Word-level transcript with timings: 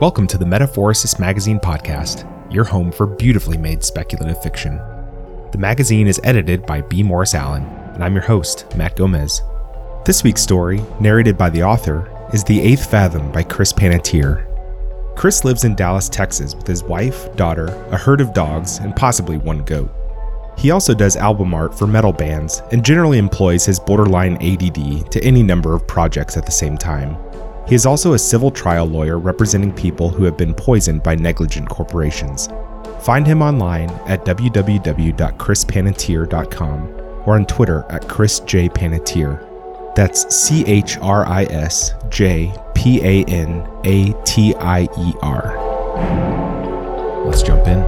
Welcome 0.00 0.28
to 0.28 0.38
the 0.38 0.44
Metaphorosis 0.44 1.18
Magazine 1.18 1.58
podcast, 1.58 2.24
your 2.54 2.62
home 2.62 2.92
for 2.92 3.04
beautifully 3.04 3.58
made 3.58 3.82
speculative 3.82 4.40
fiction. 4.40 4.76
The 5.50 5.58
magazine 5.58 6.06
is 6.06 6.20
edited 6.22 6.64
by 6.66 6.82
B. 6.82 7.02
Morris 7.02 7.34
Allen, 7.34 7.64
and 7.64 8.04
I'm 8.04 8.14
your 8.14 8.22
host, 8.22 8.72
Matt 8.76 8.94
Gomez. 8.94 9.42
This 10.04 10.22
week's 10.22 10.40
story, 10.40 10.80
narrated 11.00 11.36
by 11.36 11.50
the 11.50 11.64
author, 11.64 12.08
is 12.32 12.44
The 12.44 12.60
Eighth 12.60 12.88
Fathom 12.88 13.32
by 13.32 13.42
Chris 13.42 13.72
Panettiere. 13.72 14.46
Chris 15.16 15.44
lives 15.44 15.64
in 15.64 15.74
Dallas, 15.74 16.08
Texas 16.08 16.54
with 16.54 16.68
his 16.68 16.84
wife, 16.84 17.34
daughter, 17.34 17.66
a 17.90 17.96
herd 17.96 18.20
of 18.20 18.32
dogs, 18.32 18.78
and 18.78 18.94
possibly 18.94 19.38
one 19.38 19.64
goat. 19.64 19.90
He 20.56 20.70
also 20.70 20.94
does 20.94 21.16
album 21.16 21.52
art 21.54 21.76
for 21.76 21.88
metal 21.88 22.12
bands 22.12 22.62
and 22.70 22.84
generally 22.84 23.18
employs 23.18 23.64
his 23.64 23.80
borderline 23.80 24.36
ADD 24.36 25.10
to 25.10 25.24
any 25.24 25.42
number 25.42 25.74
of 25.74 25.88
projects 25.88 26.36
at 26.36 26.46
the 26.46 26.52
same 26.52 26.78
time. 26.78 27.16
He 27.68 27.74
is 27.74 27.84
also 27.84 28.14
a 28.14 28.18
civil 28.18 28.50
trial 28.50 28.86
lawyer 28.86 29.18
representing 29.18 29.74
people 29.74 30.08
who 30.08 30.24
have 30.24 30.38
been 30.38 30.54
poisoned 30.54 31.02
by 31.02 31.14
negligent 31.14 31.68
corporations. 31.68 32.48
Find 33.02 33.26
him 33.26 33.42
online 33.42 33.90
at 34.06 34.24
www.chrispanettiere.com 34.24 36.88
or 37.26 37.34
on 37.34 37.44
Twitter 37.44 37.84
at 37.90 38.08
Chris 38.08 38.40
J. 38.40 38.70
Panettiere. 38.70 39.44
That's 39.94 40.34
C 40.34 40.64
H 40.64 40.96
R 40.98 41.26
I 41.26 41.44
S 41.44 41.92
J 42.08 42.50
P 42.74 43.02
A 43.02 43.22
N 43.24 43.68
A 43.84 44.14
T 44.24 44.54
I 44.54 44.84
E 44.84 45.12
R. 45.20 47.26
Let's 47.26 47.42
jump 47.42 47.66
in. 47.66 47.80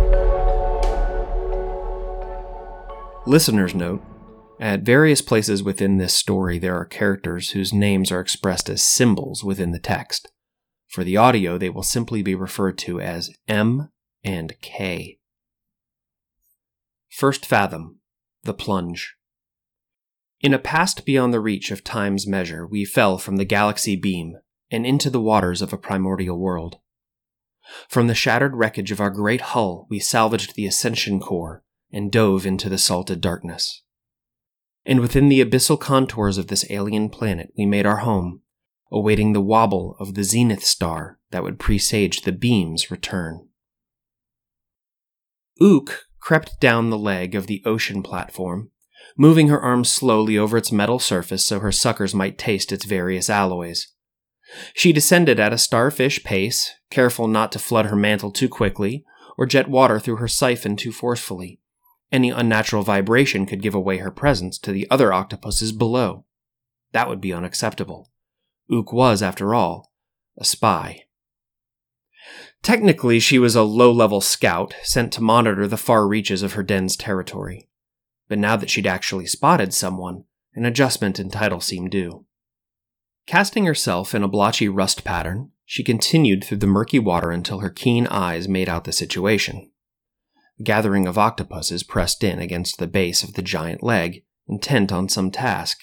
Listener's 3.24 3.74
note 3.74 4.02
At 4.60 4.82
various 4.82 5.22
places 5.22 5.62
within 5.62 5.96
this 5.96 6.12
story, 6.12 6.58
there 6.58 6.76
are 6.76 6.84
characters 6.84 7.50
whose 7.50 7.72
names 7.72 8.12
are 8.12 8.20
expressed 8.20 8.68
as 8.68 8.82
symbols 8.82 9.42
within 9.42 9.70
the 9.70 9.78
text. 9.78 10.30
For 10.86 11.02
the 11.02 11.16
audio, 11.16 11.56
they 11.56 11.70
will 11.70 11.82
simply 11.82 12.20
be 12.20 12.34
referred 12.34 12.76
to 12.78 13.00
as 13.00 13.30
M 13.48 13.88
and 14.22 14.52
K. 14.60 15.18
First 17.08 17.46
Fathom 17.46 18.00
The 18.42 18.52
Plunge. 18.52 19.16
In 20.42 20.52
a 20.52 20.58
past 20.58 21.06
beyond 21.06 21.32
the 21.32 21.40
reach 21.40 21.70
of 21.70 21.82
time's 21.82 22.26
measure, 22.26 22.66
we 22.66 22.84
fell 22.84 23.16
from 23.16 23.36
the 23.36 23.46
galaxy 23.46 23.96
beam 23.96 24.36
and 24.70 24.84
into 24.84 25.08
the 25.08 25.22
waters 25.22 25.62
of 25.62 25.72
a 25.72 25.78
primordial 25.78 26.38
world. 26.38 26.76
From 27.88 28.08
the 28.08 28.14
shattered 28.14 28.56
wreckage 28.56 28.92
of 28.92 29.00
our 29.00 29.10
great 29.10 29.40
hull, 29.40 29.86
we 29.88 30.00
salvaged 30.00 30.54
the 30.54 30.66
ascension 30.66 31.18
core 31.18 31.64
and 31.90 32.12
dove 32.12 32.44
into 32.44 32.68
the 32.68 32.78
salted 32.78 33.22
darkness. 33.22 33.82
And 34.84 35.00
within 35.00 35.28
the 35.28 35.44
abyssal 35.44 35.78
contours 35.78 36.38
of 36.38 36.46
this 36.48 36.64
alien 36.70 37.10
planet, 37.10 37.52
we 37.56 37.66
made 37.66 37.86
our 37.86 37.98
home, 37.98 38.40
awaiting 38.90 39.32
the 39.32 39.40
wobble 39.40 39.96
of 40.00 40.14
the 40.14 40.24
zenith 40.24 40.64
star 40.64 41.18
that 41.30 41.42
would 41.42 41.58
presage 41.58 42.22
the 42.22 42.32
beam's 42.32 42.90
return. 42.90 43.48
Ook 45.60 46.06
crept 46.20 46.60
down 46.60 46.90
the 46.90 46.98
leg 46.98 47.34
of 47.34 47.46
the 47.46 47.62
ocean 47.66 48.02
platform 48.02 48.70
moving 49.16 49.48
her 49.48 49.60
arms 49.60 49.90
slowly 49.90 50.38
over 50.38 50.56
its 50.56 50.72
metal 50.72 50.98
surface 50.98 51.44
so 51.44 51.60
her 51.60 51.72
suckers 51.72 52.14
might 52.14 52.38
taste 52.38 52.72
its 52.72 52.84
various 52.84 53.28
alloys. 53.28 53.88
She 54.74 54.92
descended 54.92 55.38
at 55.38 55.52
a 55.52 55.58
starfish 55.58 56.24
pace, 56.24 56.70
careful 56.90 57.28
not 57.28 57.52
to 57.52 57.58
flood 57.58 57.86
her 57.86 57.96
mantle 57.96 58.32
too 58.32 58.48
quickly 58.48 59.04
or 59.38 59.46
jet 59.46 59.68
water 59.68 59.98
through 59.98 60.16
her 60.16 60.28
siphon 60.28 60.76
too 60.76 60.92
forcefully. 60.92 61.59
Any 62.12 62.30
unnatural 62.30 62.82
vibration 62.82 63.46
could 63.46 63.62
give 63.62 63.74
away 63.74 63.98
her 63.98 64.10
presence 64.10 64.58
to 64.58 64.72
the 64.72 64.86
other 64.90 65.12
octopuses 65.12 65.72
below. 65.72 66.24
That 66.92 67.08
would 67.08 67.20
be 67.20 67.32
unacceptable. 67.32 68.10
Ook 68.70 68.92
was, 68.92 69.22
after 69.22 69.54
all, 69.54 69.92
a 70.36 70.44
spy. 70.44 71.04
Technically, 72.62 73.20
she 73.20 73.38
was 73.38 73.54
a 73.54 73.62
low 73.62 73.92
level 73.92 74.20
scout 74.20 74.74
sent 74.82 75.12
to 75.12 75.22
monitor 75.22 75.66
the 75.66 75.76
far 75.76 76.06
reaches 76.06 76.42
of 76.42 76.54
her 76.54 76.62
den's 76.62 76.96
territory 76.96 77.70
but 78.30 78.38
now 78.38 78.56
that 78.56 78.70
she'd 78.70 78.86
actually 78.86 79.26
spotted 79.26 79.74
someone, 79.74 80.24
an 80.54 80.64
adjustment 80.64 81.18
in 81.18 81.28
title 81.28 81.60
seemed 81.60 81.90
due. 81.90 82.24
Casting 83.26 83.66
herself 83.66 84.14
in 84.14 84.22
a 84.22 84.28
blotchy 84.28 84.68
rust 84.68 85.02
pattern, 85.04 85.50
she 85.64 85.82
continued 85.82 86.44
through 86.44 86.58
the 86.58 86.66
murky 86.66 87.00
water 87.00 87.32
until 87.32 87.58
her 87.58 87.70
keen 87.70 88.06
eyes 88.06 88.48
made 88.48 88.68
out 88.68 88.84
the 88.84 88.92
situation. 88.92 89.69
Gathering 90.62 91.06
of 91.06 91.16
octopuses 91.16 91.82
pressed 91.82 92.22
in 92.22 92.38
against 92.38 92.78
the 92.78 92.86
base 92.86 93.22
of 93.22 93.32
the 93.32 93.42
giant 93.42 93.82
leg, 93.82 94.24
intent 94.46 94.92
on 94.92 95.08
some 95.08 95.30
task. 95.30 95.78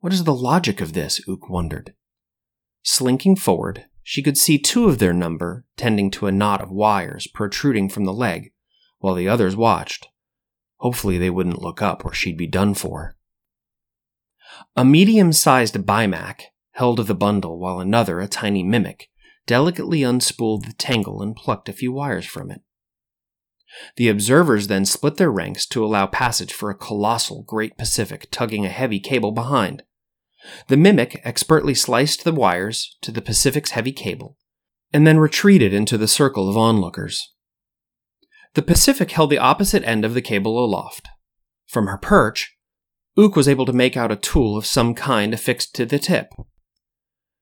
What 0.00 0.12
is 0.12 0.24
the 0.24 0.34
logic 0.34 0.80
of 0.80 0.94
this? 0.94 1.20
Ook 1.28 1.48
wondered. 1.48 1.94
Slinking 2.82 3.36
forward, 3.36 3.86
she 4.02 4.22
could 4.22 4.36
see 4.36 4.58
two 4.58 4.88
of 4.88 4.98
their 4.98 5.12
number 5.12 5.64
tending 5.76 6.10
to 6.12 6.26
a 6.26 6.32
knot 6.32 6.60
of 6.60 6.70
wires 6.70 7.26
protruding 7.26 7.88
from 7.88 8.04
the 8.04 8.12
leg, 8.12 8.52
while 8.98 9.14
the 9.14 9.28
others 9.28 9.54
watched. 9.54 10.08
Hopefully, 10.78 11.18
they 11.18 11.30
wouldn't 11.30 11.62
look 11.62 11.82
up 11.82 12.04
or 12.04 12.12
she'd 12.12 12.36
be 12.36 12.46
done 12.46 12.74
for. 12.74 13.16
A 14.74 14.84
medium 14.84 15.32
sized 15.32 15.74
Bimac 15.74 16.42
held 16.72 17.06
the 17.06 17.14
bundle 17.14 17.58
while 17.58 17.80
another, 17.80 18.20
a 18.20 18.28
tiny 18.28 18.62
mimic, 18.62 19.08
delicately 19.46 20.00
unspooled 20.00 20.64
the 20.64 20.72
tangle 20.72 21.22
and 21.22 21.36
plucked 21.36 21.68
a 21.68 21.72
few 21.72 21.92
wires 21.92 22.26
from 22.26 22.50
it. 22.50 22.62
The 23.96 24.08
observers 24.08 24.68
then 24.68 24.84
split 24.84 25.16
their 25.16 25.30
ranks 25.30 25.66
to 25.66 25.84
allow 25.84 26.06
passage 26.06 26.52
for 26.52 26.70
a 26.70 26.74
colossal 26.74 27.42
Great 27.42 27.76
Pacific 27.76 28.28
tugging 28.30 28.64
a 28.64 28.70
heavy 28.70 29.00
cable 29.00 29.32
behind. 29.32 29.82
The 30.68 30.76
mimic 30.76 31.20
expertly 31.24 31.74
sliced 31.74 32.24
the 32.24 32.32
wires 32.32 32.96
to 33.02 33.10
the 33.10 33.22
Pacific's 33.22 33.72
heavy 33.72 33.92
cable 33.92 34.36
and 34.92 35.06
then 35.06 35.18
retreated 35.18 35.72
into 35.72 35.98
the 35.98 36.08
circle 36.08 36.48
of 36.48 36.56
onlookers. 36.56 37.34
The 38.54 38.62
Pacific 38.62 39.10
held 39.10 39.30
the 39.30 39.38
opposite 39.38 39.84
end 39.84 40.04
of 40.04 40.14
the 40.14 40.22
cable 40.22 40.64
aloft. 40.64 41.08
From 41.66 41.86
her 41.86 41.98
perch, 41.98 42.56
Ook 43.16 43.36
was 43.36 43.48
able 43.48 43.66
to 43.66 43.72
make 43.72 43.96
out 43.96 44.12
a 44.12 44.16
tool 44.16 44.56
of 44.56 44.64
some 44.64 44.94
kind 44.94 45.34
affixed 45.34 45.74
to 45.74 45.84
the 45.84 45.98
tip. 45.98 46.32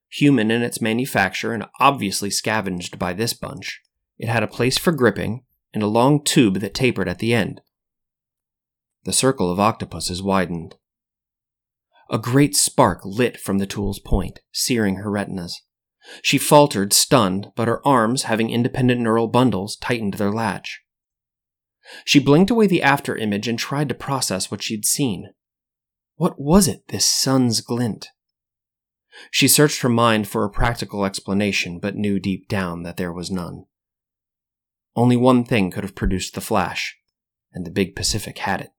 Human 0.08 0.50
in 0.50 0.62
its 0.62 0.80
manufacture 0.80 1.52
and 1.52 1.66
obviously 1.78 2.30
scavenged 2.30 2.98
by 2.98 3.12
this 3.12 3.34
bunch, 3.34 3.82
it 4.18 4.28
had 4.28 4.42
a 4.42 4.48
place 4.48 4.78
for 4.78 4.92
gripping 4.92 5.44
and 5.76 5.82
a 5.82 5.88
long 5.88 6.24
tube 6.24 6.60
that 6.60 6.72
tapered 6.72 7.06
at 7.06 7.18
the 7.18 7.34
end. 7.34 7.60
The 9.04 9.12
circle 9.12 9.52
of 9.52 9.60
octopuses 9.60 10.22
widened. 10.22 10.76
A 12.10 12.16
great 12.16 12.56
spark 12.56 13.00
lit 13.04 13.38
from 13.38 13.58
the 13.58 13.66
tool's 13.66 13.98
point, 13.98 14.40
searing 14.54 14.96
her 14.96 15.10
retinas. 15.10 15.60
She 16.22 16.38
faltered, 16.38 16.94
stunned, 16.94 17.48
but 17.54 17.68
her 17.68 17.86
arms, 17.86 18.22
having 18.22 18.48
independent 18.48 19.02
neural 19.02 19.28
bundles, 19.28 19.76
tightened 19.76 20.14
their 20.14 20.32
latch. 20.32 20.80
She 22.06 22.20
blinked 22.20 22.50
away 22.50 22.66
the 22.66 22.82
after 22.82 23.14
image 23.14 23.46
and 23.46 23.58
tried 23.58 23.90
to 23.90 23.94
process 23.94 24.50
what 24.50 24.62
she'd 24.62 24.86
seen. 24.86 25.34
What 26.14 26.40
was 26.40 26.68
it, 26.68 26.88
this 26.88 27.04
sun's 27.04 27.60
glint? 27.60 28.08
She 29.30 29.46
searched 29.46 29.82
her 29.82 29.90
mind 29.90 30.26
for 30.26 30.42
a 30.42 30.50
practical 30.50 31.04
explanation, 31.04 31.80
but 31.80 31.96
knew 31.96 32.18
deep 32.18 32.48
down 32.48 32.82
that 32.84 32.96
there 32.96 33.12
was 33.12 33.30
none. 33.30 33.66
Only 34.96 35.16
one 35.16 35.44
thing 35.44 35.70
could 35.70 35.84
have 35.84 35.94
produced 35.94 36.34
the 36.34 36.40
flash, 36.40 36.96
and 37.52 37.64
the 37.64 37.70
big 37.70 37.94
Pacific 37.94 38.38
had 38.38 38.60
it. 38.60 38.70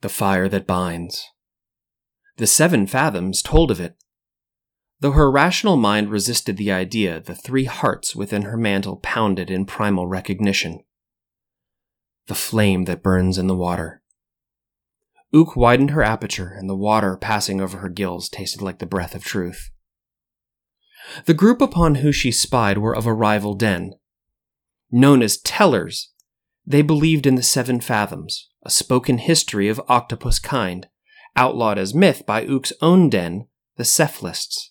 The 0.00 0.08
fire 0.08 0.48
that 0.48 0.66
binds. 0.66 1.24
The 2.38 2.46
seven 2.46 2.86
fathoms 2.86 3.42
told 3.42 3.70
of 3.70 3.80
it. 3.80 3.96
Though 5.00 5.12
her 5.12 5.30
rational 5.30 5.76
mind 5.76 6.10
resisted 6.10 6.56
the 6.56 6.72
idea, 6.72 7.20
the 7.20 7.34
three 7.34 7.66
hearts 7.66 8.16
within 8.16 8.42
her 8.42 8.56
mantle 8.56 8.96
pounded 8.96 9.50
in 9.50 9.66
primal 9.66 10.06
recognition 10.06 10.80
the 12.30 12.34
flame 12.36 12.84
that 12.84 13.02
burns 13.02 13.38
in 13.38 13.48
the 13.48 13.56
water. 13.56 14.02
Ook 15.34 15.56
widened 15.56 15.90
her 15.90 16.02
aperture, 16.02 16.54
and 16.56 16.70
the 16.70 16.76
water 16.76 17.16
passing 17.16 17.60
over 17.60 17.78
her 17.78 17.88
gills 17.88 18.28
tasted 18.28 18.62
like 18.62 18.78
the 18.78 18.86
breath 18.86 19.16
of 19.16 19.24
truth. 19.24 19.70
The 21.24 21.34
group 21.34 21.60
upon 21.60 21.96
whom 21.96 22.12
she 22.12 22.30
spied 22.30 22.78
were 22.78 22.94
of 22.94 23.04
a 23.04 23.12
rival 23.12 23.54
den. 23.54 23.94
Known 24.92 25.22
as 25.22 25.38
Tellers, 25.38 26.10
they 26.66 26.82
believed 26.82 27.26
in 27.26 27.36
the 27.36 27.42
Seven 27.42 27.80
Fathoms, 27.80 28.48
a 28.64 28.70
spoken 28.70 29.18
history 29.18 29.68
of 29.68 29.80
octopus 29.88 30.38
kind, 30.38 30.88
outlawed 31.36 31.78
as 31.78 31.94
myth 31.94 32.24
by 32.26 32.44
Ook's 32.44 32.72
own 32.82 33.08
den, 33.08 33.46
the 33.76 33.84
Cephalists. 33.84 34.70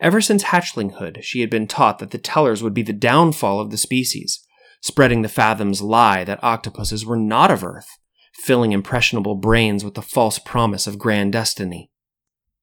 Ever 0.00 0.20
since 0.20 0.44
hatchlinghood, 0.44 1.22
she 1.22 1.40
had 1.40 1.50
been 1.50 1.66
taught 1.66 1.98
that 1.98 2.10
the 2.10 2.18
Tellers 2.18 2.62
would 2.62 2.74
be 2.74 2.82
the 2.82 2.92
downfall 2.92 3.60
of 3.60 3.70
the 3.70 3.76
species, 3.76 4.44
spreading 4.80 5.22
the 5.22 5.28
Fathom's 5.28 5.82
lie 5.82 6.24
that 6.24 6.42
octopuses 6.42 7.04
were 7.04 7.16
not 7.16 7.50
of 7.50 7.62
Earth, 7.62 7.98
filling 8.34 8.72
impressionable 8.72 9.34
brains 9.34 9.84
with 9.84 9.94
the 9.94 10.02
false 10.02 10.38
promise 10.38 10.86
of 10.86 10.98
grand 10.98 11.32
destiny. 11.32 11.90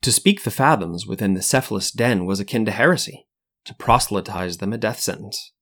To 0.02 0.12
speak 0.12 0.44
the 0.44 0.52
Fathoms 0.52 1.08
within 1.08 1.34
the 1.34 1.42
Cephalus 1.42 1.92
den 1.92 2.26
was 2.26 2.40
akin 2.40 2.66
to 2.66 2.72
heresy, 2.72 3.28
to 3.66 3.74
proselytize 3.74 4.58
them 4.58 4.74
a 4.74 4.78
death 4.78 5.00
sentence. 5.00 5.54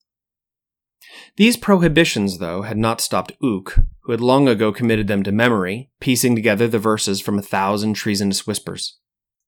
These 1.37 1.57
prohibitions, 1.57 2.37
though, 2.37 2.61
had 2.61 2.77
not 2.77 3.01
stopped 3.01 3.33
Ook, 3.41 3.79
who 4.03 4.11
had 4.11 4.21
long 4.21 4.47
ago 4.47 4.71
committed 4.71 5.07
them 5.07 5.23
to 5.23 5.31
memory, 5.31 5.89
piecing 5.99 6.35
together 6.35 6.67
the 6.67 6.79
verses 6.79 7.21
from 7.21 7.37
a 7.37 7.43
thousand 7.43 7.93
treasonous 7.93 8.47
whispers. 8.47 8.97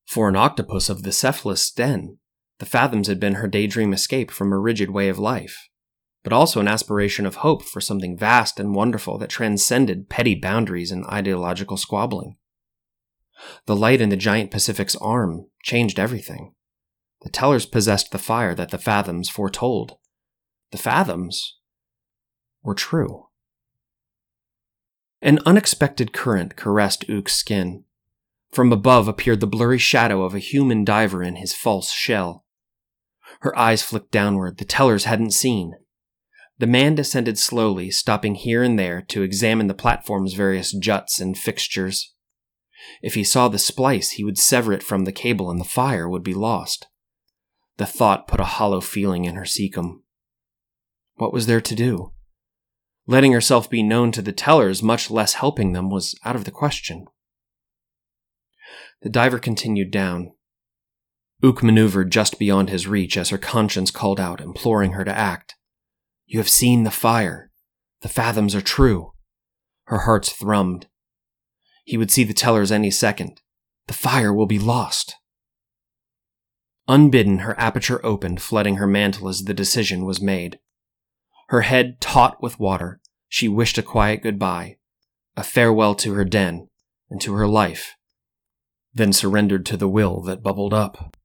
For 0.06 0.30
an 0.30 0.36
octopus 0.36 0.90
of 0.90 1.04
the 1.04 1.12
Cephalus 1.12 1.72
den, 1.72 2.20
The 2.60 2.66
fathoms 2.66 3.08
had 3.08 3.20
been 3.20 3.36
her 3.36 3.48
daydream 3.48 3.94
escape 3.94 4.32
from 4.32 4.52
a 4.52 4.58
rigid 4.58 4.90
way 4.90 5.10
of 5.10 5.20
life, 5.20 5.70
but 6.24 6.34
also 6.34 6.60
an 6.60 6.68
aspiration 6.68 7.26
of 7.26 7.36
hope 7.36 7.64
for 7.64 7.80
something 7.80 8.18
vast 8.18 8.60
and 8.60 8.74
wonderful 8.74 9.18
that 9.20 9.30
transcended 9.30 10.10
petty 10.10 10.36
boundaries 10.36 10.92
and 10.92 11.06
ideological 11.06 11.78
squabbling. 11.78 12.38
The 13.66 13.76
light 13.76 14.02
in 14.02 14.10
the 14.10 14.18
giant 14.18 14.50
Pacific's 14.52 14.96
arm 14.96 15.48
changed 15.62 16.00
everything. 16.00 16.54
The 17.22 17.30
tellers 17.30 17.66
possessed 17.66 18.12
the 18.12 18.18
fire 18.18 18.56
that 18.56 18.72
the 18.72 18.78
fathoms 18.78 19.30
foretold. 19.30 19.98
The 20.72 20.78
fathoms 20.78 21.58
were 22.62 22.76
true. 22.76 23.28
An 25.22 25.40
unexpected 25.46 26.14
current 26.14 26.56
caressed 26.56 27.10
Ook's 27.10 27.34
skin. 27.34 27.86
From 28.52 28.72
above 28.72 29.08
appeared 29.08 29.40
the 29.40 29.48
blurry 29.48 29.78
shadow 29.78 30.24
of 30.24 30.36
a 30.36 30.40
human 30.40 30.84
diver 30.84 31.24
in 31.24 31.38
his 31.38 31.54
false 31.54 31.92
shell. 31.92 32.46
Her 33.42 33.58
eyes 33.58 33.82
flicked 33.82 34.12
downward. 34.12 34.58
The 34.58 34.66
tellers 34.66 35.06
hadn't 35.06 35.32
seen. 35.32 35.74
The 36.60 36.68
man 36.68 36.96
descended 36.96 37.38
slowly, 37.38 37.92
stopping 37.92 38.36
here 38.36 38.64
and 38.64 38.80
there 38.80 39.02
to 39.10 39.22
examine 39.22 39.68
the 39.68 39.74
platform's 39.74 40.34
various 40.34 40.72
juts 40.72 41.20
and 41.20 41.38
fixtures. 41.38 42.14
If 43.02 43.14
he 43.14 43.24
saw 43.24 43.48
the 43.48 43.60
splice, 43.60 44.12
he 44.12 44.24
would 44.24 44.38
sever 44.38 44.74
it 44.74 44.84
from 44.84 45.06
the 45.06 45.12
cable 45.12 45.52
and 45.52 45.60
the 45.60 45.66
fire 45.66 46.10
would 46.10 46.24
be 46.24 46.34
lost. 46.34 46.88
The 47.78 47.86
thought 47.86 48.28
put 48.28 48.40
a 48.40 48.46
hollow 48.46 48.82
feeling 48.82 49.26
in 49.26 49.36
her 49.36 49.46
cecum. 49.46 50.02
What 51.18 51.34
was 51.34 51.48
there 51.48 51.62
to 51.62 51.76
do? 51.76 52.14
Letting 53.08 53.34
herself 53.34 53.70
be 53.70 53.84
known 53.84 54.12
to 54.14 54.22
the 54.22 54.32
tellers, 54.32 54.84
much 54.84 55.10
less 55.10 55.34
helping 55.34 55.74
them, 55.74 55.90
was 55.90 56.16
out 56.24 56.36
of 56.36 56.46
the 56.46 56.52
question. 56.52 57.08
The 59.02 59.10
diver 59.10 59.40
continued 59.40 59.92
down. 59.92 60.32
Ook 61.44 61.64
maneuvered 61.64 62.12
just 62.12 62.40
beyond 62.40 62.70
his 62.70 62.88
reach 62.88 63.18
as 63.18 63.30
her 63.30 63.38
conscience 63.38 63.92
called 63.92 64.20
out, 64.20 64.42
imploring 64.42 64.94
her 64.94 65.06
to 65.06 65.16
act. 65.16 65.56
You 66.26 66.40
have 66.40 66.50
seen 66.50 66.84
the 66.84 66.92
fire. 66.92 67.52
The 68.02 68.10
fathoms 68.10 68.54
are 68.54 68.62
true. 68.62 69.14
Her 69.86 70.00
heart 70.00 70.24
thrummed. 70.24 70.86
He 71.84 71.98
would 71.98 72.12
see 72.12 72.24
the 72.24 72.34
tellers 72.34 72.72
any 72.72 72.92
second. 72.92 73.42
The 73.88 73.94
fire 73.94 74.34
will 74.34 74.46
be 74.46 74.60
lost. 74.60 75.16
Unbidden, 76.88 77.40
her 77.40 77.60
aperture 77.60 78.06
opened, 78.06 78.42
flooding 78.42 78.76
her 78.76 78.88
mantle 78.88 79.30
as 79.30 79.44
the 79.44 79.54
decision 79.54 80.06
was 80.06 80.22
made. 80.22 80.60
Her 81.48 81.62
head 81.62 82.02
taut 82.02 82.42
with 82.42 82.60
water, 82.60 83.00
she 83.30 83.48
wished 83.48 83.78
a 83.78 83.84
quiet 83.84 84.22
goodbye, 84.22 84.78
a 85.36 85.44
farewell 85.44 85.96
to 85.96 86.14
her 86.14 86.26
den 86.26 86.68
and 87.10 87.22
to 87.22 87.34
her 87.34 87.48
life, 87.48 87.96
then 88.94 89.14
surrendered 89.14 89.66
to 89.68 89.78
the 89.78 89.88
will 89.88 90.22
that 90.24 90.44
bubbled 90.44 90.74
up. 90.74 91.16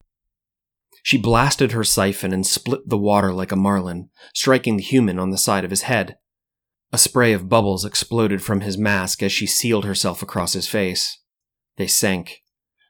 She 1.02 1.18
blasted 1.18 1.72
her 1.72 1.82
siphon 1.82 2.32
and 2.32 2.46
split 2.46 2.88
the 2.88 2.96
water 2.96 3.32
like 3.32 3.50
a 3.50 3.56
marlin, 3.56 4.10
striking 4.32 4.76
the 4.76 4.82
human 4.84 5.18
on 5.18 5.30
the 5.30 5.38
side 5.38 5.64
of 5.64 5.70
his 5.70 5.82
head. 5.82 6.16
A 6.92 6.98
spray 6.98 7.32
of 7.32 7.48
bubbles 7.48 7.84
exploded 7.84 8.42
from 8.42 8.60
his 8.60 8.78
mask 8.78 9.22
as 9.22 9.32
she 9.32 9.46
sealed 9.46 9.84
herself 9.84 10.22
across 10.22 10.52
his 10.52 10.68
face. 10.68 11.18
They 11.76 11.88
sank. 11.88 12.42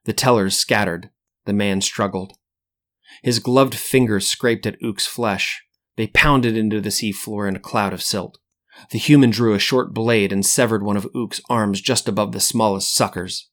The 0.04 0.12
tellers 0.12 0.58
scattered. 0.58 1.10
The 1.46 1.52
man 1.54 1.80
struggled. 1.80 2.34
His 3.22 3.38
gloved 3.38 3.74
fingers 3.74 4.26
scraped 4.26 4.66
at 4.66 4.76
Ook's 4.82 5.06
flesh. 5.06 5.62
They 5.96 6.06
pounded 6.08 6.56
into 6.56 6.80
the 6.80 6.90
sea 6.90 7.12
floor 7.12 7.46
in 7.46 7.56
a 7.56 7.60
cloud 7.60 7.92
of 7.92 8.02
silt. 8.02 8.38
The 8.90 8.98
human 8.98 9.30
drew 9.30 9.54
a 9.54 9.58
short 9.58 9.92
blade 9.92 10.32
and 10.32 10.44
severed 10.44 10.82
one 10.82 10.96
of 10.96 11.08
Ook's 11.14 11.40
arms 11.50 11.80
just 11.80 12.08
above 12.08 12.32
the 12.32 12.40
smallest 12.40 12.94
suckers. 12.94 13.50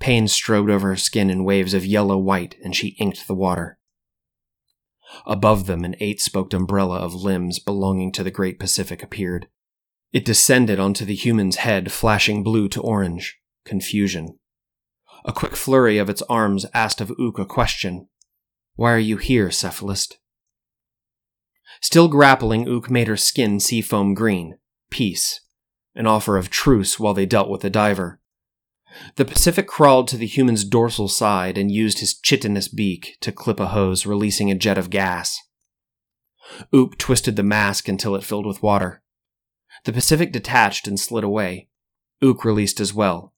Pain 0.00 0.26
strode 0.26 0.68
over 0.68 0.88
her 0.88 0.96
skin 0.96 1.30
in 1.30 1.44
waves 1.44 1.74
of 1.74 1.86
yellow 1.86 2.18
white, 2.18 2.56
and 2.64 2.74
she 2.74 2.96
inked 2.98 3.26
the 3.26 3.34
water. 3.34 3.78
Above 5.26 5.66
them, 5.66 5.84
an 5.84 5.94
eight 6.00 6.20
spoked 6.20 6.54
umbrella 6.54 6.98
of 6.98 7.14
limbs 7.14 7.58
belonging 7.58 8.10
to 8.12 8.24
the 8.24 8.30
Great 8.30 8.58
Pacific 8.58 9.02
appeared. 9.02 9.46
It 10.12 10.24
descended 10.24 10.80
onto 10.80 11.04
the 11.04 11.14
human's 11.14 11.56
head, 11.56 11.92
flashing 11.92 12.42
blue 12.42 12.68
to 12.70 12.80
orange. 12.80 13.38
Confusion. 13.64 14.38
A 15.24 15.32
quick 15.32 15.54
flurry 15.54 15.98
of 15.98 16.10
its 16.10 16.22
arms 16.22 16.66
asked 16.74 17.00
of 17.00 17.12
Ook 17.18 17.38
a 17.38 17.46
question. 17.46 18.08
Why 18.74 18.92
are 18.92 18.98
you 18.98 19.18
here, 19.18 19.48
Cephalist? 19.48 20.14
Still 21.82 22.06
grappling, 22.06 22.68
Ook 22.68 22.90
made 22.90 23.08
her 23.08 23.16
skin 23.16 23.58
seafoam 23.58 24.14
green. 24.14 24.56
Peace. 24.90 25.40
An 25.96 26.06
offer 26.06 26.36
of 26.36 26.48
truce 26.48 26.98
while 26.98 27.12
they 27.12 27.26
dealt 27.26 27.50
with 27.50 27.62
the 27.62 27.70
diver. 27.70 28.20
The 29.16 29.24
Pacific 29.24 29.66
crawled 29.66 30.06
to 30.08 30.16
the 30.16 30.26
human's 30.26 30.64
dorsal 30.64 31.08
side 31.08 31.58
and 31.58 31.72
used 31.72 31.98
his 31.98 32.14
chitinous 32.14 32.68
beak 32.68 33.16
to 33.20 33.32
clip 33.32 33.58
a 33.58 33.68
hose, 33.68 34.06
releasing 34.06 34.50
a 34.50 34.54
jet 34.54 34.78
of 34.78 34.90
gas. 34.90 35.38
Ook 36.72 36.98
twisted 36.98 37.34
the 37.34 37.42
mask 37.42 37.88
until 37.88 38.14
it 38.14 38.24
filled 38.24 38.46
with 38.46 38.62
water. 38.62 39.02
The 39.84 39.92
Pacific 39.92 40.32
detached 40.32 40.86
and 40.86 41.00
slid 41.00 41.24
away. 41.24 41.68
Ook 42.22 42.44
released 42.44 42.78
as 42.78 42.94
well. 42.94 43.32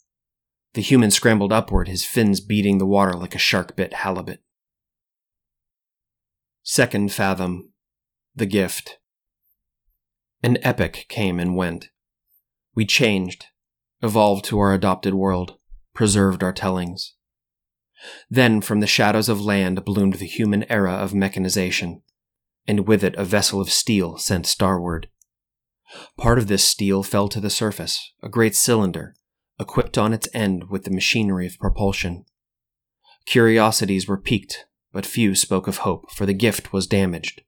The 0.74 0.82
human 0.82 1.10
scrambled 1.10 1.52
upward, 1.52 1.88
his 1.88 2.04
fins 2.04 2.40
beating 2.40 2.78
the 2.78 2.86
water 2.86 3.14
like 3.14 3.34
a 3.34 3.38
shark 3.38 3.74
bit 3.74 3.94
halibut. 3.94 4.42
Second 6.62 7.12
Fathom 7.12 7.70
The 8.36 8.46
Gift. 8.46 8.98
An 10.42 10.58
epoch 10.62 11.06
came 11.08 11.38
and 11.38 11.56
went. 11.56 11.90
We 12.74 12.84
changed, 12.84 13.46
evolved 14.02 14.44
to 14.46 14.58
our 14.58 14.74
adopted 14.74 15.14
world, 15.14 15.58
preserved 15.94 16.42
our 16.42 16.52
tellings. 16.52 17.14
Then 18.28 18.60
from 18.60 18.80
the 18.80 18.86
shadows 18.86 19.28
of 19.28 19.40
land 19.40 19.84
bloomed 19.84 20.14
the 20.14 20.26
human 20.26 20.64
era 20.70 20.92
of 20.92 21.14
mechanization, 21.14 22.02
and 22.66 22.88
with 22.88 23.04
it 23.04 23.14
a 23.16 23.24
vessel 23.24 23.60
of 23.60 23.70
steel 23.70 24.18
sent 24.18 24.46
starward. 24.46 25.08
Part 26.18 26.38
of 26.38 26.48
this 26.48 26.64
steel 26.64 27.02
fell 27.02 27.28
to 27.28 27.40
the 27.40 27.50
surface, 27.50 28.12
a 28.22 28.28
great 28.28 28.56
cylinder, 28.56 29.14
equipped 29.60 29.96
on 29.96 30.12
its 30.12 30.28
end 30.34 30.68
with 30.68 30.82
the 30.82 30.90
machinery 30.90 31.46
of 31.46 31.58
propulsion. 31.58 32.24
Curiosities 33.26 34.08
were 34.08 34.20
piqued 34.20 34.66
but 34.94 35.04
few 35.04 35.34
spoke 35.34 35.66
of 35.66 35.78
hope, 35.78 36.10
for 36.12 36.24
the 36.24 36.32
gift 36.32 36.72
was 36.72 36.86
damaged. 36.86 37.42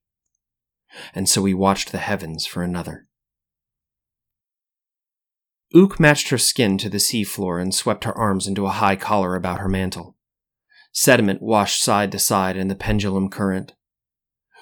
And 1.14 1.28
so 1.28 1.42
we 1.42 1.54
watched 1.54 1.92
the 1.92 1.98
heavens 1.98 2.46
for 2.46 2.62
another. 2.62 3.06
Ook 5.74 5.98
matched 5.98 6.28
her 6.28 6.38
skin 6.38 6.78
to 6.78 6.88
the 6.88 7.00
sea 7.00 7.24
floor 7.24 7.58
and 7.58 7.74
swept 7.74 8.04
her 8.04 8.16
arms 8.16 8.46
into 8.46 8.66
a 8.66 8.70
high 8.70 8.96
collar 8.96 9.34
about 9.34 9.60
her 9.60 9.68
mantle. 9.68 10.16
Sediment 10.92 11.42
washed 11.42 11.82
side 11.82 12.10
to 12.12 12.18
side 12.18 12.56
in 12.56 12.68
the 12.68 12.74
pendulum 12.74 13.28
current. 13.28 13.74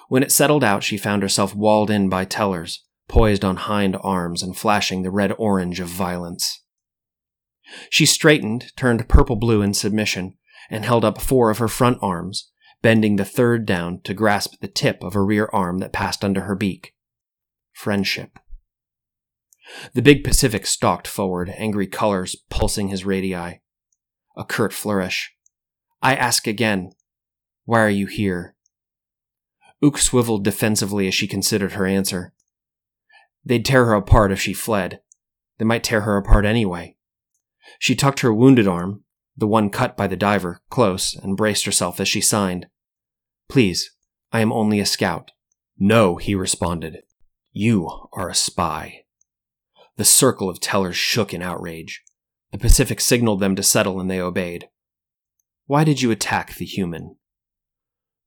When 0.08 0.22
it 0.22 0.32
settled 0.32 0.64
out, 0.64 0.82
she 0.82 0.96
found 0.96 1.22
herself 1.22 1.54
walled 1.54 1.90
in 1.90 2.08
by 2.08 2.24
tellers, 2.24 2.84
poised 3.08 3.44
on 3.44 3.56
hind 3.56 3.96
arms 4.02 4.42
and 4.42 4.56
flashing 4.56 5.02
the 5.02 5.10
red 5.10 5.32
orange 5.38 5.78
of 5.78 5.88
violence. 5.88 6.62
She 7.90 8.06
straightened, 8.06 8.72
turned 8.76 9.08
purple 9.08 9.36
blue 9.36 9.62
in 9.62 9.74
submission, 9.74 10.36
and 10.70 10.84
held 10.84 11.04
up 11.04 11.20
four 11.20 11.50
of 11.50 11.58
her 11.58 11.68
front 11.68 11.98
arms, 12.02 12.50
bending 12.84 13.16
the 13.16 13.24
third 13.24 13.64
down 13.64 13.98
to 14.02 14.12
grasp 14.12 14.60
the 14.60 14.68
tip 14.68 15.02
of 15.02 15.16
a 15.16 15.22
rear 15.22 15.48
arm 15.54 15.78
that 15.78 15.90
passed 15.90 16.22
under 16.22 16.42
her 16.42 16.54
beak. 16.54 16.92
Friendship. 17.72 18.38
The 19.94 20.02
big 20.02 20.22
Pacific 20.22 20.66
stalked 20.66 21.08
forward, 21.08 21.48
angry 21.56 21.86
colors 21.86 22.36
pulsing 22.50 22.88
his 22.88 23.06
radii. 23.06 23.62
A 24.36 24.44
curt 24.46 24.74
flourish. 24.74 25.34
I 26.02 26.14
ask 26.14 26.46
again, 26.46 26.90
why 27.64 27.80
are 27.80 27.88
you 27.88 28.06
here? 28.06 28.54
Ook 29.82 29.96
swiveled 29.96 30.44
defensively 30.44 31.08
as 31.08 31.14
she 31.14 31.26
considered 31.26 31.72
her 31.72 31.86
answer. 31.86 32.34
They'd 33.46 33.64
tear 33.64 33.86
her 33.86 33.94
apart 33.94 34.30
if 34.30 34.42
she 34.42 34.52
fled. 34.52 35.00
They 35.56 35.64
might 35.64 35.84
tear 35.84 36.02
her 36.02 36.18
apart 36.18 36.44
anyway. 36.44 36.96
She 37.78 37.94
tucked 37.94 38.20
her 38.20 38.34
wounded 38.34 38.68
arm, 38.68 39.04
the 39.34 39.46
one 39.46 39.70
cut 39.70 39.96
by 39.96 40.06
the 40.06 40.16
diver, 40.16 40.60
close 40.68 41.14
and 41.14 41.34
braced 41.34 41.64
herself 41.64 41.98
as 41.98 42.08
she 42.08 42.20
signed. 42.20 42.66
Please, 43.48 43.90
I 44.32 44.40
am 44.40 44.52
only 44.52 44.80
a 44.80 44.86
scout. 44.86 45.30
No, 45.78 46.16
he 46.16 46.34
responded. 46.34 47.02
You 47.52 48.08
are 48.12 48.28
a 48.28 48.34
spy. 48.34 49.04
The 49.96 50.04
circle 50.04 50.48
of 50.48 50.60
tellers 50.60 50.96
shook 50.96 51.32
in 51.32 51.42
outrage. 51.42 52.02
The 52.52 52.58
Pacific 52.58 53.00
signaled 53.00 53.40
them 53.40 53.54
to 53.56 53.62
settle 53.62 54.00
and 54.00 54.10
they 54.10 54.20
obeyed. 54.20 54.68
Why 55.66 55.84
did 55.84 56.02
you 56.02 56.10
attack 56.10 56.54
the 56.54 56.64
human? 56.64 57.16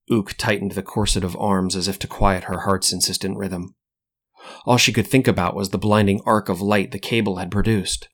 Ook 0.09 0.35
tightened 0.37 0.71
the 0.71 0.83
corset 0.83 1.23
of 1.23 1.35
arms 1.37 1.75
as 1.75 1.87
if 1.87 1.99
to 1.99 2.07
quiet 2.07 2.45
her 2.45 2.61
heart's 2.61 2.93
insistent 2.93 3.37
rhythm. 3.37 3.75
All 4.65 4.77
she 4.77 4.93
could 4.93 5.07
think 5.07 5.27
about 5.27 5.55
was 5.55 5.69
the 5.69 5.77
blinding 5.77 6.21
arc 6.25 6.47
of 6.47 6.61
light 6.61 6.91
the 6.91 6.99
cable 6.99 7.37
had 7.37 7.51
produced. 7.51 8.07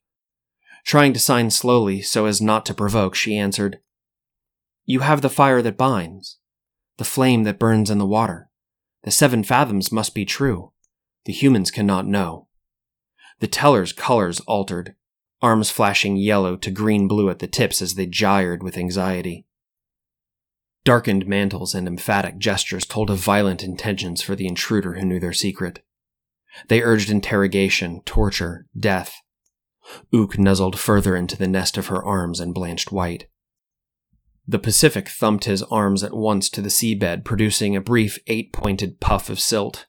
Trying 0.85 1.13
to 1.13 1.19
sign 1.19 1.51
slowly 1.51 2.01
so 2.01 2.25
as 2.25 2.41
not 2.41 2.65
to 2.65 2.73
provoke, 2.73 3.13
she 3.13 3.37
answered, 3.37 3.79
You 4.85 5.01
have 5.01 5.21
the 5.21 5.29
fire 5.29 5.61
that 5.61 5.77
binds 5.77 6.39
the 7.03 7.09
flame 7.09 7.43
that 7.43 7.59
burns 7.59 7.89
in 7.89 7.97
the 7.97 8.05
water. 8.05 8.49
The 9.03 9.11
seven 9.11 9.43
fathoms 9.43 9.91
must 9.91 10.15
be 10.15 10.23
true. 10.23 10.71
The 11.25 11.33
humans 11.33 11.69
cannot 11.69 12.07
know. 12.07 12.47
The 13.41 13.47
teller's 13.47 13.91
colors 13.91 14.39
altered, 14.47 14.95
arms 15.41 15.69
flashing 15.69 16.15
yellow 16.15 16.55
to 16.55 16.71
green 16.71 17.09
blue 17.09 17.29
at 17.29 17.39
the 17.39 17.47
tips 17.47 17.81
as 17.81 17.95
they 17.95 18.05
gyred 18.05 18.63
with 18.63 18.77
anxiety. 18.77 19.45
Darkened 20.85 21.27
mantles 21.27 21.75
and 21.75 21.89
emphatic 21.89 22.37
gestures 22.37 22.85
told 22.85 23.09
of 23.09 23.17
violent 23.17 23.65
intentions 23.65 24.21
for 24.21 24.37
the 24.37 24.47
intruder 24.47 24.93
who 24.93 25.05
knew 25.05 25.19
their 25.19 25.33
secret. 25.33 25.83
They 26.69 26.81
urged 26.81 27.09
interrogation, 27.09 27.99
torture, 28.05 28.65
death. 28.79 29.13
Ook 30.13 30.39
nuzzled 30.39 30.79
further 30.79 31.17
into 31.17 31.35
the 31.35 31.49
nest 31.49 31.77
of 31.77 31.87
her 31.87 32.01
arms 32.01 32.39
and 32.39 32.53
blanched 32.53 32.93
white. 32.93 33.27
The 34.45 34.59
Pacific 34.59 35.07
thumped 35.07 35.45
his 35.45 35.63
arms 35.63 36.03
at 36.03 36.13
once 36.13 36.49
to 36.49 36.61
the 36.61 36.69
seabed, 36.69 37.23
producing 37.23 37.75
a 37.75 37.81
brief 37.81 38.19
eight 38.27 38.51
pointed 38.51 38.99
puff 38.99 39.29
of 39.29 39.39
silt. 39.39 39.85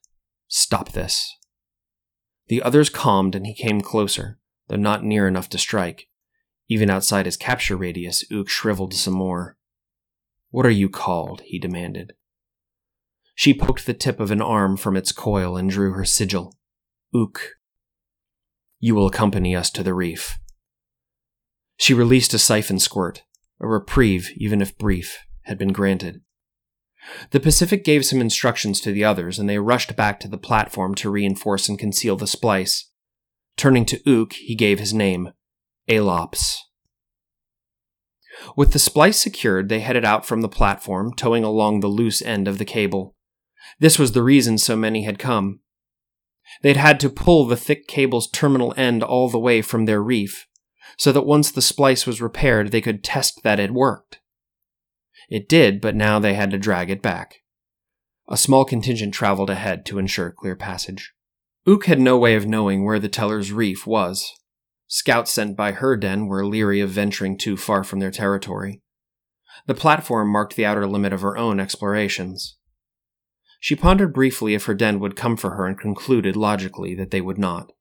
Stop 0.46 0.92
this. 0.92 1.36
The 2.46 2.62
others 2.62 2.88
calmed 2.88 3.34
and 3.34 3.46
he 3.46 3.54
came 3.54 3.80
closer, 3.80 4.38
though 4.68 4.76
not 4.76 5.02
near 5.02 5.26
enough 5.26 5.48
to 5.50 5.58
strike. 5.58 6.06
Even 6.68 6.88
outside 6.88 7.26
his 7.26 7.36
capture 7.36 7.76
radius, 7.76 8.24
Ook 8.32 8.48
shriveled 8.48 8.94
some 8.94 9.14
more. 9.14 9.56
What 10.50 10.66
are 10.66 10.70
you 10.70 10.88
called? 10.88 11.42
he 11.44 11.58
demanded. 11.58 12.12
She 13.34 13.52
poked 13.52 13.86
the 13.86 13.94
tip 13.94 14.20
of 14.20 14.30
an 14.30 14.40
arm 14.40 14.76
from 14.76 14.96
its 14.96 15.10
coil 15.10 15.56
and 15.56 15.68
drew 15.68 15.92
her 15.92 16.04
sigil. 16.04 16.56
Ook. 17.12 17.56
You 18.78 18.94
will 18.94 19.08
accompany 19.08 19.56
us 19.56 19.70
to 19.70 19.82
the 19.82 19.94
reef. 19.94 20.38
She 21.76 21.92
released 21.92 22.32
a 22.34 22.38
siphon 22.38 22.78
squirt. 22.78 23.24
A 23.60 23.66
reprieve, 23.66 24.30
even 24.36 24.60
if 24.60 24.76
brief, 24.76 25.18
had 25.42 25.58
been 25.58 25.72
granted. 25.72 26.20
The 27.30 27.40
Pacific 27.40 27.84
gave 27.84 28.04
some 28.04 28.20
instructions 28.20 28.80
to 28.80 28.92
the 28.92 29.04
others, 29.04 29.38
and 29.38 29.48
they 29.48 29.58
rushed 29.58 29.94
back 29.94 30.18
to 30.20 30.28
the 30.28 30.38
platform 30.38 30.94
to 30.96 31.10
reinforce 31.10 31.68
and 31.68 31.78
conceal 31.78 32.16
the 32.16 32.26
splice. 32.26 32.90
Turning 33.56 33.84
to 33.86 34.00
Ook, 34.10 34.32
he 34.32 34.54
gave 34.54 34.78
his 34.78 34.94
name, 34.94 35.30
Alops. 35.88 36.58
With 38.56 38.72
the 38.72 38.78
splice 38.78 39.20
secured, 39.20 39.68
they 39.68 39.80
headed 39.80 40.04
out 40.04 40.26
from 40.26 40.40
the 40.40 40.48
platform, 40.48 41.12
towing 41.14 41.44
along 41.44 41.80
the 41.80 41.88
loose 41.88 42.20
end 42.20 42.48
of 42.48 42.58
the 42.58 42.64
cable. 42.64 43.14
This 43.78 43.98
was 43.98 44.12
the 44.12 44.22
reason 44.22 44.58
so 44.58 44.76
many 44.76 45.04
had 45.04 45.18
come. 45.18 45.60
They'd 46.62 46.76
had 46.76 47.00
to 47.00 47.10
pull 47.10 47.46
the 47.46 47.56
thick 47.56 47.86
cable's 47.86 48.28
terminal 48.28 48.74
end 48.76 49.02
all 49.02 49.28
the 49.28 49.38
way 49.38 49.62
from 49.62 49.84
their 49.84 50.02
reef, 50.02 50.46
so 50.96 51.12
that 51.12 51.26
once 51.26 51.50
the 51.50 51.62
splice 51.62 52.06
was 52.06 52.22
repaired, 52.22 52.70
they 52.70 52.80
could 52.80 53.04
test 53.04 53.42
that 53.42 53.60
it 53.60 53.72
worked. 53.72 54.20
It 55.28 55.48
did, 55.48 55.80
but 55.80 55.96
now 55.96 56.18
they 56.18 56.34
had 56.34 56.50
to 56.50 56.58
drag 56.58 56.90
it 56.90 57.02
back. 57.02 57.36
A 58.28 58.36
small 58.36 58.64
contingent 58.64 59.12
traveled 59.14 59.50
ahead 59.50 59.84
to 59.86 59.98
ensure 59.98 60.30
clear 60.30 60.56
passage. 60.56 61.12
Ook 61.66 61.86
had 61.86 62.00
no 62.00 62.18
way 62.18 62.34
of 62.34 62.46
knowing 62.46 62.84
where 62.84 62.98
the 62.98 63.08
teller's 63.08 63.52
reef 63.52 63.86
was. 63.86 64.30
Scouts 64.86 65.32
sent 65.32 65.56
by 65.56 65.72
her 65.72 65.96
den 65.96 66.26
were 66.26 66.46
leery 66.46 66.80
of 66.80 66.90
venturing 66.90 67.38
too 67.38 67.56
far 67.56 67.84
from 67.84 68.00
their 68.00 68.10
territory. 68.10 68.82
The 69.66 69.74
platform 69.74 70.30
marked 70.30 70.56
the 70.56 70.66
outer 70.66 70.86
limit 70.86 71.12
of 71.12 71.22
her 71.22 71.36
own 71.36 71.58
explorations. 71.58 72.58
She 73.60 73.74
pondered 73.74 74.12
briefly 74.12 74.54
if 74.54 74.66
her 74.66 74.74
den 74.74 75.00
would 75.00 75.16
come 75.16 75.36
for 75.36 75.52
her 75.52 75.66
and 75.66 75.78
concluded 75.78 76.36
logically 76.36 76.94
that 76.96 77.10
they 77.10 77.22
would 77.22 77.38
not. 77.38 77.72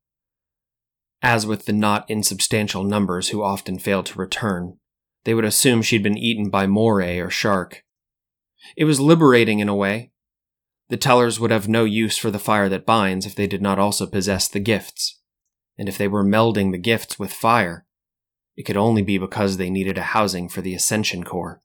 As 1.26 1.48
with 1.48 1.66
the 1.66 1.74
not 1.74 2.10
insubstantial 2.10 2.84
numbers 2.84 3.30
who 3.30 3.42
often 3.42 3.80
failed 3.80 4.08
to 4.08 4.20
return, 4.20 4.78
they 5.24 5.34
would 5.34 5.46
assume 5.46 5.82
she'd 5.82 6.04
been 6.04 6.18
eaten 6.18 6.50
by 6.50 6.68
moray 6.68 7.18
or 7.18 7.30
shark. 7.30 7.86
It 8.76 8.84
was 8.84 9.00
liberating 9.00 9.60
in 9.60 9.70
a 9.70 9.76
way. 9.76 10.12
The 10.90 10.98
tellers 10.98 11.40
would 11.40 11.50
have 11.50 11.70
no 11.70 11.86
use 11.86 12.18
for 12.18 12.30
the 12.30 12.40
fire 12.40 12.68
that 12.68 12.86
binds 12.86 13.26
if 13.26 13.36
they 13.36 13.48
did 13.48 13.62
not 13.62 13.80
also 13.80 14.06
possess 14.06 14.50
the 14.50 14.60
gifts. 14.60 15.22
And 15.78 15.88
if 15.88 15.98
they 15.98 16.10
were 16.10 16.26
melding 16.26 16.74
the 16.74 16.78
gifts 16.78 17.18
with 17.18 17.32
fire, 17.32 17.86
it 18.58 18.64
could 18.64 18.78
only 18.78 19.02
be 19.02 19.18
because 19.18 19.56
they 19.56 19.70
needed 19.70 19.98
a 19.98 20.04
housing 20.04 20.50
for 20.50 20.62
the 20.62 20.76
Ascension 20.76 21.24
Core. 21.24 21.62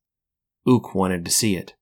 Ook 0.66 0.94
wanted 0.94 1.24
to 1.24 1.30
see 1.32 1.56
it. 1.56 1.74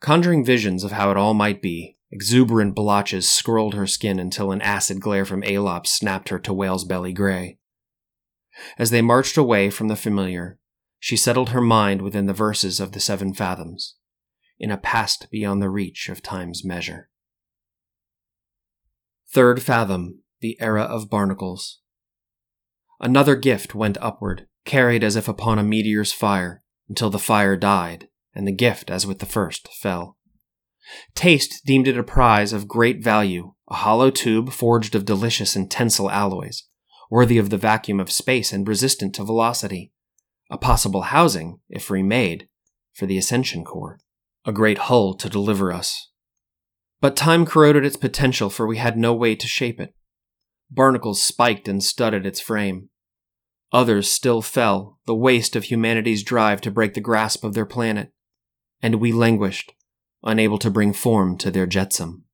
Conjuring 0.00 0.46
visions 0.46 0.82
of 0.82 0.92
how 0.92 1.10
it 1.10 1.18
all 1.18 1.34
might 1.34 1.60
be, 1.60 1.98
exuberant 2.10 2.74
blotches 2.74 3.28
scrolled 3.28 3.74
her 3.74 3.86
skin 3.86 4.18
until 4.18 4.52
an 4.52 4.60
acid 4.62 5.00
glare 5.00 5.24
from 5.24 5.42
Alops 5.42 5.88
snapped 5.88 6.28
her 6.28 6.38
to 6.40 6.52
whale's 6.52 6.84
belly 6.84 7.12
gray. 7.12 7.58
As 8.78 8.90
they 8.90 9.02
marched 9.02 9.36
away 9.36 9.70
from 9.70 9.88
the 9.88 9.96
familiar, 9.96 10.58
she 10.98 11.16
settled 11.16 11.50
her 11.50 11.60
mind 11.60 12.02
within 12.02 12.26
the 12.26 12.34
verses 12.34 12.80
of 12.80 12.92
the 12.92 13.00
Seven 13.00 13.32
Fathoms, 13.32 13.96
in 14.58 14.70
a 14.70 14.76
past 14.76 15.28
beyond 15.30 15.62
the 15.62 15.70
reach 15.70 16.08
of 16.08 16.22
time's 16.22 16.64
measure. 16.64 17.08
Third 19.32 19.62
Fathom, 19.62 20.22
the 20.40 20.60
Era 20.60 20.82
of 20.82 21.08
Barnacles. 21.08 21.80
Another 22.98 23.36
gift 23.36 23.74
went 23.74 23.96
upward, 24.00 24.46
carried 24.64 25.02
as 25.02 25.16
if 25.16 25.28
upon 25.28 25.58
a 25.58 25.62
meteor's 25.62 26.12
fire, 26.12 26.62
until 26.88 27.08
the 27.08 27.18
fire 27.18 27.56
died, 27.56 28.08
and 28.34 28.46
the 28.46 28.52
gift, 28.52 28.90
as 28.90 29.06
with 29.06 29.20
the 29.20 29.26
first, 29.26 29.68
fell. 29.72 30.18
Taste 31.14 31.62
deemed 31.64 31.88
it 31.88 31.98
a 31.98 32.02
prize 32.02 32.52
of 32.52 32.68
great 32.68 33.02
value, 33.02 33.54
a 33.68 33.74
hollow 33.74 34.10
tube 34.10 34.50
forged 34.50 34.94
of 34.94 35.04
delicious 35.04 35.54
and 35.56 35.70
tensile 35.70 36.10
alloys, 36.10 36.64
worthy 37.10 37.38
of 37.38 37.50
the 37.50 37.56
vacuum 37.56 38.00
of 38.00 38.10
space 38.10 38.52
and 38.52 38.66
resistant 38.66 39.14
to 39.14 39.24
velocity. 39.24 39.92
A 40.50 40.58
possible 40.58 41.02
housing, 41.02 41.60
if 41.68 41.90
remade, 41.90 42.48
for 42.92 43.06
the 43.06 43.16
Ascension 43.16 43.64
Core. 43.64 44.00
A 44.44 44.52
great 44.52 44.78
hull 44.78 45.14
to 45.14 45.28
deliver 45.28 45.72
us. 45.72 46.10
But 47.00 47.16
time 47.16 47.46
corroded 47.46 47.84
its 47.84 47.96
potential, 47.96 48.50
for 48.50 48.66
we 48.66 48.78
had 48.78 48.98
no 48.98 49.14
way 49.14 49.34
to 49.36 49.46
shape 49.46 49.80
it. 49.80 49.94
Barnacles 50.70 51.22
spiked 51.22 51.68
and 51.68 51.82
studded 51.82 52.26
its 52.26 52.40
frame. 52.40 52.90
Others 53.72 54.10
still 54.10 54.42
fell, 54.42 54.98
the 55.06 55.14
waste 55.14 55.54
of 55.54 55.64
humanity's 55.64 56.22
drive 56.22 56.60
to 56.62 56.70
break 56.70 56.94
the 56.94 57.00
grasp 57.00 57.44
of 57.44 57.54
their 57.54 57.66
planet. 57.66 58.12
And 58.82 58.96
we 58.96 59.12
languished, 59.12 59.72
unable 60.22 60.58
to 60.58 60.70
bring 60.70 60.92
form 60.92 61.36
to 61.38 61.50
their 61.50 61.66
jetsam. 61.66 62.24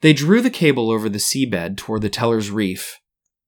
They 0.00 0.12
drew 0.12 0.40
the 0.40 0.50
cable 0.50 0.90
over 0.90 1.08
the 1.08 1.18
seabed 1.18 1.76
toward 1.76 2.02
the 2.02 2.10
teller's 2.10 2.50
reef, 2.50 2.98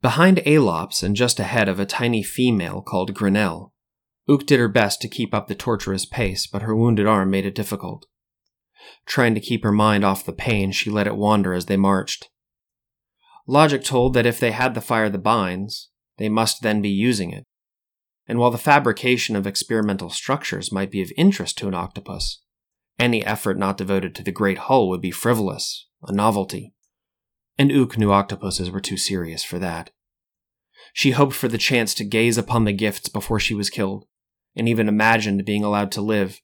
behind 0.01 0.39
Alops 0.47 1.03
and 1.03 1.17
just 1.17 1.41
ahead 1.41 1.69
of 1.69 1.81
a 1.81 1.87
tiny 1.87 2.23
female 2.23 2.81
called 2.81 3.15
Grinnell. 3.15 3.73
Ook 4.29 4.47
did 4.47 4.61
her 4.61 4.69
best 4.69 5.01
to 5.03 5.09
keep 5.09 5.35
up 5.35 5.49
the 5.49 5.55
torturous 5.55 6.07
pace, 6.07 6.47
but 6.47 6.63
her 6.63 6.75
wounded 6.75 7.07
arm 7.07 7.31
made 7.31 7.45
it 7.45 7.55
difficult. 7.55 8.07
Trying 9.07 9.35
to 9.35 9.41
keep 9.41 9.63
her 9.65 9.73
mind 9.73 10.05
off 10.05 10.25
the 10.25 10.33
pain, 10.33 10.73
she 10.73 10.91
let 10.91 11.07
it 11.07 11.17
wander 11.17 11.53
as 11.53 11.67
they 11.67 11.77
marched. 11.77 12.29
Logic 13.47 13.83
told 13.83 14.15
that 14.15 14.27
if 14.27 14.41
they 14.41 14.53
had 14.53 14.75
the 14.75 14.81
fire 14.81 15.11
the 15.11 15.19
binds, 15.19 15.91
they 16.19 16.29
must 16.29 16.63
then 16.63 16.81
be 16.81 16.89
using 16.89 17.31
it. 17.31 17.45
And 18.27 18.39
while 18.39 18.51
the 18.51 18.59
fabrication 18.59 19.37
of 19.37 19.47
experimental 19.47 20.11
structures 20.11 20.73
might 20.73 20.91
be 20.91 21.03
of 21.03 21.13
interest 21.17 21.59
to 21.59 21.69
an 21.69 21.75
octopus, 21.75 22.41
any 22.99 23.25
effort 23.25 23.59
not 23.59 23.77
devoted 23.77 24.15
to 24.15 24.23
the 24.23 24.33
great 24.33 24.59
hull 24.59 24.89
would 24.89 25.01
be 25.01 25.11
frivolous, 25.11 25.89
a 26.03 26.13
novelty. 26.13 26.73
And 27.59 27.71
Ook 27.71 27.99
knew 27.99 28.13
octopuses 28.13 28.71
were 28.71 28.81
too 28.81 28.97
serious 28.97 29.45
for 29.45 29.59
that. 29.59 29.91
She 30.93 31.11
hoped 31.11 31.35
for 31.35 31.49
the 31.49 31.59
chance 31.59 31.93
to 31.95 32.05
gaze 32.05 32.39
upon 32.39 32.65
the 32.65 32.73
gifts 32.73 33.09
before 33.09 33.41
she 33.41 33.55
was 33.55 33.71
killed, 33.71 34.07
and 34.57 34.69
even 34.69 34.89
imagined 34.89 35.45
being 35.45 35.65
allowed 35.65 35.91
to 35.93 36.01
live, 36.01 36.41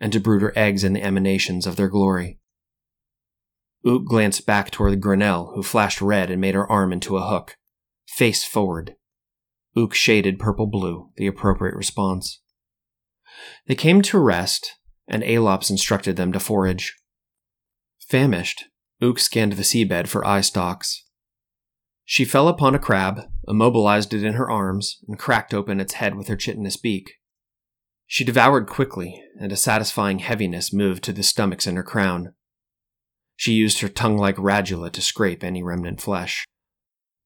and 0.00 0.12
to 0.12 0.20
brood 0.20 0.42
her 0.42 0.52
eggs 0.56 0.82
in 0.82 0.94
the 0.94 1.02
emanations 1.02 1.66
of 1.66 1.76
their 1.76 1.88
glory. 1.88 2.38
Ook 3.84 4.06
glanced 4.06 4.46
back 4.46 4.70
toward 4.70 5.00
Grinnell, 5.00 5.52
who 5.54 5.62
flashed 5.62 6.00
red 6.00 6.30
and 6.30 6.40
made 6.40 6.54
her 6.54 6.70
arm 6.70 6.92
into 6.92 7.16
a 7.16 7.26
hook. 7.26 7.56
Face 8.06 8.44
forward. 8.44 8.96
Ook 9.76 9.94
shaded 9.94 10.38
purple 10.38 10.66
blue, 10.66 11.10
the 11.16 11.26
appropriate 11.26 11.76
response. 11.76 12.40
They 13.66 13.74
came 13.74 14.02
to 14.02 14.18
rest, 14.18 14.76
and 15.08 15.22
Alops 15.22 15.70
instructed 15.70 16.16
them 16.16 16.32
to 16.32 16.40
forage. 16.40 16.96
Famished, 18.08 18.64
Ook 19.00 19.18
scanned 19.18 19.52
the 19.52 19.62
seabed 19.62 20.08
for 20.08 20.26
eye 20.26 20.40
stalks. 20.40 21.04
She 22.04 22.24
fell 22.24 22.48
upon 22.48 22.74
a 22.74 22.80
crab, 22.80 23.20
immobilized 23.46 24.12
it 24.12 24.24
in 24.24 24.34
her 24.34 24.50
arms, 24.50 24.98
and 25.06 25.18
cracked 25.18 25.54
open 25.54 25.78
its 25.78 25.94
head 25.94 26.16
with 26.16 26.26
her 26.26 26.36
chitinous 26.36 26.76
beak. 26.76 27.12
She 28.06 28.24
devoured 28.24 28.66
quickly, 28.66 29.22
and 29.40 29.52
a 29.52 29.56
satisfying 29.56 30.18
heaviness 30.18 30.72
moved 30.72 31.04
to 31.04 31.12
the 31.12 31.22
stomachs 31.22 31.68
in 31.68 31.76
her 31.76 31.84
crown. 31.84 32.34
She 33.36 33.52
used 33.52 33.80
her 33.80 33.88
tongue 33.88 34.18
like 34.18 34.34
radula 34.36 34.90
to 34.90 35.00
scrape 35.00 35.44
any 35.44 35.62
remnant 35.62 36.00
flesh. 36.00 36.44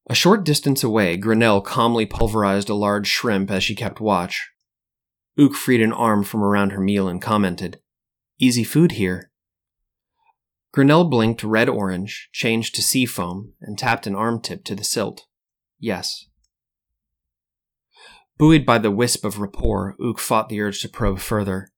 A 0.06 0.14
short 0.14 0.44
distance 0.44 0.84
away, 0.84 1.16
Grinnell 1.16 1.62
calmly 1.62 2.04
pulverized 2.04 2.68
a 2.68 2.74
large 2.74 3.06
shrimp 3.06 3.50
as 3.50 3.64
she 3.64 3.74
kept 3.74 4.00
watch. 4.00 4.50
Ook 5.38 5.54
freed 5.54 5.80
an 5.80 5.92
arm 5.92 6.24
from 6.24 6.42
around 6.42 6.70
her 6.70 6.80
meal 6.80 7.08
and 7.08 7.22
commented, 7.22 7.80
Easy 8.38 8.64
food 8.64 8.92
here. 8.92 9.30
Grinnell 10.72 11.04
blinked 11.04 11.42
red 11.44 11.68
orange, 11.68 12.28
changed 12.32 12.74
to 12.74 12.82
sea 12.82 13.06
foam, 13.06 13.54
and 13.60 13.78
tapped 13.78 14.06
an 14.06 14.14
arm 14.14 14.40
tip 14.40 14.64
to 14.64 14.74
the 14.74 14.84
silt. 14.84 15.26
Yes. 15.78 16.26
Buoyed 18.36 18.66
by 18.66 18.78
the 18.78 18.90
wisp 18.90 19.24
of 19.24 19.38
rapport, 19.38 19.96
Ook 20.00 20.18
fought 20.18 20.48
the 20.48 20.60
urge 20.60 20.80
to 20.82 20.88
probe 20.88 21.20
further. 21.20 21.70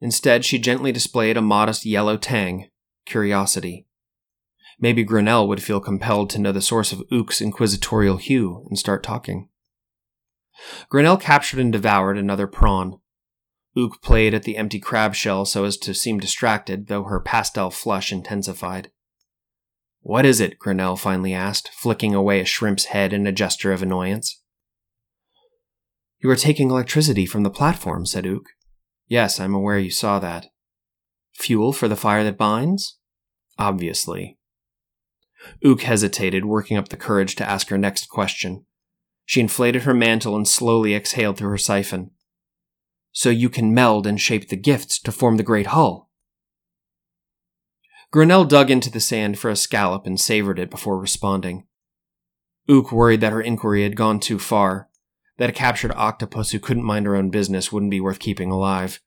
Instead, 0.00 0.44
she 0.44 0.58
gently 0.58 0.90
displayed 0.90 1.36
a 1.36 1.42
modest 1.42 1.84
yellow 1.84 2.16
tang, 2.16 2.70
curiosity. 3.04 3.86
Maybe 4.82 5.04
Grinnell 5.04 5.46
would 5.46 5.62
feel 5.62 5.80
compelled 5.80 6.28
to 6.30 6.40
know 6.40 6.50
the 6.50 6.60
source 6.60 6.90
of 6.90 7.04
Ook's 7.12 7.40
inquisitorial 7.40 8.16
hue 8.16 8.66
and 8.68 8.76
start 8.76 9.04
talking. 9.04 9.48
Grinnell 10.88 11.16
captured 11.16 11.60
and 11.60 11.72
devoured 11.72 12.18
another 12.18 12.48
prawn. 12.48 12.98
Ook 13.76 14.02
played 14.02 14.34
at 14.34 14.42
the 14.42 14.56
empty 14.56 14.80
crab 14.80 15.14
shell 15.14 15.44
so 15.44 15.64
as 15.64 15.76
to 15.78 15.94
seem 15.94 16.18
distracted, 16.18 16.88
though 16.88 17.04
her 17.04 17.20
pastel 17.20 17.70
flush 17.70 18.12
intensified. 18.12 18.90
What 20.00 20.26
is 20.26 20.40
it? 20.40 20.58
Grinnell 20.58 20.96
finally 20.96 21.32
asked, 21.32 21.68
flicking 21.68 22.12
away 22.12 22.40
a 22.40 22.44
shrimp's 22.44 22.86
head 22.86 23.12
in 23.12 23.24
a 23.24 23.32
gesture 23.32 23.72
of 23.72 23.82
annoyance. 23.82 24.42
You 26.18 26.28
are 26.28 26.36
taking 26.36 26.70
electricity 26.70 27.24
from 27.24 27.44
the 27.44 27.50
platform, 27.50 28.04
said 28.04 28.26
Ook. 28.26 28.46
Yes, 29.06 29.38
I'm 29.38 29.54
aware 29.54 29.78
you 29.78 29.92
saw 29.92 30.18
that. 30.18 30.46
Fuel 31.34 31.72
for 31.72 31.86
the 31.86 31.96
fire 31.96 32.24
that 32.24 32.36
binds? 32.36 32.98
Obviously. 33.58 34.38
Ook 35.64 35.82
hesitated, 35.82 36.44
working 36.44 36.76
up 36.76 36.88
the 36.88 36.96
courage 36.96 37.34
to 37.36 37.48
ask 37.48 37.68
her 37.68 37.78
next 37.78 38.08
question. 38.08 38.64
She 39.24 39.40
inflated 39.40 39.82
her 39.82 39.94
mantle 39.94 40.36
and 40.36 40.46
slowly 40.46 40.94
exhaled 40.94 41.36
through 41.36 41.50
her 41.50 41.58
siphon. 41.58 42.10
So 43.12 43.30
you 43.30 43.48
can 43.48 43.74
meld 43.74 44.06
and 44.06 44.20
shape 44.20 44.48
the 44.48 44.56
gifts 44.56 44.98
to 45.00 45.12
form 45.12 45.36
the 45.36 45.42
great 45.42 45.66
hull. 45.66 46.10
Grinnell 48.10 48.44
dug 48.44 48.70
into 48.70 48.90
the 48.90 49.00
sand 49.00 49.38
for 49.38 49.50
a 49.50 49.56
scallop 49.56 50.06
and 50.06 50.20
savored 50.20 50.58
it 50.58 50.70
before 50.70 50.98
responding. 50.98 51.66
Ook 52.68 52.92
worried 52.92 53.20
that 53.20 53.32
her 53.32 53.40
inquiry 53.40 53.82
had 53.82 53.96
gone 53.96 54.20
too 54.20 54.38
far, 54.38 54.88
that 55.38 55.50
a 55.50 55.52
captured 55.52 55.92
octopus 55.92 56.50
who 56.50 56.58
couldn't 56.58 56.84
mind 56.84 57.06
her 57.06 57.16
own 57.16 57.30
business 57.30 57.72
wouldn't 57.72 57.90
be 57.90 58.00
worth 58.00 58.18
keeping 58.18 58.50
alive. 58.50 59.00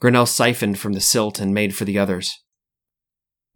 Grinnell 0.00 0.26
siphoned 0.26 0.78
from 0.78 0.92
the 0.92 1.00
silt 1.00 1.38
and 1.38 1.54
made 1.54 1.74
for 1.74 1.84
the 1.84 1.98
others. 1.98 2.42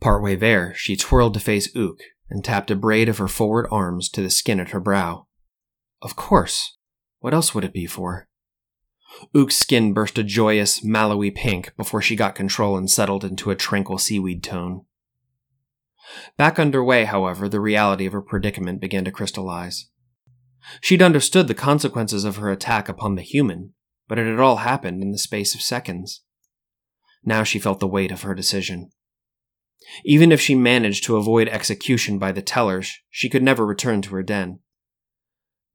Partway 0.01 0.37
there, 0.37 0.75
she 0.75 0.97
twirled 0.97 1.35
to 1.35 1.41
face 1.41 1.75
Ook 1.77 2.01
and 2.29 2.45
tapped 2.45 2.71
a 2.71 2.77
braid 2.77 3.09
of 3.09 3.19
her 3.19 3.29
forward 3.29 3.67
arms 3.71 4.09
to 4.11 4.23
the 4.23 4.31
skin 4.31 4.61
at 4.61 4.71
her 4.71 4.81
brow. 4.81 5.27
Of 6.03 6.17
course. 6.17 6.77
What 7.21 7.35
else 7.35 7.55
would 7.55 7.65
it 7.65 7.73
be 7.73 7.87
for? 7.87 8.29
Ook's 9.35 9.57
skin 9.57 9.93
burst 9.93 10.19
a 10.19 10.25
joyous, 10.25 10.85
mallowy 10.85 11.31
pink 11.31 11.75
before 11.77 12.03
she 12.03 12.17
got 12.17 12.35
control 12.35 12.77
and 12.77 12.91
settled 12.91 13.25
into 13.25 13.51
a 13.51 13.57
tranquil 13.57 13.99
seaweed 13.99 14.43
tone. 14.43 14.85
Back 16.37 16.59
underway, 16.59 17.05
however, 17.05 17.49
the 17.49 17.61
reality 17.61 18.07
of 18.07 18.13
her 18.13 18.21
predicament 18.21 18.81
began 18.81 19.05
to 19.05 19.11
crystallize. 19.11 19.89
She'd 20.81 21.03
understood 21.03 21.49
the 21.49 21.55
consequences 21.55 22.25
of 22.25 22.37
her 22.37 22.51
attack 22.51 22.89
upon 22.89 23.15
the 23.15 23.23
human, 23.23 23.75
but 24.09 24.19
it 24.19 24.27
had 24.27 24.41
all 24.41 24.57
happened 24.57 25.03
in 25.03 25.13
the 25.13 25.19
space 25.19 25.55
of 25.55 25.63
seconds. 25.63 26.23
Now 27.25 27.43
she 27.43 27.59
felt 27.59 27.81
the 27.81 27.87
weight 27.87 28.11
of 28.11 28.23
her 28.23 28.35
decision. 28.35 28.91
Even 30.05 30.33
if 30.33 30.41
she 30.41 30.55
managed 30.55 31.05
to 31.05 31.17
avoid 31.17 31.49
execution 31.49 32.19
by 32.19 32.33
the 32.33 32.43
tellers, 32.43 32.99
she 33.11 33.29
could 33.29 33.43
never 33.43 33.67
return 33.67 34.03
to 34.03 34.11
her 34.14 34.23
den. 34.23 34.61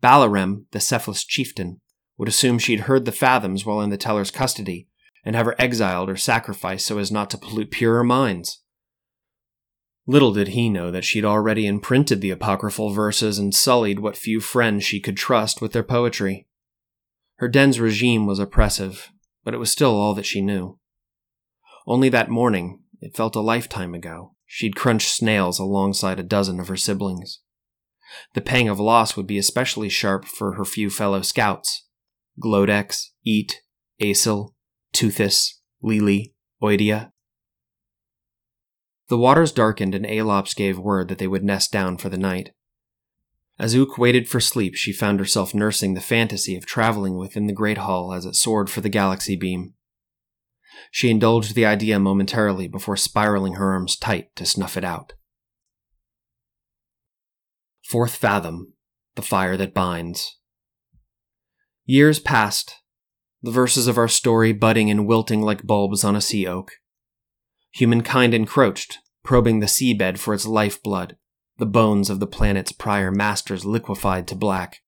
Balarem, 0.01 0.65
the 0.71 0.79
Cephalus 0.79 1.23
chieftain, 1.23 1.81
would 2.17 2.27
assume 2.27 2.59
she'd 2.59 2.81
heard 2.81 3.05
the 3.05 3.11
fathoms 3.11 3.65
while 3.65 3.81
in 3.81 3.89
the 3.89 3.97
teller's 3.97 4.31
custody, 4.31 4.87
and 5.23 5.35
have 5.35 5.45
her 5.45 5.55
exiled 5.59 6.09
or 6.09 6.15
sacrificed 6.15 6.85
so 6.85 6.97
as 6.97 7.11
not 7.11 7.29
to 7.29 7.37
pollute 7.37 7.71
purer 7.71 8.03
minds. 8.03 8.61
Little 10.07 10.33
did 10.33 10.49
he 10.49 10.69
know 10.69 10.89
that 10.89 11.05
she'd 11.05 11.25
already 11.25 11.67
imprinted 11.67 12.19
the 12.19 12.31
apocryphal 12.31 12.89
verses 12.91 13.37
and 13.37 13.53
sullied 13.53 13.99
what 13.99 14.17
few 14.17 14.39
friends 14.39 14.83
she 14.83 14.99
could 14.99 15.17
trust 15.17 15.61
with 15.61 15.71
their 15.71 15.83
poetry. 15.83 16.47
Her 17.35 17.47
den's 17.47 17.79
regime 17.79 18.25
was 18.25 18.39
oppressive, 18.39 19.11
but 19.43 19.53
it 19.53 19.59
was 19.59 19.71
still 19.71 19.95
all 19.95 20.13
that 20.15 20.25
she 20.25 20.41
knew. 20.41 20.79
Only 21.85 22.09
that 22.09 22.29
morning, 22.29 22.81
it 23.01 23.15
felt 23.15 23.35
a 23.35 23.41
lifetime 23.41 23.93
ago, 23.93 24.35
she'd 24.45 24.75
crunched 24.75 25.09
snails 25.09 25.59
alongside 25.59 26.19
a 26.19 26.23
dozen 26.23 26.59
of 26.59 26.67
her 26.67 26.77
siblings. 26.77 27.41
The 28.33 28.41
pang 28.41 28.67
of 28.67 28.79
loss 28.79 29.15
would 29.15 29.27
be 29.27 29.37
especially 29.37 29.89
sharp 29.89 30.25
for 30.25 30.53
her 30.53 30.65
few 30.65 30.89
fellow 30.89 31.21
scouts 31.21 31.85
Glodex, 32.41 33.09
Eat, 33.23 33.61
Aesel, 34.01 34.55
Toothus, 34.93 35.59
Lili, 35.81 36.33
Oidia. 36.61 37.11
The 39.09 39.17
waters 39.17 39.51
darkened 39.51 39.95
and 39.95 40.05
Aelops 40.05 40.53
gave 40.53 40.77
word 40.79 41.07
that 41.09 41.17
they 41.17 41.27
would 41.27 41.43
nest 41.43 41.71
down 41.71 41.97
for 41.97 42.09
the 42.09 42.17
night. 42.17 42.51
As 43.57 43.75
Ook 43.75 43.97
waited 43.97 44.29
for 44.29 44.39
sleep, 44.39 44.75
she 44.75 44.93
found 44.93 45.19
herself 45.19 45.53
nursing 45.53 45.93
the 45.93 46.01
fantasy 46.01 46.55
of 46.55 46.65
traveling 46.65 47.17
within 47.17 47.45
the 47.45 47.53
great 47.53 47.79
hull 47.79 48.13
as 48.13 48.25
it 48.25 48.35
soared 48.35 48.69
for 48.69 48.81
the 48.81 48.89
galaxy 48.89 49.35
beam. 49.35 49.73
She 50.91 51.09
indulged 51.09 51.55
the 51.55 51.65
idea 51.65 51.99
momentarily 51.99 52.67
before 52.67 52.97
spiraling 52.97 53.53
her 53.53 53.71
arms 53.71 53.95
tight 53.95 54.35
to 54.35 54.45
snuff 54.45 54.77
it 54.77 54.83
out. 54.83 55.13
Fourth 57.83 58.15
Fathom 58.15 58.73
The 59.15 59.21
Fire 59.21 59.57
That 59.57 59.73
Binds. 59.73 60.37
Years 61.85 62.19
passed, 62.19 62.75
the 63.41 63.51
verses 63.51 63.87
of 63.87 63.97
our 63.97 64.07
story 64.07 64.53
budding 64.53 64.91
and 64.91 65.07
wilting 65.07 65.41
like 65.41 65.65
bulbs 65.65 66.03
on 66.03 66.15
a 66.15 66.21
sea 66.21 66.45
oak. 66.45 66.73
Humankind 67.71 68.33
encroached, 68.33 68.99
probing 69.23 69.59
the 69.59 69.65
seabed 69.65 70.17
for 70.17 70.33
its 70.33 70.45
lifeblood, 70.45 71.17
the 71.57 71.65
bones 71.65 72.09
of 72.09 72.19
the 72.19 72.27
planet's 72.27 72.71
prior 72.71 73.11
masters 73.11 73.65
liquefied 73.65 74.27
to 74.27 74.35
black. 74.35 74.81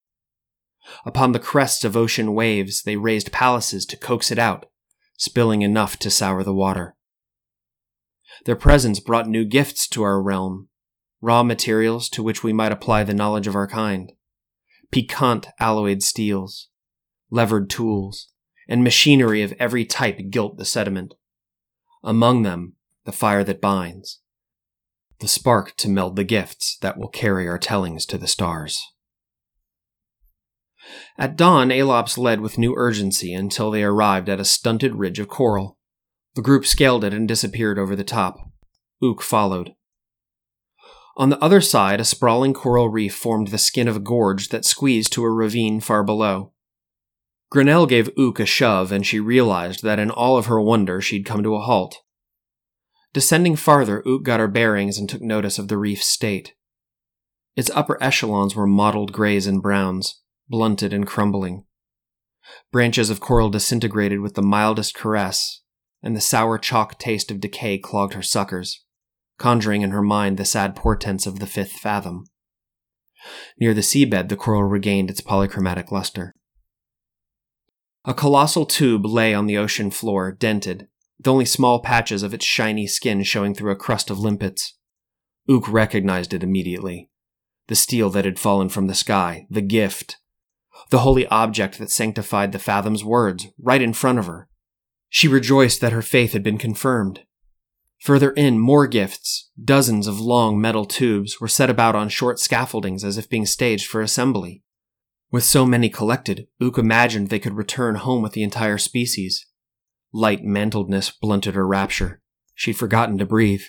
Upon 1.04 1.32
the 1.32 1.38
crests 1.38 1.84
of 1.84 1.96
ocean 1.96 2.34
waves, 2.34 2.82
they 2.82 2.96
raised 2.96 3.32
palaces 3.32 3.86
to 3.86 3.96
coax 3.96 4.30
it 4.30 4.38
out, 4.38 4.66
spilling 5.16 5.62
enough 5.62 5.98
to 5.98 6.10
sour 6.10 6.42
the 6.42 6.54
water. 6.54 6.96
Their 8.44 8.56
presence 8.56 9.00
brought 9.00 9.28
new 9.28 9.44
gifts 9.44 9.86
to 9.88 10.02
our 10.02 10.22
realm, 10.22 10.68
raw 11.20 11.42
materials 11.42 12.08
to 12.10 12.22
which 12.22 12.42
we 12.42 12.52
might 12.52 12.72
apply 12.72 13.04
the 13.04 13.14
knowledge 13.14 13.46
of 13.46 13.54
our 13.54 13.68
kind, 13.68 14.12
piquant 14.90 15.46
alloyed 15.60 16.02
steels, 16.02 16.68
levered 17.30 17.70
tools, 17.70 18.32
and 18.68 18.82
machinery 18.82 19.42
of 19.42 19.54
every 19.58 19.84
type 19.84 20.18
gilt 20.30 20.56
the 20.56 20.64
sediment. 20.64 21.14
Among 22.02 22.42
them, 22.42 22.74
the 23.04 23.12
fire 23.12 23.44
that 23.44 23.60
binds, 23.60 24.20
the 25.20 25.28
spark 25.28 25.76
to 25.76 25.88
meld 25.88 26.16
the 26.16 26.24
gifts 26.24 26.76
that 26.80 26.98
will 26.98 27.08
carry 27.08 27.48
our 27.48 27.58
tellings 27.58 28.04
to 28.06 28.18
the 28.18 28.26
stars. 28.26 28.82
At 31.18 31.36
dawn, 31.36 31.70
Alops 31.70 32.18
led 32.18 32.40
with 32.40 32.58
new 32.58 32.74
urgency 32.76 33.32
until 33.32 33.70
they 33.70 33.82
arrived 33.82 34.28
at 34.28 34.40
a 34.40 34.44
stunted 34.44 34.96
ridge 34.96 35.18
of 35.18 35.28
coral. 35.28 35.78
The 36.34 36.42
group 36.42 36.66
scaled 36.66 37.04
it 37.04 37.12
and 37.12 37.28
disappeared 37.28 37.78
over 37.78 37.94
the 37.94 38.04
top. 38.04 38.38
Ook 39.02 39.22
followed. 39.22 39.74
On 41.16 41.28
the 41.28 41.42
other 41.42 41.60
side, 41.60 42.00
a 42.00 42.04
sprawling 42.04 42.54
coral 42.54 42.88
reef 42.88 43.14
formed 43.14 43.48
the 43.48 43.58
skin 43.58 43.86
of 43.86 43.96
a 43.96 44.00
gorge 44.00 44.48
that 44.48 44.64
squeezed 44.64 45.12
to 45.12 45.24
a 45.24 45.30
ravine 45.30 45.80
far 45.80 46.02
below. 46.02 46.52
Grinnell 47.50 47.84
gave 47.84 48.08
Ook 48.16 48.40
a 48.40 48.46
shove, 48.46 48.90
and 48.90 49.06
she 49.06 49.20
realized 49.20 49.82
that 49.82 49.98
in 49.98 50.10
all 50.10 50.38
of 50.38 50.46
her 50.46 50.58
wonder 50.58 51.02
she'd 51.02 51.26
come 51.26 51.42
to 51.42 51.54
a 51.54 51.60
halt. 51.60 51.98
Descending 53.12 53.56
farther, 53.56 54.02
Ook 54.06 54.22
got 54.22 54.40
her 54.40 54.48
bearings 54.48 54.96
and 54.96 55.06
took 55.06 55.20
notice 55.20 55.58
of 55.58 55.68
the 55.68 55.76
reef's 55.76 56.08
state. 56.08 56.54
Its 57.54 57.70
upper 57.74 58.02
echelons 58.02 58.56
were 58.56 58.66
mottled 58.66 59.12
grays 59.12 59.46
and 59.46 59.60
browns, 59.60 60.21
blunted 60.48 60.92
and 60.92 61.06
crumbling. 61.06 61.64
Branches 62.70 63.10
of 63.10 63.20
coral 63.20 63.50
disintegrated 63.50 64.20
with 64.20 64.34
the 64.34 64.42
mildest 64.42 64.94
caress, 64.94 65.62
and 66.02 66.16
the 66.16 66.20
sour 66.20 66.58
chalk 66.58 66.98
taste 66.98 67.30
of 67.30 67.40
decay 67.40 67.78
clogged 67.78 68.14
her 68.14 68.22
suckers, 68.22 68.84
conjuring 69.38 69.82
in 69.82 69.90
her 69.90 70.02
mind 70.02 70.36
the 70.36 70.44
sad 70.44 70.74
portents 70.74 71.26
of 71.26 71.38
the 71.38 71.46
fifth 71.46 71.72
fathom. 71.72 72.24
Near 73.58 73.72
the 73.74 73.80
seabed, 73.82 74.28
the 74.28 74.36
coral 74.36 74.64
regained 74.64 75.10
its 75.10 75.20
polychromatic 75.20 75.90
luster. 75.92 76.34
A 78.04 78.14
colossal 78.14 78.66
tube 78.66 79.06
lay 79.06 79.32
on 79.32 79.46
the 79.46 79.56
ocean 79.56 79.90
floor, 79.92 80.32
dented, 80.32 80.88
with 81.18 81.28
only 81.28 81.44
small 81.44 81.80
patches 81.80 82.24
of 82.24 82.34
its 82.34 82.44
shiny 82.44 82.88
skin 82.88 83.22
showing 83.22 83.54
through 83.54 83.70
a 83.70 83.76
crust 83.76 84.10
of 84.10 84.18
limpets. 84.18 84.76
Ook 85.48 85.68
recognized 85.68 86.34
it 86.34 86.42
immediately. 86.42 87.10
The 87.68 87.76
steel 87.76 88.10
that 88.10 88.24
had 88.24 88.40
fallen 88.40 88.68
from 88.68 88.88
the 88.88 88.94
sky, 88.94 89.46
the 89.48 89.62
gift. 89.62 90.16
The 90.90 91.00
holy 91.00 91.26
object 91.28 91.78
that 91.78 91.90
sanctified 91.90 92.52
the 92.52 92.58
Fathom's 92.58 93.04
words, 93.04 93.46
right 93.60 93.80
in 93.80 93.92
front 93.92 94.18
of 94.18 94.26
her. 94.26 94.48
She 95.08 95.28
rejoiced 95.28 95.80
that 95.80 95.92
her 95.92 96.02
faith 96.02 96.32
had 96.32 96.42
been 96.42 96.58
confirmed. 96.58 97.20
Further 98.00 98.32
in, 98.32 98.58
more 98.58 98.86
gifts, 98.86 99.50
dozens 99.62 100.06
of 100.06 100.18
long 100.18 100.60
metal 100.60 100.84
tubes, 100.84 101.40
were 101.40 101.48
set 101.48 101.70
about 101.70 101.94
on 101.94 102.08
short 102.08 102.38
scaffoldings 102.38 103.04
as 103.04 103.16
if 103.16 103.30
being 103.30 103.46
staged 103.46 103.86
for 103.86 104.00
assembly. 104.00 104.62
With 105.30 105.44
so 105.44 105.64
many 105.64 105.88
collected, 105.88 106.46
Ook 106.60 106.78
imagined 106.78 107.28
they 107.28 107.38
could 107.38 107.54
return 107.54 107.94
home 107.94 108.20
with 108.22 108.32
the 108.32 108.42
entire 108.42 108.76
species. 108.76 109.46
Light 110.12 110.44
mantledness 110.44 111.12
blunted 111.20 111.54
her 111.54 111.66
rapture. 111.66 112.20
She'd 112.54 112.74
forgotten 112.74 113.18
to 113.18 113.24
breathe. 113.24 113.62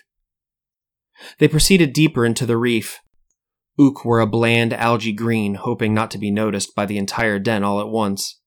They 1.37 1.47
proceeded 1.47 1.93
deeper 1.93 2.25
into 2.25 2.45
the 2.45 2.57
reef. 2.57 2.99
Ook 3.79 4.05
wore 4.05 4.19
a 4.19 4.27
bland 4.27 4.73
algae 4.73 5.13
green, 5.13 5.55
hoping 5.55 5.93
not 5.93 6.11
to 6.11 6.17
be 6.17 6.31
noticed 6.31 6.75
by 6.75 6.85
the 6.85 6.97
entire 6.97 7.39
den 7.39 7.63
all 7.63 7.79
at 7.79 7.89
once. 7.89 8.39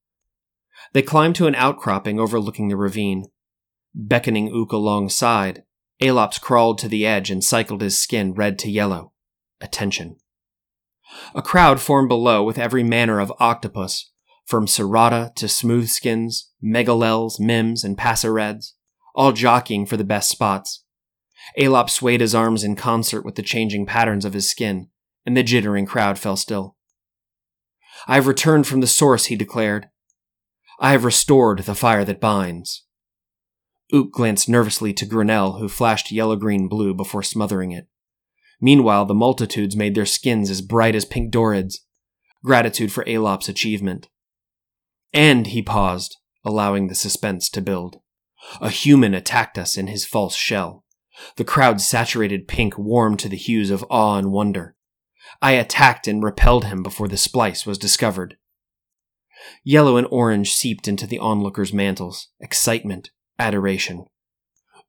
They 0.93 1.03
climbed 1.03 1.35
to 1.37 1.47
an 1.47 1.55
outcropping 1.55 2.21
overlooking 2.21 2.69
the 2.69 2.77
ravine. 2.77 3.25
Beckoning 3.95 4.53
Ook 4.53 4.73
alongside, 4.73 5.65
Aelops 6.01 6.39
crawled 6.39 6.79
to 6.79 6.89
the 6.89 7.07
edge 7.07 7.31
and 7.31 7.43
cycled 7.43 7.81
his 7.81 8.01
skin 8.01 8.35
red 8.35 8.59
to 8.61 8.71
yellow. 8.71 9.13
Attention. 9.61 10.17
A 11.35 11.43
crowd 11.43 11.81
formed 11.81 12.09
below 12.09 12.43
with 12.43 12.59
every 12.59 12.83
manner 12.83 13.21
of 13.21 13.33
octopus, 13.39 14.11
from 14.45 14.67
Serrata 14.67 15.35
to 15.37 15.47
Smoothskins, 15.47 16.51
Megalels, 16.63 17.41
Mims, 17.41 17.83
and 17.83 17.97
Passereds, 17.97 18.73
all 19.15 19.33
jockeying 19.33 19.87
for 19.87 19.97
the 19.97 20.05
best 20.05 20.31
spots. 20.31 20.85
Aelop 21.59 21.89
swayed 21.91 22.21
his 22.21 22.35
arms 22.35 22.63
in 22.63 22.77
concert 22.77 23.25
with 23.25 23.35
the 23.35 23.43
changing 23.43 23.87
patterns 23.87 24.25
of 24.25 24.35
his 24.35 24.51
skin, 24.51 24.89
and 25.27 25.37
the 25.37 25.43
jittering 25.43 25.87
crowd 25.87 26.19
fell 26.19 26.37
still. 26.37 26.77
I 28.07 28.15
have 28.15 28.27
returned 28.27 28.67
from 28.67 28.81
the 28.81 28.87
source, 28.87 29.27
he 29.27 29.37
declared. 29.37 29.89
I 30.79 30.93
have 30.93 31.05
restored 31.05 31.61
the 31.61 31.75
fire 31.75 32.05
that 32.05 32.21
binds. 32.21 32.85
Ook 33.93 34.13
glanced 34.13 34.49
nervously 34.49 34.93
to 34.95 35.07
Grinnell, 35.07 35.59
who 35.59 35.69
flashed 35.69 36.13
yellow 36.13 36.37
green 36.37 36.69
blue 36.69 36.95
before 36.95 37.23
smothering 37.23 37.73
it. 37.73 37.89
Meanwhile, 38.61 39.07
the 39.07 39.15
multitudes 39.15 39.77
made 39.77 39.95
their 39.95 40.07
skins 40.07 40.51
as 40.51 40.63
bright 40.63 40.95
as 40.95 41.05
pink 41.05 41.33
dorids, 41.33 41.81
gratitude 42.45 42.93
for 42.93 43.05
Alop's 43.05 43.49
achievement. 43.49 44.09
And 45.13 45.49
he 45.49 45.63
paused, 45.63 46.17
allowing 46.45 46.87
the 46.87 46.95
suspense 46.95 47.49
to 47.51 47.61
build. 47.61 48.01
A 48.61 48.71
human 48.71 49.15
attacked 49.15 49.59
us 49.59 49.77
in 49.77 49.87
his 49.87 50.05
false 50.05 50.37
shell. 50.37 50.85
The 51.37 51.45
crowd's 51.45 51.87
saturated 51.87 52.49
pink 52.49 52.77
warmed 52.79 53.19
to 53.21 53.29
the 53.29 53.37
hues 53.37 53.71
of 53.71 53.85
awe 53.89 54.19
and 54.19 54.31
wonder. 54.31 54.77
I 55.43 55.53
attacked 55.53 56.09
and 56.09 56.23
repelled 56.23 56.65
him 56.65 56.83
before 56.83 57.09
the 57.09 57.17
splice 57.17 57.67
was 57.67 57.79
discovered. 57.79 58.37
Yellow 59.63 59.97
and 59.97 60.07
orange 60.11 60.53
seeped 60.53 60.89
into 60.89 61.07
the 61.07 61.19
onlookers' 61.19 61.73
mantles, 61.73 62.29
excitement, 62.41 63.11
adoration. 63.39 64.07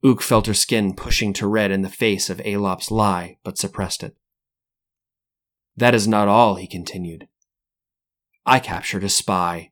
Ook 0.03 0.21
felt 0.21 0.47
her 0.47 0.53
skin 0.53 0.93
pushing 0.93 1.33
to 1.33 1.47
red 1.47 1.71
in 1.71 1.81
the 1.81 1.89
face 1.89 2.29
of 2.29 2.39
Aelop's 2.39 2.91
lie, 2.91 3.37
but 3.43 3.57
suppressed 3.57 4.03
it. 4.03 4.15
That 5.75 5.93
is 5.93 6.07
not 6.07 6.27
all, 6.27 6.55
he 6.55 6.67
continued. 6.67 7.27
I 8.45 8.59
captured 8.59 9.03
a 9.03 9.09
spy. 9.09 9.71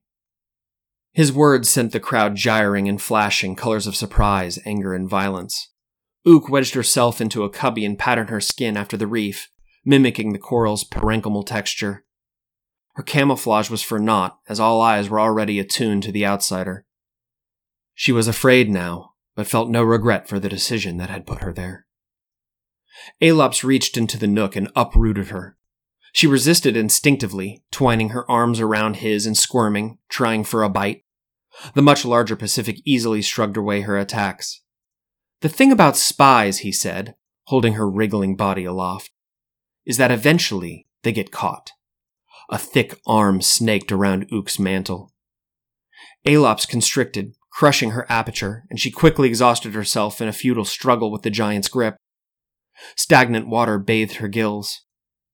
His 1.13 1.31
words 1.31 1.69
sent 1.69 1.93
the 1.93 1.99
crowd 1.99 2.35
gyring 2.35 2.89
and 2.89 3.01
flashing 3.01 3.55
colors 3.55 3.87
of 3.87 3.95
surprise, 3.95 4.59
anger, 4.65 4.93
and 4.93 5.09
violence. 5.09 5.69
Ook 6.25 6.49
wedged 6.49 6.73
herself 6.73 7.21
into 7.21 7.43
a 7.43 7.49
cubby 7.49 7.85
and 7.85 7.97
patterned 7.97 8.29
her 8.29 8.41
skin 8.41 8.75
after 8.75 8.97
the 8.97 9.07
reef, 9.07 9.47
mimicking 9.85 10.33
the 10.33 10.39
coral's 10.39 10.83
parenchymal 10.83 11.45
texture. 11.45 12.03
Her 12.95 13.03
camouflage 13.03 13.69
was 13.69 13.83
for 13.83 13.99
naught, 13.99 14.39
as 14.49 14.59
all 14.59 14.81
eyes 14.81 15.09
were 15.09 15.19
already 15.19 15.59
attuned 15.59 16.03
to 16.03 16.11
the 16.11 16.25
outsider. 16.25 16.85
She 17.93 18.11
was 18.11 18.27
afraid 18.27 18.69
now, 18.69 19.13
but 19.35 19.47
felt 19.47 19.69
no 19.69 19.83
regret 19.83 20.27
for 20.27 20.39
the 20.39 20.49
decision 20.49 20.97
that 20.97 21.09
had 21.09 21.27
put 21.27 21.41
her 21.41 21.53
there. 21.53 21.85
Aelops 23.21 23.63
reached 23.63 23.97
into 23.97 24.17
the 24.17 24.27
nook 24.27 24.55
and 24.55 24.71
uprooted 24.75 25.27
her. 25.27 25.57
She 26.13 26.27
resisted 26.27 26.77
instinctively, 26.77 27.63
twining 27.71 28.09
her 28.09 28.29
arms 28.31 28.61
around 28.61 28.97
his 28.97 29.25
and 29.25 29.37
squirming, 29.37 29.97
trying 30.09 30.45
for 30.45 30.63
a 30.63 30.69
bite. 30.69 31.03
The 31.73 31.81
much 31.81 32.05
larger 32.05 32.37
Pacific 32.37 32.77
easily 32.85 33.21
shrugged 33.21 33.57
away 33.57 33.81
her 33.81 33.97
attacks. 33.97 34.61
The 35.41 35.49
thing 35.49 35.71
about 35.71 35.97
spies, 35.97 36.59
he 36.59 36.71
said, 36.71 37.15
holding 37.47 37.73
her 37.73 37.89
wriggling 37.89 38.37
body 38.37 38.63
aloft, 38.63 39.11
is 39.85 39.97
that 39.97 40.11
eventually 40.11 40.87
they 41.03 41.11
get 41.11 41.31
caught. 41.31 41.71
A 42.49 42.57
thick 42.57 42.99
arm 43.05 43.41
snaked 43.41 43.91
around 43.91 44.27
Ook's 44.31 44.59
mantle. 44.59 45.11
Aelops 46.25 46.65
constricted, 46.65 47.33
crushing 47.51 47.91
her 47.91 48.05
aperture, 48.09 48.65
and 48.69 48.79
she 48.79 48.91
quickly 48.91 49.27
exhausted 49.27 49.73
herself 49.73 50.21
in 50.21 50.27
a 50.27 50.33
futile 50.33 50.65
struggle 50.65 51.11
with 51.11 51.21
the 51.21 51.29
giant's 51.29 51.67
grip. 51.67 51.95
Stagnant 52.95 53.47
water 53.47 53.79
bathed 53.79 54.17
her 54.17 54.27
gills. 54.27 54.81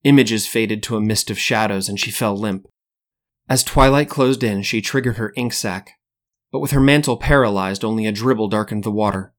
Images 0.04 0.46
faded 0.46 0.82
to 0.84 0.96
a 0.96 1.00
mist 1.00 1.30
of 1.30 1.38
shadows, 1.38 1.88
and 1.88 1.98
she 1.98 2.10
fell 2.10 2.36
limp. 2.36 2.66
As 3.48 3.64
twilight 3.64 4.08
closed 4.08 4.42
in, 4.42 4.62
she 4.62 4.80
triggered 4.80 5.16
her 5.16 5.32
ink 5.36 5.52
sac, 5.52 5.98
but 6.50 6.60
with 6.60 6.70
her 6.70 6.80
mantle 6.80 7.16
paralyzed, 7.16 7.84
only 7.84 8.06
a 8.06 8.12
dribble 8.12 8.48
darkened 8.48 8.84
the 8.84 8.90
water. 8.90 9.34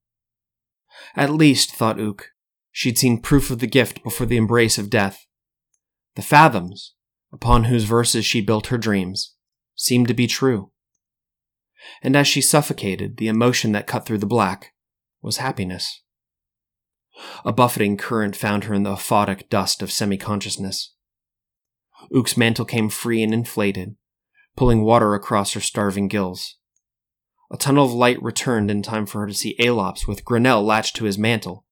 At 1.15 1.32
least, 1.32 1.71
thought 1.71 1.99
Ook, 1.99 2.32
she'd 2.73 2.97
seen 2.97 3.21
proof 3.21 3.49
of 3.49 3.59
the 3.59 3.67
gift 3.67 4.03
before 4.03 4.25
the 4.25 4.36
embrace 4.36 4.77
of 4.77 4.89
death. 4.89 5.25
The 6.15 6.21
fathoms, 6.21 6.95
upon 7.31 7.65
whose 7.65 7.86
verses 7.86 8.25
she 8.25 8.41
built 8.41 8.67
her 8.67 8.77
dreams, 8.77 9.36
seemed 9.75 10.09
to 10.09 10.13
be 10.13 10.27
true. 10.27 10.71
And 12.01 12.15
as 12.15 12.27
she 12.27 12.41
suffocated, 12.41 13.17
the 13.17 13.27
emotion 13.27 13.71
that 13.73 13.88
cut 13.88 14.05
through 14.05 14.17
the 14.17 14.25
black 14.25 14.73
was 15.21 15.38
happiness. 15.38 16.01
A 17.45 17.53
buffeting 17.53 17.95
current 17.95 18.36
found 18.36 18.63
her 18.63 18.73
in 18.73 18.83
the 18.83 18.93
aphotic 18.93 19.49
dust 19.49 19.81
of 19.83 19.91
semi 19.91 20.17
consciousness. 20.17 20.95
Ook's 22.13 22.36
mantle 22.36 22.65
came 22.65 22.89
free 22.89 23.21
and 23.21 23.33
inflated, 23.33 23.95
pulling 24.55 24.83
water 24.83 25.13
across 25.13 25.53
her 25.53 25.62
starving 25.62 26.07
gills. 26.07 26.57
A 27.51 27.57
tunnel 27.57 27.86
of 27.86 27.93
light 27.93 28.21
returned 28.21 28.71
in 28.71 28.81
time 28.81 29.05
for 29.05 29.21
her 29.21 29.27
to 29.27 29.33
see 29.33 29.55
Alops 29.59 30.07
with 30.07 30.25
Grinnell 30.25 30.63
latched 30.63 30.95
to 30.95 31.05
his 31.05 31.19
mantle, 31.19 31.62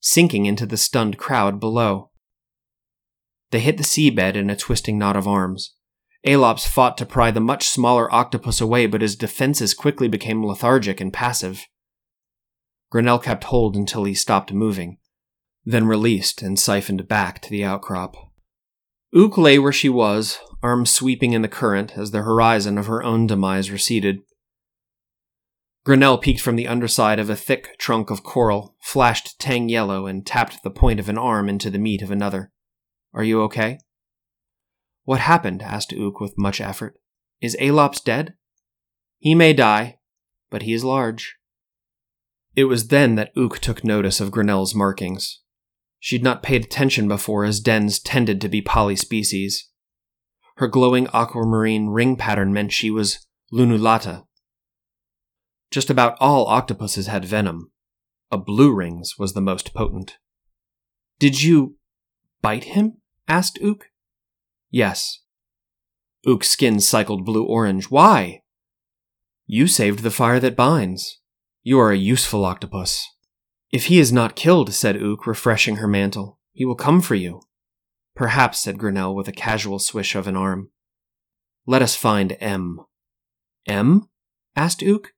sinking 0.00 0.46
into 0.46 0.66
the 0.66 0.76
stunned 0.76 1.18
crowd 1.18 1.58
below. 1.60 2.10
They 3.50 3.60
hit 3.60 3.76
the 3.76 3.82
seabed 3.82 4.34
in 4.34 4.50
a 4.50 4.56
twisting 4.56 4.98
knot 4.98 5.16
of 5.16 5.26
arms. 5.26 5.74
Aelops 6.26 6.66
fought 6.66 6.98
to 6.98 7.06
pry 7.06 7.30
the 7.30 7.40
much 7.40 7.68
smaller 7.68 8.12
octopus 8.12 8.60
away, 8.60 8.86
but 8.86 9.02
his 9.02 9.16
defenses 9.16 9.72
quickly 9.72 10.08
became 10.08 10.44
lethargic 10.44 11.00
and 11.00 11.12
passive. 11.12 11.66
Grinnell 12.90 13.18
kept 13.18 13.44
hold 13.44 13.76
until 13.76 14.04
he 14.04 14.14
stopped 14.14 14.52
moving, 14.52 14.98
then 15.64 15.86
released 15.86 16.42
and 16.42 16.58
siphoned 16.58 17.06
back 17.06 17.40
to 17.42 17.50
the 17.50 17.64
outcrop. 17.64 18.16
Ook 19.14 19.38
lay 19.38 19.58
where 19.58 19.72
she 19.72 19.88
was, 19.88 20.38
arms 20.62 20.90
sweeping 20.90 21.32
in 21.32 21.42
the 21.42 21.48
current 21.48 21.96
as 21.96 22.10
the 22.10 22.22
horizon 22.22 22.76
of 22.76 22.86
her 22.86 23.02
own 23.02 23.26
demise 23.26 23.70
receded. 23.70 24.20
Grinnell 25.84 26.18
peeked 26.18 26.40
from 26.40 26.56
the 26.56 26.68
underside 26.68 27.18
of 27.18 27.30
a 27.30 27.36
thick 27.36 27.78
trunk 27.78 28.10
of 28.10 28.22
coral, 28.22 28.76
flashed 28.80 29.38
tang 29.38 29.68
yellow, 29.68 30.06
and 30.06 30.26
tapped 30.26 30.62
the 30.62 30.70
point 30.70 31.00
of 31.00 31.08
an 31.08 31.16
arm 31.16 31.48
into 31.48 31.70
the 31.70 31.78
meat 31.78 32.02
of 32.02 32.10
another. 32.10 32.52
Are 33.14 33.24
you 33.24 33.42
okay? 33.42 33.78
What 35.04 35.20
happened? 35.20 35.62
asked 35.62 35.94
Ook 35.94 36.20
with 36.20 36.36
much 36.36 36.60
effort. 36.60 36.98
Is 37.40 37.56
Alops 37.60 38.02
dead? 38.02 38.34
He 39.18 39.34
may 39.34 39.52
die, 39.52 39.98
but 40.50 40.62
he 40.62 40.74
is 40.74 40.84
large. 40.84 41.36
It 42.54 42.64
was 42.64 42.88
then 42.88 43.14
that 43.14 43.32
Ook 43.36 43.58
took 43.58 43.82
notice 43.84 44.20
of 44.20 44.30
Grinnell's 44.30 44.74
markings. 44.74 45.40
She'd 45.98 46.22
not 46.22 46.42
paid 46.42 46.64
attention 46.64 47.08
before, 47.08 47.44
as 47.44 47.60
dens 47.60 47.98
tended 47.98 48.40
to 48.40 48.48
be 48.48 48.62
polyspecies. 48.62 49.54
Her 50.56 50.68
glowing 50.68 51.08
aquamarine 51.14 51.88
ring 51.88 52.16
pattern 52.16 52.52
meant 52.52 52.72
she 52.72 52.90
was 52.90 53.26
lunulata, 53.52 54.24
just 55.70 55.90
about 55.90 56.16
all 56.20 56.46
octopuses 56.46 57.06
had 57.06 57.24
venom. 57.24 57.70
A 58.30 58.38
blue 58.38 58.74
ring's 58.74 59.18
was 59.18 59.32
the 59.32 59.40
most 59.40 59.74
potent. 59.74 60.18
Did 61.18 61.42
you 61.42 61.76
bite 62.42 62.64
him? 62.64 62.98
asked 63.26 63.58
Ook. 63.62 63.86
Yes. 64.70 65.20
Ook's 66.26 66.48
skin 66.48 66.80
cycled 66.80 67.24
blue 67.24 67.44
orange. 67.44 67.90
Why? 67.90 68.42
You 69.46 69.66
saved 69.66 70.00
the 70.00 70.10
fire 70.10 70.40
that 70.40 70.56
binds. 70.56 71.20
You 71.62 71.78
are 71.78 71.90
a 71.90 71.96
useful 71.96 72.44
octopus. 72.44 73.06
If 73.72 73.86
he 73.86 73.98
is 73.98 74.12
not 74.12 74.36
killed, 74.36 74.72
said 74.72 74.96
Ook, 74.96 75.26
refreshing 75.26 75.76
her 75.76 75.88
mantle, 75.88 76.38
he 76.52 76.64
will 76.64 76.74
come 76.74 77.00
for 77.00 77.14
you. 77.14 77.42
Perhaps, 78.14 78.60
said 78.60 78.78
Grinnell 78.78 79.14
with 79.14 79.28
a 79.28 79.32
casual 79.32 79.78
swish 79.78 80.14
of 80.14 80.26
an 80.26 80.36
arm. 80.36 80.70
Let 81.66 81.82
us 81.82 81.94
find 81.94 82.36
M. 82.40 82.80
M? 83.66 84.08
asked 84.56 84.82
Ook. 84.82 85.12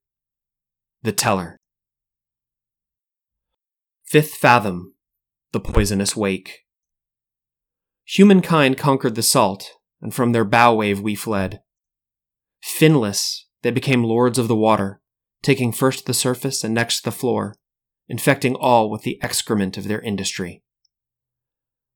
The 1.03 1.13
Teller. 1.13 1.57
Fifth 4.05 4.35
Fathom 4.35 4.93
The 5.53 5.59
Poisonous 5.59 6.15
Wake. 6.15 6.59
Humankind 8.05 8.77
conquered 8.77 9.15
the 9.15 9.23
salt, 9.23 9.71
and 10.03 10.15
from 10.15 10.33
their 10.33 10.45
bow 10.45 10.75
wave 10.75 11.01
we 11.01 11.15
fled. 11.15 11.63
Finless, 12.63 13.47
they 13.63 13.71
became 13.71 14.05
lords 14.05 14.39
of 14.39 14.47
the 14.47 14.55
water, 14.55 15.01
taking 15.41 15.73
first 15.73 16.05
the 16.05 16.13
surface 16.13 16.63
and 16.63 16.75
next 16.75 17.05
the 17.05 17.11
floor, 17.11 17.55
infecting 18.07 18.55
all 18.55 18.91
with 18.91 19.01
the 19.01 19.19
excrement 19.23 19.79
of 19.79 19.89
their 19.89 20.03
industry. 20.03 20.63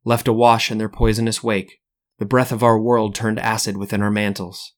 Left 0.07 0.27
awash 0.27 0.71
in 0.71 0.79
their 0.79 0.89
poisonous 0.89 1.45
wake, 1.45 1.83
the 2.19 2.25
breath 2.25 2.53
of 2.53 2.63
our 2.63 2.81
world 2.81 3.15
turned 3.15 3.39
acid 3.39 3.77
within 3.77 4.01
our 4.01 4.11
mantles, 4.11 4.73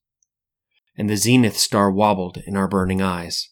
and 0.97 1.09
the 1.09 1.17
zenith 1.17 1.57
star 1.57 1.93
wobbled 1.93 2.39
in 2.45 2.57
our 2.57 2.67
burning 2.67 3.01
eyes. 3.01 3.51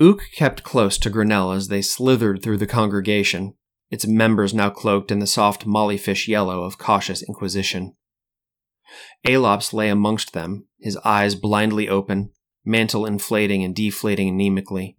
Ook 0.00 0.22
kept 0.34 0.62
close 0.62 0.96
to 0.98 1.10
Grinnell 1.10 1.52
as 1.52 1.68
they 1.68 1.82
slithered 1.82 2.42
through 2.42 2.58
the 2.58 2.66
congregation, 2.66 3.54
its 3.90 4.06
members 4.06 4.54
now 4.54 4.70
cloaked 4.70 5.10
in 5.10 5.18
the 5.18 5.26
soft 5.26 5.66
mollyfish 5.66 6.28
yellow 6.28 6.62
of 6.62 6.78
cautious 6.78 7.22
inquisition. 7.22 7.96
Alops 9.26 9.72
lay 9.72 9.88
amongst 9.88 10.32
them, 10.32 10.66
his 10.78 10.96
eyes 10.98 11.34
blindly 11.34 11.88
open, 11.88 12.30
mantle 12.64 13.06
inflating 13.06 13.64
and 13.64 13.74
deflating 13.74 14.38
anemically. 14.38 14.96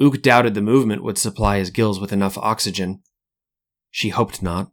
Ook 0.00 0.22
doubted 0.22 0.54
the 0.54 0.62
movement 0.62 1.04
would 1.04 1.18
supply 1.18 1.58
his 1.58 1.70
gills 1.70 2.00
with 2.00 2.12
enough 2.12 2.38
oxygen. 2.38 3.02
She 3.90 4.08
hoped 4.08 4.42
not. 4.42 4.72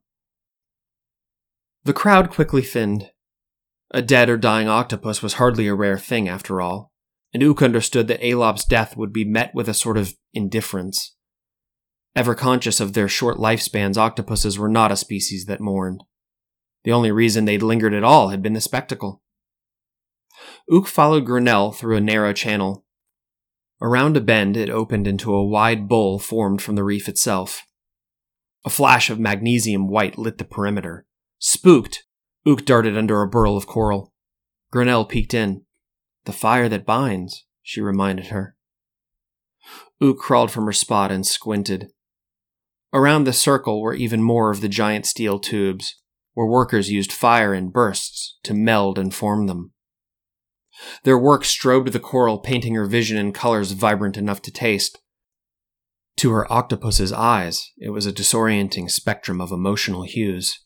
The 1.83 1.93
crowd 1.93 2.29
quickly 2.29 2.61
thinned. 2.61 3.11
A 3.91 4.01
dead 4.01 4.29
or 4.29 4.37
dying 4.37 4.67
octopus 4.67 5.21
was 5.21 5.33
hardly 5.33 5.67
a 5.67 5.75
rare 5.75 5.97
thing, 5.97 6.27
after 6.27 6.59
all, 6.59 6.91
and 7.33 7.43
Ook 7.43 7.61
understood 7.61 8.07
that 8.07 8.25
Alob's 8.25 8.65
death 8.65 8.95
would 8.95 9.13
be 9.13 9.25
met 9.25 9.53
with 9.53 9.67
a 9.67 9.73
sort 9.73 9.97
of 9.97 10.13
indifference. 10.33 11.15
Ever 12.15 12.33
conscious 12.33 12.79
of 12.79 12.93
their 12.93 13.07
short 13.07 13.37
lifespans, 13.37 13.97
octopuses 13.97 14.57
were 14.57 14.69
not 14.69 14.91
a 14.91 14.95
species 14.95 15.45
that 15.45 15.61
mourned. 15.61 16.03
The 16.83 16.91
only 16.91 17.11
reason 17.11 17.45
they'd 17.45 17.61
lingered 17.61 17.93
at 17.93 18.03
all 18.03 18.29
had 18.29 18.41
been 18.41 18.53
the 18.53 18.61
spectacle. 18.61 19.21
Ook 20.71 20.87
followed 20.87 21.25
Grinnell 21.25 21.71
through 21.71 21.97
a 21.97 22.01
narrow 22.01 22.33
channel. 22.33 22.85
Around 23.81 24.17
a 24.17 24.21
bend, 24.21 24.57
it 24.57 24.69
opened 24.69 25.05
into 25.05 25.33
a 25.33 25.45
wide 25.45 25.87
bowl 25.87 26.17
formed 26.17 26.61
from 26.61 26.75
the 26.75 26.83
reef 26.83 27.07
itself. 27.07 27.63
A 28.65 28.69
flash 28.69 29.09
of 29.09 29.19
magnesium 29.19 29.87
white 29.87 30.17
lit 30.17 30.39
the 30.39 30.43
perimeter. 30.43 31.05
Spooked, 31.37 32.03
Ook 32.47 32.65
darted 32.65 32.97
under 32.97 33.21
a 33.21 33.27
burl 33.27 33.55
of 33.55 33.67
coral. 33.67 34.11
Grinnell 34.71 35.05
peeked 35.05 35.35
in. 35.35 35.66
The 36.27 36.33
fire 36.33 36.67
that 36.67 36.85
binds, 36.85 37.45
she 37.61 37.79
reminded 37.79 38.27
her. 38.27 38.57
Ook 40.01 40.19
crawled 40.19 40.51
from 40.51 40.65
her 40.65 40.73
spot 40.73 41.09
and 41.09 41.25
squinted. 41.25 41.93
Around 42.91 43.23
the 43.23 43.31
circle 43.31 43.81
were 43.81 43.93
even 43.93 44.21
more 44.21 44.51
of 44.51 44.59
the 44.59 44.67
giant 44.67 45.05
steel 45.05 45.39
tubes, 45.39 45.95
where 46.33 46.45
workers 46.45 46.91
used 46.91 47.13
fire 47.13 47.53
in 47.53 47.69
bursts 47.69 48.39
to 48.43 48.53
meld 48.53 48.99
and 48.99 49.15
form 49.15 49.47
them. 49.47 49.71
Their 51.05 51.17
work 51.17 51.43
strobed 51.43 51.93
the 51.93 51.99
coral, 51.99 52.39
painting 52.39 52.75
her 52.75 52.85
vision 52.85 53.17
in 53.17 53.31
colors 53.31 53.71
vibrant 53.71 54.17
enough 54.17 54.41
to 54.41 54.51
taste. 54.51 54.99
To 56.17 56.31
her 56.31 56.51
octopus's 56.51 57.13
eyes, 57.13 57.71
it 57.77 57.91
was 57.91 58.05
a 58.05 58.11
disorienting 58.11 58.91
spectrum 58.91 59.39
of 59.39 59.53
emotional 59.53 60.03
hues. 60.03 60.59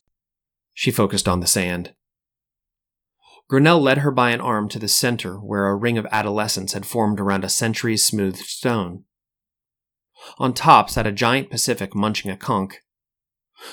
She 0.74 0.90
focused 0.90 1.28
on 1.28 1.38
the 1.38 1.46
sand. 1.46 1.94
Grinnell 3.52 3.82
led 3.82 3.98
her 3.98 4.10
by 4.10 4.30
an 4.30 4.40
arm 4.40 4.66
to 4.70 4.78
the 4.78 4.88
center 4.88 5.34
where 5.34 5.66
a 5.66 5.76
ring 5.76 5.98
of 5.98 6.06
adolescents 6.10 6.72
had 6.72 6.86
formed 6.86 7.20
around 7.20 7.44
a 7.44 7.50
centuries 7.50 8.02
smoothed 8.02 8.46
stone. 8.46 9.04
On 10.38 10.54
top 10.54 10.88
sat 10.88 11.06
a 11.06 11.12
giant 11.12 11.50
Pacific 11.50 11.94
munching 11.94 12.30
a 12.30 12.36
conch. 12.38 12.76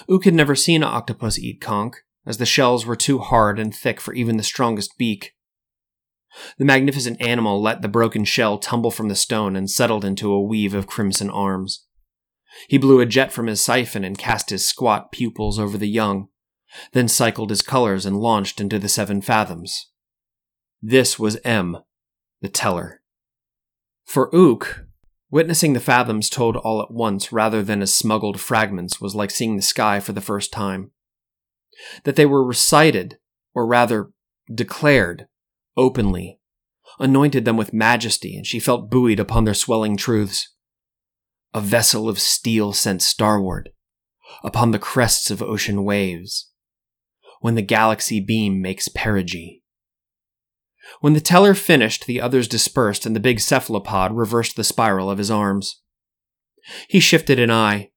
Ook 0.09 0.25
had 0.25 0.33
never 0.33 0.53
seen 0.53 0.83
an 0.83 0.89
octopus 0.89 1.39
eat 1.39 1.61
conch, 1.61 1.95
as 2.25 2.39
the 2.39 2.45
shells 2.45 2.85
were 2.85 2.97
too 2.97 3.19
hard 3.19 3.57
and 3.57 3.73
thick 3.73 4.01
for 4.01 4.13
even 4.13 4.35
the 4.35 4.43
strongest 4.43 4.97
beak. 4.97 5.31
The 6.57 6.65
magnificent 6.65 7.21
animal 7.21 7.61
let 7.61 7.81
the 7.81 7.87
broken 7.87 8.25
shell 8.25 8.57
tumble 8.57 8.91
from 8.91 9.07
the 9.07 9.15
stone 9.15 9.55
and 9.55 9.71
settled 9.71 10.03
into 10.03 10.33
a 10.33 10.43
weave 10.43 10.73
of 10.73 10.87
crimson 10.87 11.29
arms. 11.29 11.85
He 12.67 12.77
blew 12.77 12.99
a 12.99 13.05
jet 13.05 13.31
from 13.31 13.47
his 13.47 13.63
siphon 13.63 14.03
and 14.03 14.17
cast 14.17 14.49
his 14.49 14.67
squat 14.67 15.13
pupils 15.13 15.57
over 15.57 15.77
the 15.77 15.87
young, 15.87 16.27
then 16.93 17.07
cycled 17.07 17.49
his 17.49 17.61
colors 17.61 18.05
and 18.05 18.19
launched 18.19 18.61
into 18.61 18.79
the 18.79 18.89
seven 18.89 19.21
fathoms. 19.21 19.87
This 20.81 21.19
was 21.19 21.39
M, 21.43 21.77
the 22.41 22.49
teller. 22.49 23.01
For 24.05 24.33
Ook, 24.33 24.85
witnessing 25.29 25.73
the 25.73 25.79
fathoms 25.79 26.29
told 26.29 26.55
all 26.55 26.81
at 26.81 26.91
once 26.91 27.31
rather 27.31 27.61
than 27.61 27.81
as 27.81 27.93
smuggled 27.93 28.39
fragments 28.39 29.01
was 29.01 29.15
like 29.15 29.31
seeing 29.31 29.55
the 29.55 29.61
sky 29.61 29.99
for 29.99 30.13
the 30.13 30.21
first 30.21 30.51
time. 30.51 30.91
That 32.03 32.15
they 32.15 32.25
were 32.25 32.43
recited, 32.43 33.19
or 33.53 33.65
rather 33.65 34.11
declared, 34.53 35.27
openly, 35.77 36.39
anointed 36.99 37.45
them 37.45 37.57
with 37.57 37.73
majesty, 37.73 38.35
and 38.35 38.45
she 38.45 38.59
felt 38.59 38.89
buoyed 38.89 39.19
upon 39.19 39.45
their 39.45 39.53
swelling 39.53 39.95
truths. 39.95 40.53
A 41.53 41.61
vessel 41.61 42.09
of 42.09 42.19
steel 42.19 42.73
sent 42.73 43.01
starward, 43.01 43.69
upon 44.43 44.71
the 44.71 44.79
crests 44.79 45.31
of 45.31 45.41
ocean 45.41 45.83
waves, 45.83 46.48
when 47.39 47.55
the 47.55 47.61
galaxy 47.61 48.19
beam 48.19 48.61
makes 48.61 48.87
perigee. 48.87 49.63
When 51.01 51.13
the 51.13 51.21
teller 51.21 51.53
finished, 51.53 52.05
the 52.05 52.19
others 52.21 52.47
dispersed, 52.47 53.05
and 53.05 53.15
the 53.15 53.19
big 53.19 53.39
cephalopod 53.39 54.11
reversed 54.13 54.55
the 54.55 54.63
spiral 54.63 55.09
of 55.09 55.17
his 55.17 55.31
arms. 55.31 55.81
He 56.87 56.99
shifted 56.99 57.39
an 57.39 57.51
eye. 57.51 57.91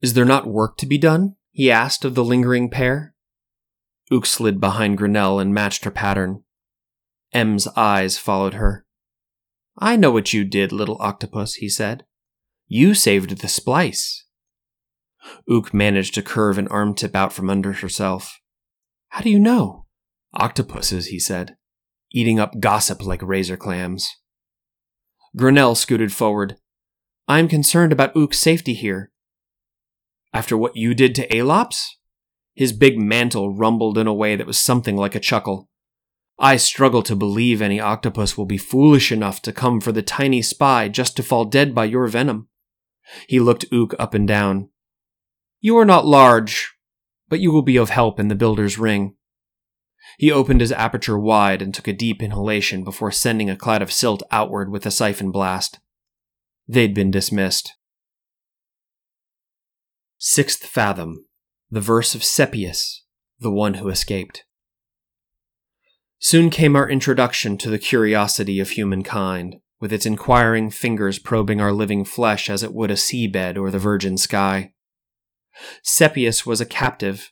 Is 0.00 0.14
there 0.14 0.24
not 0.24 0.46
work 0.46 0.76
to 0.78 0.86
be 0.86 0.98
done? 0.98 1.36
he 1.50 1.70
asked 1.70 2.04
of 2.04 2.14
the 2.14 2.24
lingering 2.24 2.70
pair. 2.70 3.14
Ook 4.10 4.26
slid 4.26 4.60
behind 4.60 4.98
Grinnell 4.98 5.40
and 5.40 5.54
matched 5.54 5.84
her 5.84 5.90
pattern. 5.90 6.44
M's 7.32 7.66
eyes 7.76 8.18
followed 8.18 8.54
her. 8.54 8.86
I 9.78 9.96
know 9.96 10.10
what 10.10 10.32
you 10.32 10.44
did, 10.44 10.70
little 10.72 10.96
octopus, 11.00 11.54
he 11.54 11.68
said. 11.68 12.04
You 12.66 12.94
saved 12.94 13.38
the 13.38 13.48
splice. 13.48 14.24
Ook 15.48 15.74
managed 15.74 16.14
to 16.14 16.22
curve 16.22 16.56
an 16.58 16.68
arm 16.68 16.94
tip 16.94 17.16
out 17.16 17.32
from 17.32 17.50
under 17.50 17.72
herself. 17.72 18.40
How 19.16 19.22
do 19.22 19.30
you 19.30 19.38
know? 19.38 19.86
Octopuses, 20.34 21.06
he 21.06 21.18
said, 21.18 21.56
eating 22.12 22.38
up 22.38 22.60
gossip 22.60 23.02
like 23.02 23.22
razor 23.22 23.56
clams. 23.56 24.10
Grinnell 25.34 25.74
scooted 25.74 26.12
forward. 26.12 26.56
I'm 27.26 27.48
concerned 27.48 27.92
about 27.92 28.14
Ook's 28.14 28.38
safety 28.38 28.74
here. 28.74 29.10
After 30.34 30.54
what 30.54 30.76
you 30.76 30.92
did 30.92 31.14
to 31.14 31.34
Aelops? 31.34 31.96
His 32.54 32.74
big 32.74 32.98
mantle 32.98 33.54
rumbled 33.54 33.96
in 33.96 34.06
a 34.06 34.12
way 34.12 34.36
that 34.36 34.46
was 34.46 34.62
something 34.62 34.98
like 34.98 35.14
a 35.14 35.18
chuckle. 35.18 35.70
I 36.38 36.58
struggle 36.58 37.02
to 37.04 37.16
believe 37.16 37.62
any 37.62 37.80
octopus 37.80 38.36
will 38.36 38.44
be 38.44 38.58
foolish 38.58 39.10
enough 39.10 39.40
to 39.42 39.52
come 39.52 39.80
for 39.80 39.92
the 39.92 40.02
tiny 40.02 40.42
spy 40.42 40.90
just 40.90 41.16
to 41.16 41.22
fall 41.22 41.46
dead 41.46 41.74
by 41.74 41.86
your 41.86 42.06
venom. 42.06 42.48
He 43.26 43.40
looked 43.40 43.64
Ook 43.72 43.94
up 43.98 44.12
and 44.12 44.28
down. 44.28 44.68
You 45.62 45.78
are 45.78 45.86
not 45.86 46.04
large, 46.04 46.75
but 47.28 47.40
you 47.40 47.52
will 47.52 47.62
be 47.62 47.76
of 47.76 47.90
help 47.90 48.20
in 48.20 48.28
the 48.28 48.34
builder's 48.34 48.78
ring. 48.78 49.14
He 50.18 50.30
opened 50.30 50.60
his 50.60 50.72
aperture 50.72 51.18
wide 51.18 51.60
and 51.60 51.74
took 51.74 51.88
a 51.88 51.92
deep 51.92 52.22
inhalation 52.22 52.84
before 52.84 53.10
sending 53.10 53.50
a 53.50 53.56
cloud 53.56 53.82
of 53.82 53.92
silt 53.92 54.22
outward 54.30 54.70
with 54.70 54.86
a 54.86 54.90
siphon 54.90 55.30
blast. 55.30 55.78
They'd 56.68 56.94
been 56.94 57.10
dismissed. 57.10 57.74
Sixth 60.18 60.64
Fathom, 60.64 61.26
the 61.70 61.80
verse 61.80 62.14
of 62.14 62.24
Sepius, 62.24 63.04
the 63.38 63.50
one 63.50 63.74
who 63.74 63.88
escaped. 63.88 64.44
Soon 66.18 66.48
came 66.48 66.74
our 66.74 66.88
introduction 66.88 67.58
to 67.58 67.68
the 67.68 67.78
curiosity 67.78 68.58
of 68.58 68.70
humankind, 68.70 69.56
with 69.80 69.92
its 69.92 70.06
inquiring 70.06 70.70
fingers 70.70 71.18
probing 71.18 71.60
our 71.60 71.72
living 71.72 72.04
flesh 72.04 72.48
as 72.48 72.62
it 72.62 72.72
would 72.72 72.90
a 72.90 72.94
seabed 72.94 73.58
or 73.58 73.70
the 73.70 73.78
virgin 73.78 74.16
sky. 74.16 74.72
Sepius 75.82 76.44
was 76.44 76.60
a 76.60 76.66
captive, 76.66 77.30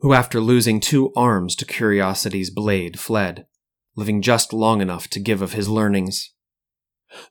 who 0.00 0.12
after 0.12 0.40
losing 0.40 0.80
two 0.80 1.12
arms 1.16 1.54
to 1.56 1.64
curiosity's 1.64 2.50
blade 2.50 2.98
fled, 2.98 3.46
living 3.94 4.22
just 4.22 4.52
long 4.52 4.80
enough 4.80 5.08
to 5.08 5.20
give 5.20 5.42
of 5.42 5.52
his 5.52 5.68
learnings. 5.68 6.32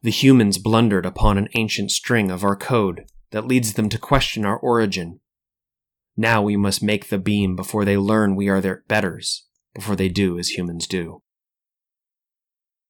The 0.01 0.11
humans 0.11 0.57
blundered 0.57 1.05
upon 1.05 1.37
an 1.37 1.49
ancient 1.55 1.91
string 1.91 2.31
of 2.31 2.43
our 2.43 2.55
code 2.55 3.05
that 3.31 3.47
leads 3.47 3.73
them 3.73 3.89
to 3.89 3.97
question 3.97 4.45
our 4.45 4.57
origin. 4.57 5.19
Now 6.17 6.41
we 6.41 6.55
must 6.55 6.81
make 6.81 7.09
the 7.09 7.17
beam 7.17 7.55
before 7.55 7.83
they 7.83 7.97
learn 7.97 8.35
we 8.35 8.47
are 8.47 8.61
their 8.61 8.83
betters 8.87 9.45
before 9.73 9.95
they 9.95 10.07
do 10.07 10.39
as 10.39 10.49
humans 10.49 10.87
do. 10.87 11.21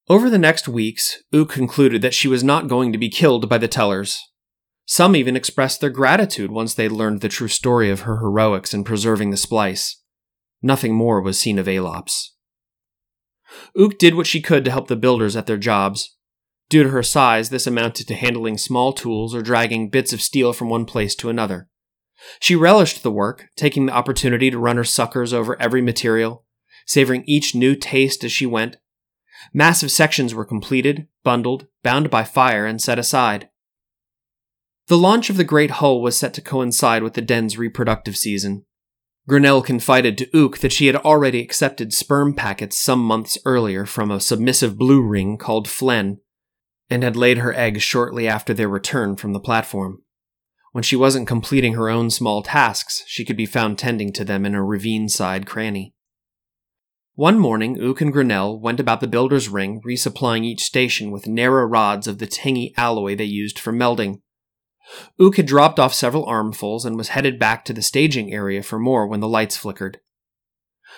Over 0.07 0.29
the 0.29 0.37
next 0.37 0.67
weeks, 0.67 1.23
Ook 1.33 1.49
concluded 1.49 2.03
that 2.03 2.13
she 2.13 2.27
was 2.27 2.43
not 2.43 2.67
going 2.67 2.91
to 2.91 2.99
be 2.99 3.09
killed 3.09 3.49
by 3.49 3.57
the 3.57 3.67
tellers. 3.67 4.21
Some 4.85 5.15
even 5.15 5.35
expressed 5.35 5.81
their 5.81 5.89
gratitude 5.89 6.51
once 6.51 6.73
they 6.73 6.87
learned 6.87 7.21
the 7.21 7.29
true 7.29 7.47
story 7.47 7.89
of 7.89 8.01
her 8.01 8.17
heroics 8.17 8.73
in 8.73 8.83
preserving 8.83 9.31
the 9.31 9.37
splice. 9.37 10.01
Nothing 10.61 10.93
more 10.93 11.21
was 11.21 11.39
seen 11.39 11.57
of 11.57 11.67
Aelops. 11.67 12.35
Ook 13.75 13.97
did 13.97 14.15
what 14.15 14.27
she 14.27 14.41
could 14.41 14.63
to 14.65 14.71
help 14.71 14.87
the 14.87 14.95
builders 14.95 15.35
at 15.35 15.47
their 15.47 15.57
jobs. 15.57 16.15
Due 16.69 16.83
to 16.83 16.89
her 16.89 17.03
size, 17.03 17.49
this 17.49 17.67
amounted 17.67 18.07
to 18.07 18.15
handling 18.15 18.57
small 18.57 18.93
tools 18.93 19.35
or 19.35 19.41
dragging 19.41 19.89
bits 19.89 20.13
of 20.13 20.21
steel 20.21 20.53
from 20.53 20.69
one 20.69 20.85
place 20.85 21.15
to 21.15 21.29
another. 21.29 21.69
She 22.39 22.55
relished 22.55 23.03
the 23.03 23.11
work, 23.11 23.47
taking 23.55 23.85
the 23.85 23.93
opportunity 23.93 24.49
to 24.49 24.57
run 24.57 24.77
her 24.77 24.83
suckers 24.83 25.33
over 25.33 25.59
every 25.61 25.81
material, 25.81 26.45
savoring 26.85 27.23
each 27.25 27.53
new 27.53 27.75
taste 27.75 28.23
as 28.23 28.31
she 28.31 28.45
went. 28.45 28.77
Massive 29.53 29.91
sections 29.91 30.33
were 30.33 30.45
completed, 30.45 31.07
bundled, 31.23 31.67
bound 31.83 32.09
by 32.09 32.23
fire, 32.23 32.65
and 32.65 32.81
set 32.81 32.97
aside. 32.97 33.49
The 34.87 34.97
launch 34.97 35.31
of 35.31 35.37
the 35.37 35.43
Great 35.43 35.71
Hull 35.71 35.99
was 35.99 36.15
set 36.15 36.35
to 36.35 36.41
coincide 36.41 37.01
with 37.01 37.15
the 37.15 37.21
den's 37.21 37.57
reproductive 37.57 38.15
season. 38.15 38.65
Grinnell 39.27 39.63
confided 39.63 40.15
to 40.19 40.37
Ook 40.37 40.59
that 40.59 40.71
she 40.71 40.85
had 40.85 40.95
already 40.97 41.41
accepted 41.41 41.91
sperm 41.91 42.35
packets 42.35 42.79
some 42.79 42.99
months 42.99 43.39
earlier 43.45 43.87
from 43.87 44.11
a 44.11 44.19
submissive 44.19 44.77
blue 44.77 45.01
ring 45.01 45.39
called 45.39 45.67
Flen, 45.67 46.19
and 46.87 47.01
had 47.01 47.15
laid 47.15 47.39
her 47.39 47.51
eggs 47.55 47.81
shortly 47.81 48.27
after 48.27 48.53
their 48.53 48.69
return 48.69 49.15
from 49.15 49.33
the 49.33 49.39
platform. 49.39 50.03
When 50.71 50.83
she 50.83 50.95
wasn't 50.95 51.27
completing 51.27 51.73
her 51.73 51.89
own 51.89 52.11
small 52.11 52.43
tasks, 52.43 53.03
she 53.07 53.25
could 53.25 53.37
be 53.37 53.47
found 53.47 53.79
tending 53.79 54.13
to 54.13 54.23
them 54.23 54.45
in 54.45 54.53
a 54.53 54.63
ravine 54.63 55.09
side 55.09 55.47
cranny. 55.47 55.95
One 57.15 57.39
morning, 57.39 57.81
Ook 57.81 58.01
and 58.01 58.13
Grinnell 58.13 58.59
went 58.59 58.79
about 58.79 58.99
the 58.99 59.07
builder's 59.07 59.49
ring, 59.49 59.81
resupplying 59.83 60.43
each 60.43 60.61
station 60.61 61.09
with 61.09 61.25
narrow 61.25 61.65
rods 61.65 62.07
of 62.07 62.19
the 62.19 62.27
tangy 62.27 62.73
alloy 62.77 63.15
they 63.15 63.23
used 63.23 63.57
for 63.57 63.73
melding. 63.73 64.21
Ook 65.19 65.37
had 65.37 65.45
dropped 65.45 65.79
off 65.79 65.93
several 65.93 66.25
armfuls 66.25 66.85
and 66.85 66.95
was 66.95 67.09
headed 67.09 67.39
back 67.39 67.65
to 67.65 67.73
the 67.73 67.81
staging 67.81 68.31
area 68.31 68.61
for 68.61 68.79
more 68.79 69.07
when 69.07 69.19
the 69.19 69.27
lights 69.27 69.57
flickered. 69.57 69.99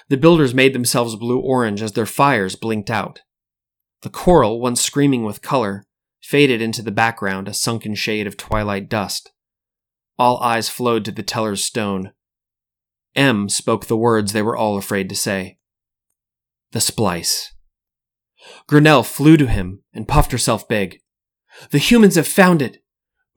The 0.09 0.17
builders 0.17 0.53
made 0.53 0.73
themselves 0.73 1.15
blue 1.15 1.39
orange 1.39 1.81
as 1.81 1.93
their 1.93 2.05
fires 2.05 2.55
blinked 2.55 2.89
out. 2.89 3.21
The 4.01 4.09
coral, 4.09 4.59
once 4.59 4.81
screaming 4.81 5.23
with 5.23 5.41
color, 5.41 5.85
faded 6.21 6.61
into 6.61 6.81
the 6.81 6.91
background, 6.91 7.47
a 7.47 7.53
sunken 7.53 7.95
shade 7.95 8.27
of 8.27 8.37
twilight 8.37 8.89
dust. 8.89 9.31
All 10.19 10.39
eyes 10.39 10.69
flowed 10.69 11.05
to 11.05 11.11
the 11.11 11.23
teller's 11.23 11.63
stone. 11.63 12.11
M 13.15 13.49
spoke 13.49 13.85
the 13.85 13.97
words 13.97 14.33
they 14.33 14.41
were 14.41 14.57
all 14.57 14.77
afraid 14.77 15.09
to 15.09 15.15
say. 15.15 15.57
The 16.71 16.81
splice. 16.81 17.53
Grinnell 18.67 19.03
flew 19.03 19.37
to 19.37 19.47
him 19.47 19.83
and 19.93 20.07
puffed 20.07 20.31
herself 20.31 20.67
big. 20.67 20.99
The 21.71 21.77
humans 21.77 22.15
have 22.15 22.27
found 22.27 22.61
it. 22.61 22.83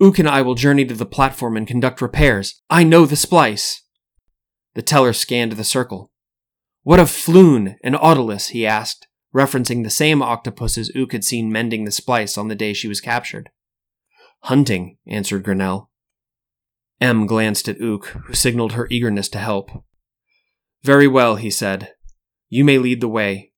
Ook 0.01 0.19
and 0.19 0.29
I 0.29 0.41
will 0.43 0.55
journey 0.55 0.85
to 0.87 0.95
the 0.95 1.05
platform 1.07 1.57
and 1.57 1.67
conduct 1.67 2.01
repairs. 2.01 2.63
I 2.71 2.85
know 2.85 3.05
the 3.05 3.17
splice. 3.17 3.83
The 4.75 4.83
teller 4.83 5.13
scanned 5.13 5.53
the 5.53 5.65
circle. 5.65 6.11
What 6.83 7.01
of 7.01 7.09
Floon 7.09 7.77
and 7.85 7.95
Autolus? 7.95 8.49
he 8.49 8.67
asked, 8.67 9.07
referencing 9.35 9.85
the 9.85 9.91
same 9.91 10.23
octopuses 10.23 10.91
Ook 10.97 11.13
had 11.13 11.25
seen 11.25 11.53
mending 11.53 11.85
the 11.85 11.91
splice 11.91 12.39
on 12.39 12.49
the 12.49 12.55
day 12.55 12.73
she 12.73 12.89
was 12.89 13.01
captured. 13.01 13.51
Hunting, 14.45 14.97
answered 15.07 15.43
Grinnell. 15.43 15.91
M 17.01 17.27
glanced 17.27 17.69
at 17.69 17.81
Ook, 17.81 18.07
who 18.27 18.33
signaled 18.33 18.73
her 18.73 18.89
eagerness 18.91 19.29
to 19.31 19.39
help. 19.39 19.71
Very 20.83 21.07
well, 21.07 21.37
he 21.37 21.51
said. 21.51 21.93
You 22.49 22.65
may 22.65 22.79
lead 22.79 23.03
the 23.03 23.09
way. 23.09 23.53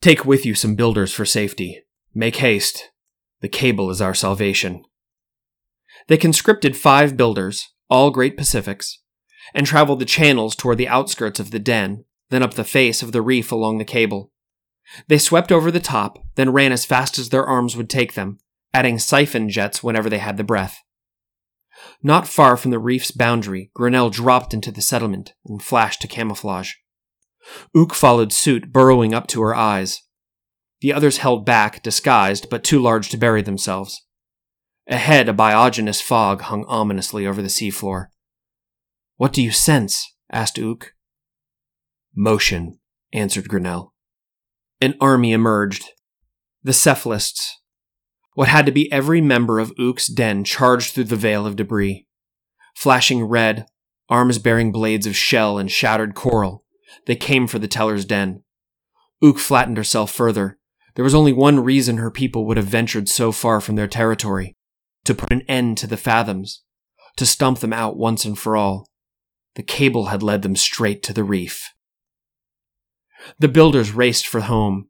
Take 0.00 0.24
with 0.24 0.46
you 0.46 0.54
some 0.54 0.74
builders 0.74 1.12
for 1.12 1.24
safety. 1.24 1.84
Make 2.14 2.36
haste. 2.36 2.90
The 3.40 3.48
cable 3.48 3.90
is 3.90 4.00
our 4.00 4.14
salvation. 4.14 4.84
They 6.08 6.16
conscripted 6.16 6.76
five 6.76 7.16
builders, 7.16 7.68
all 7.88 8.10
Great 8.10 8.36
Pacifics, 8.36 9.00
and 9.54 9.66
traveled 9.66 10.00
the 10.00 10.04
channels 10.04 10.54
toward 10.54 10.78
the 10.78 10.88
outskirts 10.88 11.40
of 11.40 11.50
the 11.50 11.58
den, 11.58 12.04
then 12.30 12.42
up 12.42 12.54
the 12.54 12.64
face 12.64 13.02
of 13.02 13.12
the 13.12 13.22
reef 13.22 13.50
along 13.52 13.78
the 13.78 13.84
cable. 13.84 14.30
They 15.08 15.18
swept 15.18 15.50
over 15.50 15.70
the 15.70 15.80
top, 15.80 16.18
then 16.34 16.52
ran 16.52 16.72
as 16.72 16.84
fast 16.84 17.18
as 17.18 17.30
their 17.30 17.44
arms 17.44 17.76
would 17.76 17.88
take 17.88 18.14
them, 18.14 18.38
adding 18.72 18.98
siphon 18.98 19.48
jets 19.48 19.82
whenever 19.82 20.10
they 20.10 20.18
had 20.18 20.36
the 20.36 20.44
breath. 20.44 20.80
Not 22.02 22.28
far 22.28 22.56
from 22.56 22.70
the 22.70 22.78
reef's 22.78 23.10
boundary, 23.10 23.70
Grinnell 23.74 24.10
dropped 24.10 24.54
into 24.54 24.70
the 24.70 24.82
settlement 24.82 25.34
and 25.46 25.62
flashed 25.62 26.00
to 26.02 26.08
camouflage. 26.08 26.72
Ook 27.74 27.94
followed 27.94 28.32
suit, 28.32 28.72
burrowing 28.72 29.14
up 29.14 29.26
to 29.28 29.42
her 29.42 29.54
eyes. 29.54 30.02
The 30.80 30.92
others 30.92 31.18
held 31.18 31.46
back, 31.46 31.82
disguised, 31.82 32.48
but 32.50 32.64
too 32.64 32.80
large 32.80 33.08
to 33.10 33.16
bury 33.16 33.42
themselves. 33.42 34.02
Ahead, 34.86 35.30
a 35.30 35.32
biogenous 35.32 36.02
fog 36.02 36.42
hung 36.42 36.64
ominously 36.66 37.26
over 37.26 37.40
the 37.40 37.48
seafloor. 37.48 38.08
What 39.16 39.32
do 39.32 39.42
you 39.42 39.50
sense? 39.50 40.12
asked 40.30 40.58
Ook. 40.58 40.92
Motion, 42.14 42.78
answered 43.12 43.48
Grinnell. 43.48 43.94
An 44.82 44.94
army 45.00 45.32
emerged. 45.32 45.92
The 46.62 46.72
cephalists. 46.72 47.52
What 48.34 48.48
had 48.48 48.66
to 48.66 48.72
be 48.72 48.92
every 48.92 49.22
member 49.22 49.58
of 49.58 49.72
Ook's 49.78 50.06
den 50.06 50.44
charged 50.44 50.92
through 50.92 51.04
the 51.04 51.16
veil 51.16 51.46
of 51.46 51.56
debris. 51.56 52.06
Flashing 52.74 53.24
red, 53.24 53.66
arms 54.10 54.38
bearing 54.38 54.70
blades 54.70 55.06
of 55.06 55.16
shell 55.16 55.56
and 55.56 55.70
shattered 55.70 56.14
coral, 56.14 56.64
they 57.06 57.16
came 57.16 57.46
for 57.46 57.58
the 57.58 57.68
teller's 57.68 58.04
den. 58.04 58.42
Ook 59.22 59.38
flattened 59.38 59.78
herself 59.78 60.10
further. 60.10 60.58
There 60.94 61.04
was 61.04 61.14
only 61.14 61.32
one 61.32 61.60
reason 61.60 61.96
her 61.96 62.10
people 62.10 62.44
would 62.46 62.56
have 62.56 62.66
ventured 62.66 63.08
so 63.08 63.32
far 63.32 63.60
from 63.60 63.76
their 63.76 63.88
territory 63.88 64.53
to 65.04 65.14
put 65.14 65.32
an 65.32 65.42
end 65.42 65.78
to 65.78 65.86
the 65.86 65.96
fathoms, 65.96 66.62
to 67.16 67.26
stump 67.26 67.60
them 67.60 67.72
out 67.72 67.96
once 67.96 68.24
and 68.24 68.38
for 68.38 68.56
all. 68.56 68.88
The 69.54 69.62
cable 69.62 70.06
had 70.06 70.22
led 70.22 70.42
them 70.42 70.56
straight 70.56 71.02
to 71.04 71.12
the 71.12 71.24
reef. 71.24 71.70
The 73.38 73.48
builders 73.48 73.92
raced 73.92 74.26
for 74.26 74.40
home. 74.40 74.88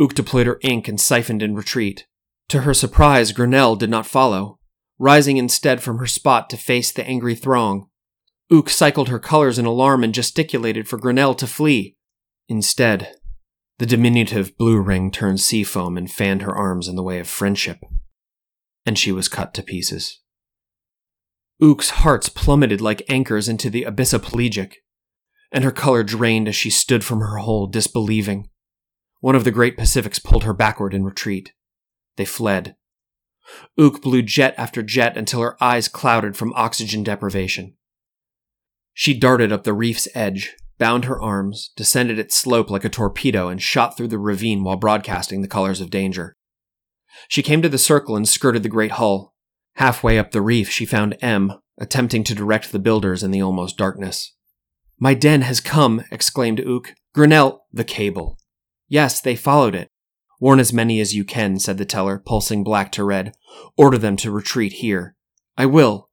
Ook 0.00 0.14
deployed 0.14 0.46
her 0.46 0.58
ink 0.62 0.88
and 0.88 1.00
siphoned 1.00 1.42
in 1.42 1.54
retreat. 1.54 2.06
To 2.48 2.62
her 2.62 2.74
surprise, 2.74 3.32
Grinnell 3.32 3.76
did 3.76 3.90
not 3.90 4.06
follow, 4.06 4.58
rising 4.98 5.36
instead 5.36 5.82
from 5.82 5.98
her 5.98 6.06
spot 6.06 6.50
to 6.50 6.56
face 6.56 6.92
the 6.92 7.06
angry 7.06 7.34
throng. 7.34 7.88
Ook 8.50 8.68
cycled 8.68 9.08
her 9.08 9.18
colors 9.18 9.58
in 9.58 9.64
alarm 9.64 10.04
and 10.04 10.12
gesticulated 10.12 10.88
for 10.88 10.98
Grinnell 10.98 11.34
to 11.36 11.46
flee. 11.46 11.96
Instead, 12.48 13.14
the 13.78 13.86
diminutive 13.86 14.56
blue 14.58 14.80
ring 14.80 15.10
turned 15.10 15.40
sea 15.40 15.64
foam 15.64 15.96
and 15.96 16.10
fanned 16.10 16.42
her 16.42 16.54
arms 16.54 16.86
in 16.86 16.96
the 16.96 17.02
way 17.02 17.18
of 17.18 17.28
friendship. 17.28 17.78
And 18.86 18.98
she 18.98 19.12
was 19.12 19.28
cut 19.28 19.54
to 19.54 19.62
pieces. 19.62 20.20
Ook's 21.62 21.90
hearts 21.90 22.28
plummeted 22.28 22.80
like 22.80 23.08
anchors 23.08 23.48
into 23.48 23.70
the 23.70 23.84
abyssopelagic, 23.84 24.74
and 25.52 25.64
her 25.64 25.70
color 25.70 26.02
drained 26.02 26.48
as 26.48 26.56
she 26.56 26.70
stood 26.70 27.04
from 27.04 27.20
her 27.20 27.38
hole, 27.38 27.66
disbelieving. 27.66 28.48
One 29.20 29.36
of 29.36 29.44
the 29.44 29.50
great 29.50 29.78
Pacifics 29.78 30.18
pulled 30.18 30.44
her 30.44 30.52
backward 30.52 30.92
in 30.92 31.04
retreat. 31.04 31.52
They 32.16 32.24
fled. 32.24 32.76
Ook 33.78 34.02
blew 34.02 34.22
jet 34.22 34.54
after 34.58 34.82
jet 34.82 35.16
until 35.16 35.40
her 35.40 35.62
eyes 35.62 35.88
clouded 35.88 36.36
from 36.36 36.52
oxygen 36.54 37.02
deprivation. 37.02 37.74
She 38.92 39.18
darted 39.18 39.52
up 39.52 39.64
the 39.64 39.72
reef's 39.72 40.08
edge, 40.14 40.54
bound 40.78 41.04
her 41.04 41.20
arms, 41.20 41.70
descended 41.76 42.18
its 42.18 42.36
slope 42.36 42.70
like 42.70 42.84
a 42.84 42.88
torpedo, 42.88 43.48
and 43.48 43.62
shot 43.62 43.96
through 43.96 44.08
the 44.08 44.18
ravine 44.18 44.64
while 44.64 44.76
broadcasting 44.76 45.40
the 45.40 45.48
colors 45.48 45.80
of 45.80 45.90
danger. 45.90 46.36
She 47.28 47.42
came 47.42 47.62
to 47.62 47.68
the 47.68 47.78
circle 47.78 48.16
and 48.16 48.28
skirted 48.28 48.62
the 48.62 48.68
great 48.68 48.92
hull. 48.92 49.34
Halfway 49.76 50.18
up 50.18 50.30
the 50.30 50.42
reef, 50.42 50.70
she 50.70 50.86
found 50.86 51.16
M, 51.20 51.54
attempting 51.78 52.24
to 52.24 52.34
direct 52.34 52.70
the 52.70 52.78
builders 52.78 53.22
in 53.22 53.30
the 53.30 53.42
almost 53.42 53.76
darkness. 53.76 54.34
My 54.98 55.14
den 55.14 55.42
has 55.42 55.60
come, 55.60 56.04
exclaimed 56.10 56.60
Ook. 56.60 56.94
Grinnell, 57.14 57.66
the 57.72 57.84
cable. 57.84 58.38
Yes, 58.88 59.20
they 59.20 59.36
followed 59.36 59.74
it. 59.74 59.88
Warn 60.40 60.60
as 60.60 60.72
many 60.72 61.00
as 61.00 61.14
you 61.14 61.24
can, 61.24 61.58
said 61.58 61.78
the 61.78 61.84
teller, 61.84 62.18
pulsing 62.18 62.64
black 62.64 62.92
to 62.92 63.04
red. 63.04 63.34
Order 63.76 63.98
them 63.98 64.16
to 64.16 64.30
retreat 64.30 64.74
here. 64.74 65.16
I 65.56 65.66
will. 65.66 66.10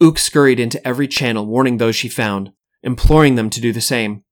Ook 0.00 0.18
scurried 0.18 0.58
into 0.58 0.86
every 0.86 1.06
channel, 1.06 1.46
warning 1.46 1.76
those 1.76 1.96
she 1.96 2.08
found, 2.08 2.50
imploring 2.82 3.36
them 3.36 3.48
to 3.50 3.60
do 3.60 3.72
the 3.72 3.80
same. 3.80 4.24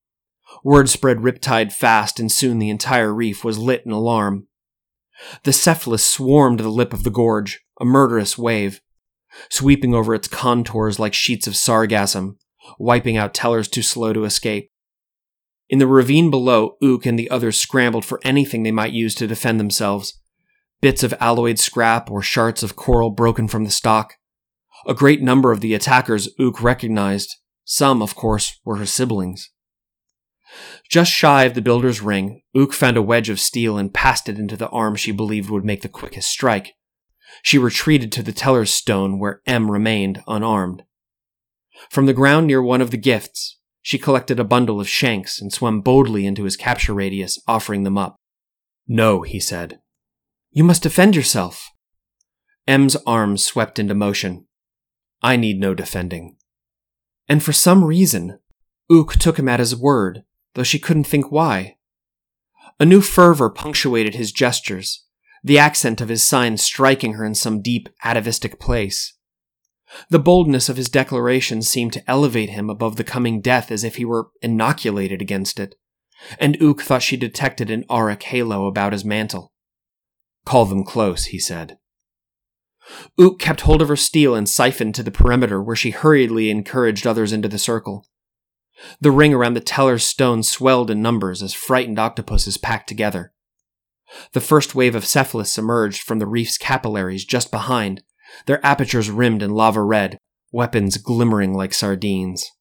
Word 0.63 0.89
spread 0.89 1.17
riptide 1.17 1.71
fast, 1.71 2.19
and 2.19 2.31
soon 2.31 2.59
the 2.59 2.69
entire 2.69 3.13
reef 3.13 3.43
was 3.43 3.57
lit 3.57 3.83
in 3.85 3.91
alarm. 3.91 4.47
The 5.43 5.53
cephalus 5.53 6.05
swarmed 6.05 6.59
the 6.59 6.69
lip 6.69 6.93
of 6.93 7.03
the 7.03 7.09
gorge, 7.09 7.61
a 7.79 7.85
murderous 7.85 8.37
wave, 8.37 8.81
sweeping 9.49 9.93
over 9.93 10.13
its 10.13 10.27
contours 10.27 10.99
like 10.99 11.13
sheets 11.13 11.47
of 11.47 11.53
sargassum, 11.53 12.37
wiping 12.79 13.17
out 13.17 13.33
tellers 13.33 13.67
too 13.67 13.81
slow 13.81 14.13
to 14.13 14.25
escape. 14.25 14.71
In 15.69 15.79
the 15.79 15.87
ravine 15.87 16.29
below, 16.29 16.77
Ook 16.81 17.05
and 17.05 17.19
the 17.19 17.29
others 17.29 17.57
scrambled 17.57 18.05
for 18.05 18.21
anything 18.23 18.63
they 18.63 18.71
might 18.71 18.93
use 18.93 19.15
to 19.15 19.27
defend 19.27 19.59
themselves 19.59 20.19
bits 20.81 21.03
of 21.03 21.13
alloyed 21.19 21.59
scrap 21.59 22.09
or 22.11 22.21
shards 22.21 22.63
of 22.63 22.75
coral 22.75 23.09
broken 23.09 23.47
from 23.47 23.63
the 23.63 23.71
stock. 23.71 24.15
A 24.85 24.93
great 24.93 25.21
number 25.21 25.51
of 25.51 25.61
the 25.61 25.73
attackers 25.73 26.29
Ook 26.39 26.61
recognized. 26.61 27.35
Some, 27.65 28.01
of 28.01 28.15
course, 28.15 28.59
were 28.63 28.77
her 28.77 28.85
siblings. 28.85 29.49
Just 30.89 31.11
shy 31.11 31.43
of 31.43 31.53
the 31.53 31.61
builder's 31.61 32.01
ring, 32.01 32.41
Ook 32.55 32.73
found 32.73 32.97
a 32.97 33.01
wedge 33.01 33.29
of 33.29 33.39
steel 33.39 33.77
and 33.77 33.93
passed 33.93 34.29
it 34.29 34.39
into 34.39 34.55
the 34.55 34.69
arm 34.69 34.95
she 34.95 35.11
believed 35.11 35.49
would 35.49 35.65
make 35.65 35.81
the 35.81 35.89
quickest 35.89 36.29
strike. 36.29 36.73
She 37.43 37.57
retreated 37.57 38.11
to 38.13 38.23
the 38.23 38.31
teller's 38.31 38.73
stone 38.73 39.19
where 39.19 39.41
M 39.45 39.69
remained 39.69 40.23
unarmed. 40.27 40.83
From 41.89 42.05
the 42.05 42.13
ground 42.13 42.47
near 42.47 42.61
one 42.61 42.81
of 42.81 42.91
the 42.91 42.97
gifts, 42.97 43.59
she 43.81 43.97
collected 43.97 44.39
a 44.39 44.43
bundle 44.43 44.81
of 44.81 44.89
shanks 44.89 45.39
and 45.39 45.53
swam 45.53 45.81
boldly 45.81 46.25
into 46.25 46.43
his 46.43 46.57
capture 46.57 46.93
radius, 46.93 47.41
offering 47.47 47.83
them 47.83 47.97
up. 47.97 48.15
No, 48.87 49.21
he 49.21 49.39
said. 49.39 49.79
You 50.51 50.63
must 50.63 50.83
defend 50.83 51.15
yourself. 51.15 51.69
M's 52.67 52.97
arms 53.05 53.45
swept 53.45 53.79
into 53.79 53.93
motion. 53.93 54.45
I 55.21 55.35
need 55.35 55.59
no 55.59 55.73
defending. 55.73 56.35
And 57.27 57.43
for 57.43 57.53
some 57.53 57.83
reason, 57.83 58.39
Ook 58.89 59.13
took 59.13 59.37
him 59.37 59.49
at 59.49 59.59
his 59.59 59.75
word, 59.75 60.23
though 60.57 60.63
she 60.63 60.79
couldn't 60.79 61.03
think 61.03 61.31
why. 61.31 61.77
A 62.79 62.85
new 62.85 62.99
fervor 62.99 63.47
punctuated 63.47 64.15
his 64.15 64.31
gestures, 64.31 65.05
the 65.43 65.59
accent 65.59 66.01
of 66.01 66.09
his 66.09 66.23
sign 66.23 66.57
striking 66.57 67.13
her 67.13 67.23
in 67.23 67.35
some 67.35 67.61
deep 67.61 67.87
atavistic 68.03 68.59
place. 68.59 69.13
The 70.09 70.17
boldness 70.17 70.67
of 70.67 70.75
his 70.75 70.89
declaration 70.89 71.61
seemed 71.61 71.93
to 71.93 72.09
elevate 72.09 72.49
him 72.49 72.71
above 72.71 72.95
the 72.95 73.03
coming 73.03 73.39
death 73.39 73.69
as 73.69 73.83
if 73.83 73.97
he 73.97 74.05
were 74.05 74.29
inoculated 74.41 75.21
against 75.21 75.59
it, 75.59 75.75
and 76.39 76.57
Ook 76.59 76.81
thought 76.81 77.03
she 77.03 77.17
detected 77.17 77.69
an 77.69 77.85
auric 77.87 78.23
halo 78.23 78.65
about 78.65 78.93
his 78.93 79.05
mantle. 79.05 79.53
Call 80.43 80.65
them 80.65 80.83
close, 80.83 81.25
he 81.25 81.37
said. 81.37 81.77
Ook 83.19 83.37
kept 83.37 83.61
hold 83.61 83.83
of 83.83 83.89
her 83.89 83.95
steel 83.95 84.33
and 84.33 84.49
siphoned 84.49 84.95
to 84.95 85.03
the 85.03 85.11
perimeter 85.11 85.61
where 85.61 85.75
she 85.75 85.91
hurriedly 85.91 86.49
encouraged 86.49 87.05
others 87.05 87.31
into 87.31 87.47
the 87.47 87.59
circle. 87.59 88.07
The 88.99 89.11
ring 89.11 89.33
around 89.33 89.53
the 89.53 89.61
teller's 89.61 90.03
stone 90.03 90.43
swelled 90.43 90.91
in 90.91 91.01
numbers 91.01 91.41
as 91.41 91.53
frightened 91.53 91.99
octopuses 91.99 92.57
packed 92.57 92.87
together. 92.87 93.33
The 94.33 94.41
first 94.41 94.75
wave 94.75 94.95
of 94.95 95.05
cephalus 95.05 95.57
emerged 95.57 96.01
from 96.01 96.19
the 96.19 96.27
reef's 96.27 96.57
capillaries 96.57 97.25
just 97.25 97.51
behind, 97.51 98.03
their 98.45 98.65
apertures 98.65 99.09
rimmed 99.09 99.43
in 99.43 99.51
lava 99.51 99.81
red, 99.81 100.17
weapons 100.51 100.97
glimmering 100.97 101.53
like 101.53 101.73
sardines. 101.73 102.51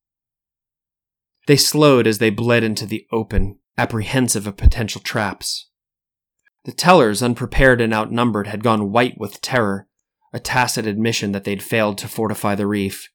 They 1.46 1.56
slowed 1.56 2.06
as 2.06 2.18
they 2.18 2.30
bled 2.30 2.64
into 2.64 2.86
the 2.86 3.06
open, 3.12 3.60
apprehensive 3.78 4.46
of 4.46 4.56
potential 4.56 5.00
traps. 5.00 5.70
The 6.64 6.72
tellers, 6.72 7.22
unprepared 7.22 7.80
and 7.80 7.94
outnumbered, 7.94 8.48
had 8.48 8.64
gone 8.64 8.90
white 8.90 9.16
with 9.18 9.40
terror, 9.40 9.86
a 10.32 10.40
tacit 10.40 10.86
admission 10.86 11.30
that 11.32 11.44
they'd 11.44 11.62
failed 11.62 11.98
to 11.98 12.08
fortify 12.08 12.56
the 12.56 12.66
reef. 12.66 13.08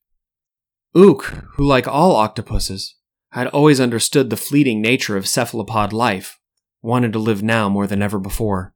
Ook, 0.94 1.24
who, 1.56 1.64
like 1.64 1.88
all 1.88 2.16
octopuses, 2.16 2.96
had 3.32 3.48
always 3.48 3.80
understood 3.80 4.30
the 4.30 4.38
fleeting 4.38 4.82
nature 4.82 5.16
of 5.16 5.28
cephalopod 5.28 5.94
life, 5.94 6.40
wanted 6.82 7.14
to 7.14 7.20
live 7.20 7.42
now 7.42 7.70
more 7.70 7.88
than 7.88 8.02
ever 8.02 8.20
before. 8.20 8.74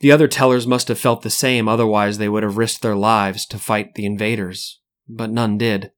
The 0.00 0.10
other 0.10 0.26
tellers 0.26 0.66
must 0.66 0.88
have 0.88 0.98
felt 0.98 1.22
the 1.22 1.30
same, 1.30 1.68
otherwise, 1.68 2.18
they 2.18 2.28
would 2.28 2.42
have 2.42 2.56
risked 2.56 2.82
their 2.82 2.96
lives 2.96 3.46
to 3.46 3.58
fight 3.58 3.94
the 3.94 4.06
invaders, 4.06 4.80
but 5.08 5.30
none 5.30 5.58
did. 5.58 5.92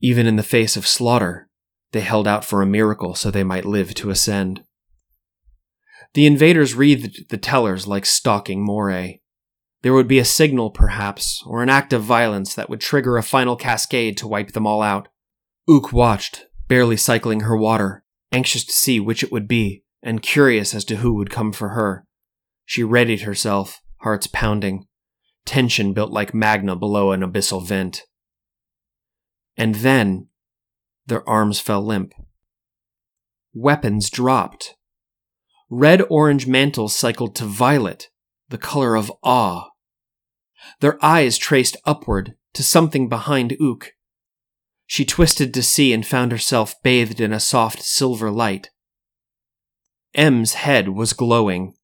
Even 0.00 0.26
in 0.26 0.36
the 0.36 0.42
face 0.42 0.76
of 0.76 0.86
slaughter, 0.86 1.48
they 1.92 2.00
held 2.00 2.28
out 2.28 2.44
for 2.44 2.62
a 2.62 2.66
miracle 2.66 3.14
so 3.14 3.30
they 3.30 3.42
might 3.42 3.64
live 3.64 3.94
to 3.94 4.10
ascend. 4.10 4.62
The 6.14 6.26
invaders 6.26 6.74
wreathed 6.74 7.30
the 7.30 7.36
tellers 7.36 7.86
like 7.86 8.06
stalking 8.06 8.64
moray. 8.64 9.20
There 9.82 9.94
would 9.94 10.08
be 10.08 10.18
a 10.18 10.24
signal, 10.24 10.70
perhaps, 10.70 11.42
or 11.46 11.62
an 11.62 11.68
act 11.68 11.92
of 11.92 12.02
violence 12.02 12.54
that 12.54 12.68
would 12.68 12.80
trigger 12.80 13.16
a 13.16 13.22
final 13.22 13.56
cascade 13.56 14.16
to 14.18 14.28
wipe 14.28 14.52
them 14.52 14.66
all 14.66 14.82
out. 14.82 15.08
Ook 15.68 15.92
watched, 15.92 16.46
barely 16.66 16.96
cycling 16.96 17.40
her 17.40 17.56
water, 17.56 18.04
anxious 18.32 18.64
to 18.64 18.72
see 18.72 18.98
which 18.98 19.22
it 19.22 19.30
would 19.30 19.46
be, 19.46 19.84
and 20.02 20.22
curious 20.22 20.74
as 20.74 20.84
to 20.86 20.96
who 20.96 21.14
would 21.14 21.30
come 21.30 21.52
for 21.52 21.70
her. 21.70 22.04
She 22.64 22.82
readied 22.82 23.22
herself, 23.22 23.80
hearts 23.98 24.26
pounding, 24.26 24.86
tension 25.44 25.92
built 25.92 26.10
like 26.10 26.34
magma 26.34 26.76
below 26.76 27.12
an 27.12 27.22
abyssal 27.22 27.64
vent. 27.64 28.02
And 29.56 29.76
then, 29.76 30.28
their 31.06 31.26
arms 31.28 31.60
fell 31.60 31.82
limp. 31.82 32.12
Weapons 33.54 34.10
dropped. 34.10 34.74
Red 35.70 36.02
orange 36.10 36.46
mantles 36.46 36.96
cycled 36.96 37.34
to 37.36 37.44
violet, 37.44 38.08
the 38.48 38.58
color 38.58 38.96
of 38.96 39.12
awe. 39.22 39.68
Their 40.80 41.02
eyes 41.04 41.38
traced 41.38 41.76
upward 41.84 42.34
to 42.54 42.62
something 42.62 43.08
behind 43.08 43.56
Ook, 43.60 43.92
she 44.90 45.04
twisted 45.04 45.52
to 45.52 45.62
see 45.62 45.92
and 45.92 46.04
found 46.04 46.32
herself 46.32 46.74
bathed 46.82 47.20
in 47.20 47.30
a 47.30 47.38
soft 47.38 47.82
silver 47.82 48.30
light. 48.30 48.70
M's 50.14 50.54
head 50.54 50.88
was 50.88 51.12
glowing. 51.12 51.74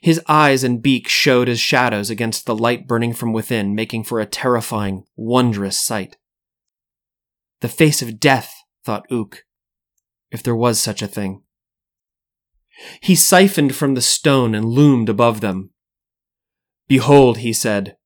His 0.00 0.22
eyes 0.28 0.62
and 0.62 0.80
beak 0.80 1.08
showed 1.08 1.48
as 1.48 1.58
shadows 1.58 2.10
against 2.10 2.46
the 2.46 2.54
light 2.54 2.86
burning 2.86 3.12
from 3.12 3.32
within, 3.32 3.74
making 3.74 4.04
for 4.04 4.20
a 4.20 4.26
terrifying, 4.26 5.04
wondrous 5.16 5.84
sight. 5.84 6.16
The 7.60 7.68
face 7.68 8.00
of 8.00 8.20
death, 8.20 8.54
thought 8.84 9.04
Ook, 9.10 9.44
if 10.30 10.44
there 10.44 10.56
was 10.56 10.80
such 10.80 11.02
a 11.02 11.08
thing. 11.08 11.42
He 13.00 13.14
siphoned 13.14 13.74
from 13.74 13.94
the 13.94 14.00
stone 14.00 14.54
and 14.54 14.66
loomed 14.66 15.08
above 15.08 15.40
them. 15.40 15.70
Behold, 16.88 17.38
he 17.38 17.52
said, 17.52 17.96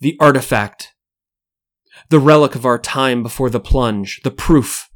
the 0.00 0.16
artifact 0.18 0.92
the 2.08 2.18
relic 2.18 2.54
of 2.54 2.66
our 2.66 2.78
time 2.78 3.22
before 3.22 3.50
the 3.50 3.60
plunge, 3.60 4.20
the 4.22 4.30
proof, 4.30 4.88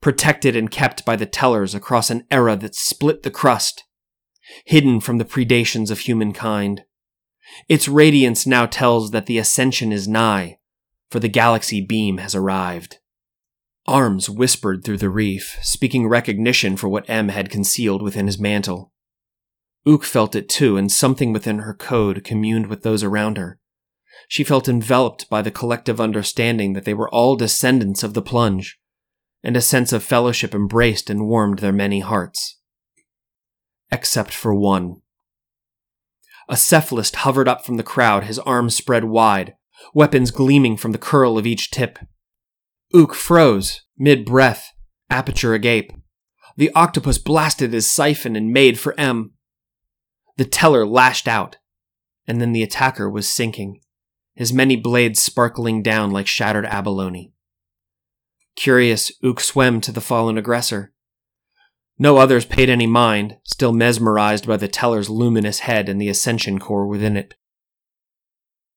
protected 0.00 0.56
and 0.56 0.70
kept 0.70 1.04
by 1.04 1.16
the 1.16 1.26
tellers 1.26 1.74
across 1.74 2.10
an 2.10 2.24
era 2.30 2.56
that 2.56 2.74
split 2.74 3.22
the 3.22 3.30
crust, 3.30 3.84
hidden 4.64 5.00
from 5.00 5.18
the 5.18 5.24
predations 5.24 5.90
of 5.90 6.00
humankind. 6.00 6.82
Its 7.68 7.88
radiance 7.88 8.46
now 8.46 8.66
tells 8.66 9.10
that 9.10 9.26
the 9.26 9.38
ascension 9.38 9.92
is 9.92 10.08
nigh, 10.08 10.58
for 11.10 11.20
the 11.20 11.28
galaxy 11.28 11.80
beam 11.80 12.18
has 12.18 12.34
arrived. 12.34 12.98
Arms 13.88 14.28
whispered 14.28 14.84
through 14.84 14.98
the 14.98 15.10
reef, 15.10 15.58
speaking 15.62 16.08
recognition 16.08 16.76
for 16.76 16.88
what 16.88 17.08
M 17.08 17.28
had 17.28 17.50
concealed 17.50 18.02
within 18.02 18.26
his 18.26 18.38
mantle. 18.38 18.92
Ook 19.86 20.02
felt 20.02 20.34
it 20.34 20.48
too, 20.48 20.76
and 20.76 20.90
something 20.90 21.32
within 21.32 21.60
her 21.60 21.74
code 21.74 22.24
communed 22.24 22.66
with 22.66 22.82
those 22.82 23.04
around 23.04 23.38
her. 23.38 23.60
She 24.28 24.42
felt 24.42 24.68
enveloped 24.68 25.30
by 25.30 25.42
the 25.42 25.52
collective 25.52 26.00
understanding 26.00 26.72
that 26.72 26.84
they 26.84 26.94
were 26.94 27.08
all 27.10 27.36
descendants 27.36 28.02
of 28.02 28.14
the 28.14 28.22
plunge, 28.22 28.80
and 29.44 29.56
a 29.56 29.60
sense 29.60 29.92
of 29.92 30.02
fellowship 30.02 30.54
embraced 30.54 31.08
and 31.08 31.28
warmed 31.28 31.60
their 31.60 31.72
many 31.72 32.00
hearts. 32.00 32.58
Except 33.92 34.32
for 34.32 34.52
one. 34.52 35.02
A 36.48 36.54
cephalist 36.54 37.16
hovered 37.16 37.46
up 37.46 37.64
from 37.64 37.76
the 37.76 37.84
crowd, 37.84 38.24
his 38.24 38.40
arms 38.40 38.74
spread 38.74 39.04
wide, 39.04 39.54
weapons 39.94 40.32
gleaming 40.32 40.76
from 40.76 40.90
the 40.90 40.98
curl 40.98 41.38
of 41.38 41.46
each 41.46 41.70
tip. 41.70 42.00
Ook 42.94 43.14
froze, 43.14 43.82
mid 43.98 44.24
breath, 44.24 44.72
aperture 45.10 45.54
agape. 45.54 45.92
The 46.56 46.70
octopus 46.72 47.18
blasted 47.18 47.72
his 47.72 47.90
siphon 47.90 48.36
and 48.36 48.52
made 48.52 48.78
for 48.78 48.98
M. 48.98 49.32
The 50.36 50.44
teller 50.44 50.86
lashed 50.86 51.28
out, 51.28 51.56
and 52.26 52.40
then 52.40 52.52
the 52.52 52.62
attacker 52.62 53.10
was 53.10 53.28
sinking 53.28 53.80
his 54.36 54.52
many 54.52 54.76
blades 54.76 55.20
sparkling 55.20 55.82
down 55.82 56.10
like 56.10 56.26
shattered 56.26 56.66
abalone. 56.66 57.32
Curious, 58.54 59.10
Ook 59.24 59.40
swam 59.40 59.80
to 59.80 59.90
the 59.90 60.00
fallen 60.00 60.36
aggressor. 60.36 60.92
No 61.98 62.18
others 62.18 62.44
paid 62.44 62.68
any 62.68 62.86
mind, 62.86 63.38
still 63.44 63.72
mesmerized 63.72 64.46
by 64.46 64.58
the 64.58 64.68
teller's 64.68 65.08
luminous 65.08 65.60
head 65.60 65.88
and 65.88 65.98
the 65.98 66.10
ascension 66.10 66.58
core 66.58 66.86
within 66.86 67.16
it. 67.16 67.34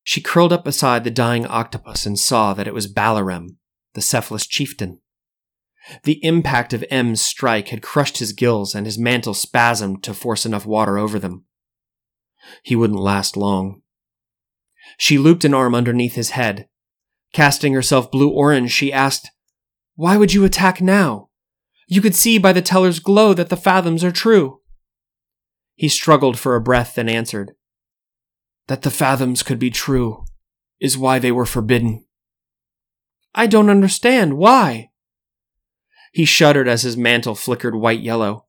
She 0.03 0.21
curled 0.21 0.53
up 0.53 0.63
beside 0.63 1.03
the 1.03 1.11
dying 1.11 1.45
octopus 1.45 2.05
and 2.05 2.17
saw 2.17 2.53
that 2.53 2.67
it 2.67 2.73
was 2.73 2.91
Balarem, 2.91 3.57
the 3.93 4.01
cephalus 4.01 4.47
chieftain. 4.47 4.99
The 6.03 6.23
impact 6.23 6.73
of 6.73 6.83
M's 6.89 7.21
strike 7.21 7.69
had 7.69 7.81
crushed 7.81 8.19
his 8.19 8.33
gills 8.33 8.75
and 8.75 8.85
his 8.85 8.97
mantle 8.97 9.33
spasmed 9.33 10.03
to 10.03 10.13
force 10.13 10.45
enough 10.45 10.65
water 10.65 10.97
over 10.97 11.17
them. 11.17 11.45
He 12.63 12.75
wouldn't 12.75 12.99
last 12.99 13.35
long. 13.35 13.81
She 14.97 15.17
looped 15.17 15.45
an 15.45 15.53
arm 15.53 15.75
underneath 15.75 16.15
his 16.15 16.31
head. 16.31 16.67
Casting 17.33 17.73
herself 17.73 18.11
blue 18.11 18.29
orange, 18.29 18.71
she 18.71 18.91
asked, 18.91 19.29
Why 19.95 20.17
would 20.17 20.33
you 20.33 20.43
attack 20.43 20.81
now? 20.81 21.29
You 21.87 22.01
could 22.01 22.15
see 22.15 22.37
by 22.37 22.53
the 22.53 22.61
teller's 22.61 22.99
glow 22.99 23.33
that 23.33 23.49
the 23.49 23.57
fathoms 23.57 24.03
are 24.03 24.11
true. 24.11 24.61
He 25.75 25.89
struggled 25.89 26.37
for 26.37 26.55
a 26.55 26.61
breath 26.61 26.95
then 26.95 27.09
answered, 27.09 27.53
That 28.67 28.81
the 28.81 28.91
fathoms 28.91 29.43
could 29.43 29.59
be 29.59 29.69
true 29.69 30.25
is 30.79 30.97
why 30.97 31.19
they 31.19 31.31
were 31.31 31.45
forbidden. 31.45 32.05
I 33.33 33.47
don't 33.47 33.69
understand. 33.69 34.37
Why? 34.37 34.89
He 36.11 36.25
shuddered 36.25 36.67
as 36.67 36.81
his 36.81 36.97
mantle 36.97 37.35
flickered 37.35 37.75
white 37.75 38.01
yellow. 38.01 38.45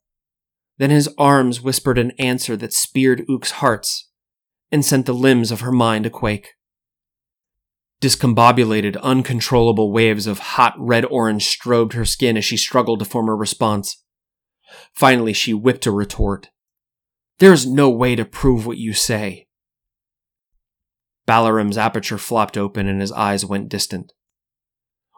Then 0.79 0.91
his 0.91 1.09
arms 1.19 1.61
whispered 1.61 1.99
an 1.99 2.13
answer 2.13 2.57
that 2.57 2.73
speared 2.73 3.25
Ook's 3.29 3.51
hearts 3.53 4.09
and 4.73 4.85
sent 4.85 5.07
the 5.07 5.13
limbs 5.13 5.51
of 5.51 5.61
her 5.61 5.73
mind 5.73 6.07
a 6.07 6.11
quake. 6.11 6.55
Discombobulated, 8.01 8.99
uncontrollable 9.03 9.93
waves 9.93 10.27
of 10.27 10.39
hot 10.39 10.75
red 10.79 11.05
orange 11.05 11.45
strobed 11.45 11.93
her 11.93 12.07
skin 12.07 12.39
as 12.39 12.47
she 12.47 12.57
struggled 12.57 13.01
to 13.01 13.05
form 13.05 13.29
a 13.29 13.35
response. 13.35 14.03
Finally, 14.95 15.35
she 15.35 15.53
whipped 15.53 15.85
a 15.85 15.91
retort. 15.91 16.49
There 17.41 17.53
is 17.53 17.67
no 17.67 17.91
way 17.91 18.17
to 18.17 18.25
prove 18.25 18.65
what 18.65 18.79
you 18.79 18.95
say. 18.95 19.49
Balarem's 21.27 21.77
aperture 21.77 22.19
flopped 22.19 22.57
open 22.57 22.89
and 22.89 23.03
his 23.03 23.13
eyes 23.13 23.45
went 23.45 23.69
distant. 23.69 24.13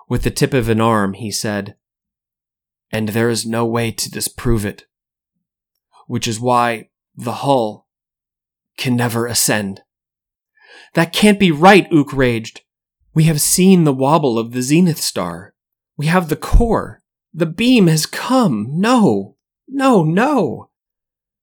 With 0.09 0.23
the 0.23 0.31
tip 0.31 0.55
of 0.55 0.69
an 0.69 0.81
arm, 0.81 1.15
he 1.15 1.31
said, 1.31 1.77
And 2.91 3.11
there 3.11 3.31
is 3.31 3.47
no 3.47 3.65
way 3.65 3.91
to 3.93 4.11
disprove 4.11 4.65
it. 4.65 4.87
Which 6.07 6.27
is 6.29 6.41
why 6.41 6.91
the 7.15 7.33
hull 7.33 7.89
can 8.77 8.97
never 8.97 9.27
ascend. 9.27 9.83
That 10.95 11.13
can't 11.13 11.39
be 11.39 11.51
right, 11.51 11.87
Ook 11.93 12.13
raged. 12.13 12.63
We 13.15 13.25
have 13.25 13.41
seen 13.41 13.85
the 13.85 13.93
wobble 13.93 14.39
of 14.39 14.53
the 14.53 14.63
zenith 14.63 15.01
star. 15.01 15.55
We 15.97 16.07
have 16.07 16.29
the 16.29 16.37
core. 16.37 17.03
The 17.33 17.47
beam 17.47 17.87
has 17.87 18.07
come. 18.07 18.67
No, 18.71 19.37
no, 19.69 20.05
no. 20.05 20.71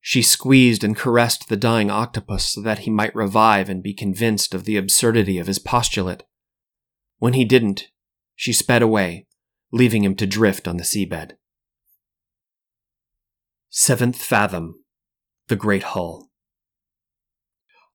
She 0.01 0.21
squeezed 0.21 0.83
and 0.83 0.95
caressed 0.95 1.49
the 1.49 1.57
dying 1.57 1.91
octopus 1.91 2.45
so 2.45 2.61
that 2.61 2.79
he 2.79 2.89
might 2.89 3.15
revive 3.15 3.69
and 3.69 3.83
be 3.83 3.93
convinced 3.93 4.53
of 4.53 4.63
the 4.63 4.77
absurdity 4.77 5.37
of 5.37 5.47
his 5.47 5.59
postulate. 5.59 6.23
When 7.17 7.33
he 7.33 7.43
didn't, 7.43 7.89
she 8.39 8.53
sped 8.53 8.81
away, 8.81 9.27
leaving 9.69 10.05
him 10.05 10.15
to 10.15 10.25
drift 10.25 10.65
on 10.65 10.77
the 10.77 10.83
seabed. 10.83 11.33
Seventh 13.69 14.15
Fathom 14.15 14.75
The 15.49 15.57
Great 15.57 15.83
Hull 15.83 16.29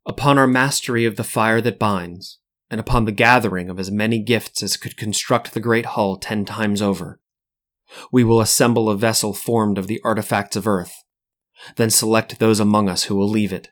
upon 0.05 0.37
our 0.37 0.47
mastery 0.47 1.07
of 1.07 1.17
the 1.17 1.25
fire 1.25 1.63
that 1.63 1.79
binds, 1.79 2.41
and 2.69 2.79
upon 2.79 3.07
the 3.07 3.11
gathering 3.11 3.71
of 3.71 3.79
as 3.79 3.91
many 3.91 4.19
gifts 4.19 4.63
as 4.63 4.77
could 4.77 4.99
construct 4.99 5.55
the 5.55 5.61
great 5.61 5.87
hull 5.87 6.19
ten 6.19 6.45
times 6.45 6.83
over. 6.83 7.21
We 8.13 8.23
will 8.23 8.43
assemble 8.43 8.91
a 8.91 8.99
vessel 8.99 9.33
formed 9.33 9.79
of 9.79 9.87
the 9.87 10.03
artifacts 10.05 10.57
of 10.57 10.69
earth, 10.69 10.93
then 11.77 11.89
select 11.89 12.39
those 12.39 12.61
among 12.61 12.91
us 12.91 13.05
who 13.05 13.17
will 13.17 13.31
leave 13.31 13.51
it. 13.51 13.71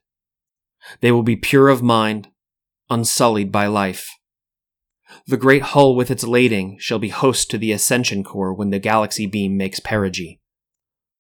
They 1.03 1.13
will 1.13 1.23
be 1.23 1.37
pure 1.37 1.69
of 1.69 1.83
mind, 1.83 2.29
unsullied 2.89 3.53
by 3.53 3.67
life. 3.67 4.09
The 5.27 5.37
great 5.37 5.63
hull 5.63 5.95
with 5.95 6.11
its 6.11 6.25
lading 6.25 6.79
shall 6.81 6.99
be 6.99 7.11
host 7.11 7.51
to 7.51 7.59
the 7.59 7.73
Ascension 7.73 8.25
Core 8.25 8.53
when 8.53 8.71
the 8.71 8.79
galaxy 8.79 9.27
beam 9.27 9.57
makes 9.57 9.81
perigee. 9.81 10.41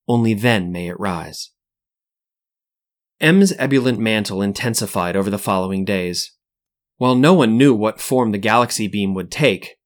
Only 0.08 0.34
then 0.34 0.72
may 0.72 0.88
it 0.88 0.98
rise. 0.98 1.50
M's 3.20 3.52
ebullient 3.52 4.00
mantle 4.00 4.42
intensified 4.42 5.14
over 5.14 5.30
the 5.30 5.38
following 5.38 5.84
days. 5.84 6.32
While 6.96 7.14
no 7.14 7.32
one 7.34 7.56
knew 7.56 7.72
what 7.72 8.00
form 8.00 8.32
the 8.32 8.38
galaxy 8.38 8.88
beam 8.88 9.14
would 9.14 9.30
take, 9.30 9.76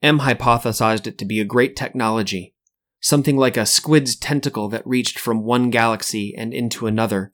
M 0.00 0.20
hypothesized 0.20 1.08
it 1.08 1.18
to 1.18 1.24
be 1.24 1.40
a 1.40 1.44
great 1.44 1.74
technology, 1.74 2.54
something 3.00 3.36
like 3.36 3.56
a 3.56 3.66
squid's 3.66 4.14
tentacle 4.14 4.68
that 4.68 4.86
reached 4.86 5.18
from 5.18 5.42
one 5.42 5.70
galaxy 5.70 6.34
and 6.36 6.54
into 6.54 6.86
another, 6.86 7.32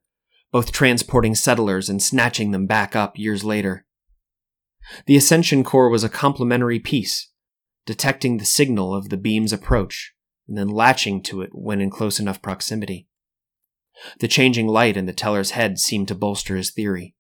both 0.51 0.73
transporting 0.73 1.35
settlers 1.35 1.91
and 1.91 2.03
snatching 2.03 2.53
them 2.53 2.67
back 2.67 2.97
up 2.97 3.19
years 3.19 3.45
later. 3.45 3.85
The 5.07 5.17
Ascension 5.17 5.65
Core 5.65 5.89
was 5.89 6.05
a 6.05 6.09
complementary 6.09 6.79
piece, 6.79 7.31
detecting 7.87 8.37
the 8.37 8.45
signal 8.45 8.95
of 8.95 9.09
the 9.09 9.17
beam's 9.17 9.53
approach 9.53 10.15
and 10.49 10.59
then 10.59 10.69
latching 10.69 11.23
to 11.23 11.43
it 11.43 11.51
when 11.53 11.81
in 11.81 11.91
close 11.91 12.19
enough 12.19 12.43
proximity. 12.43 13.09
The 14.19 14.29
changing 14.29 14.67
light 14.67 14.97
in 14.97 15.07
the 15.07 15.13
teller's 15.13 15.53
head 15.53 15.79
seemed 15.79 16.09
to 16.09 16.15
bolster 16.15 16.57
his 16.57 16.71
theory. 16.71 17.15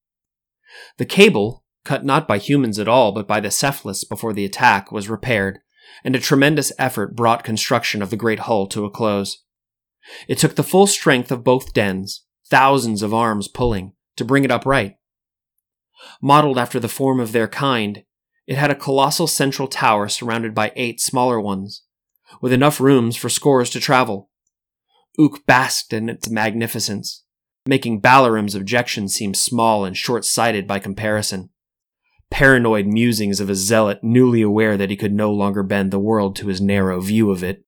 The 0.98 1.06
cable, 1.06 1.64
cut 1.84 2.04
not 2.04 2.26
by 2.26 2.38
humans 2.38 2.78
at 2.78 2.88
all 2.88 3.12
but 3.12 3.28
by 3.28 3.40
the 3.40 3.50
Cephalists 3.50 4.04
before 4.04 4.32
the 4.32 4.44
attack, 4.44 4.90
was 4.90 5.08
repaired, 5.08 5.60
and 6.04 6.16
a 6.16 6.20
tremendous 6.20 6.72
effort 6.78 7.14
brought 7.14 7.44
construction 7.44 8.02
of 8.02 8.10
the 8.10 8.16
great 8.16 8.40
hull 8.40 8.66
to 8.68 8.84
a 8.84 8.90
close. 8.90 9.44
It 10.26 10.38
took 10.38 10.56
the 10.56 10.64
full 10.64 10.86
strength 10.86 11.30
of 11.30 11.44
both 11.44 11.72
dens, 11.72 12.24
thousands 12.48 13.02
of 13.02 13.14
arms 13.14 13.48
pulling, 13.48 13.92
to 14.16 14.24
bring 14.24 14.44
it 14.44 14.50
upright. 14.50 14.96
Modeled 16.22 16.59
after 16.59 16.80
the 16.80 16.88
form 16.88 17.20
of 17.20 17.32
their 17.32 17.48
kind, 17.48 18.05
it 18.46 18.57
had 18.57 18.70
a 18.70 18.74
colossal 18.74 19.26
central 19.26 19.68
tower 19.68 20.09
surrounded 20.09 20.55
by 20.55 20.72
eight 20.74 21.01
smaller 21.01 21.40
ones, 21.40 21.84
with 22.40 22.53
enough 22.53 22.80
rooms 22.80 23.16
for 23.16 23.28
scores 23.28 23.70
to 23.70 23.80
travel. 23.80 24.30
Ook 25.18 25.44
basked 25.46 25.92
in 25.92 26.09
its 26.09 26.30
magnificence, 26.30 27.24
making 27.66 28.01
Balaram's 28.01 28.55
objections 28.55 29.14
seem 29.14 29.34
small 29.34 29.84
and 29.84 29.96
short 29.96 30.24
sighted 30.24 30.66
by 30.66 30.78
comparison. 30.78 31.51
Paranoid 32.30 32.86
musings 32.86 33.40
of 33.40 33.51
a 33.51 33.55
zealot 33.55 34.03
newly 34.03 34.40
aware 34.40 34.76
that 34.76 34.90
he 34.90 34.96
could 34.96 35.12
no 35.12 35.32
longer 35.32 35.62
bend 35.62 35.90
the 35.90 35.98
world 35.98 36.36
to 36.36 36.46
his 36.46 36.61
narrow 36.61 37.01
view 37.01 37.30
of 37.30 37.42
it. 37.42 37.64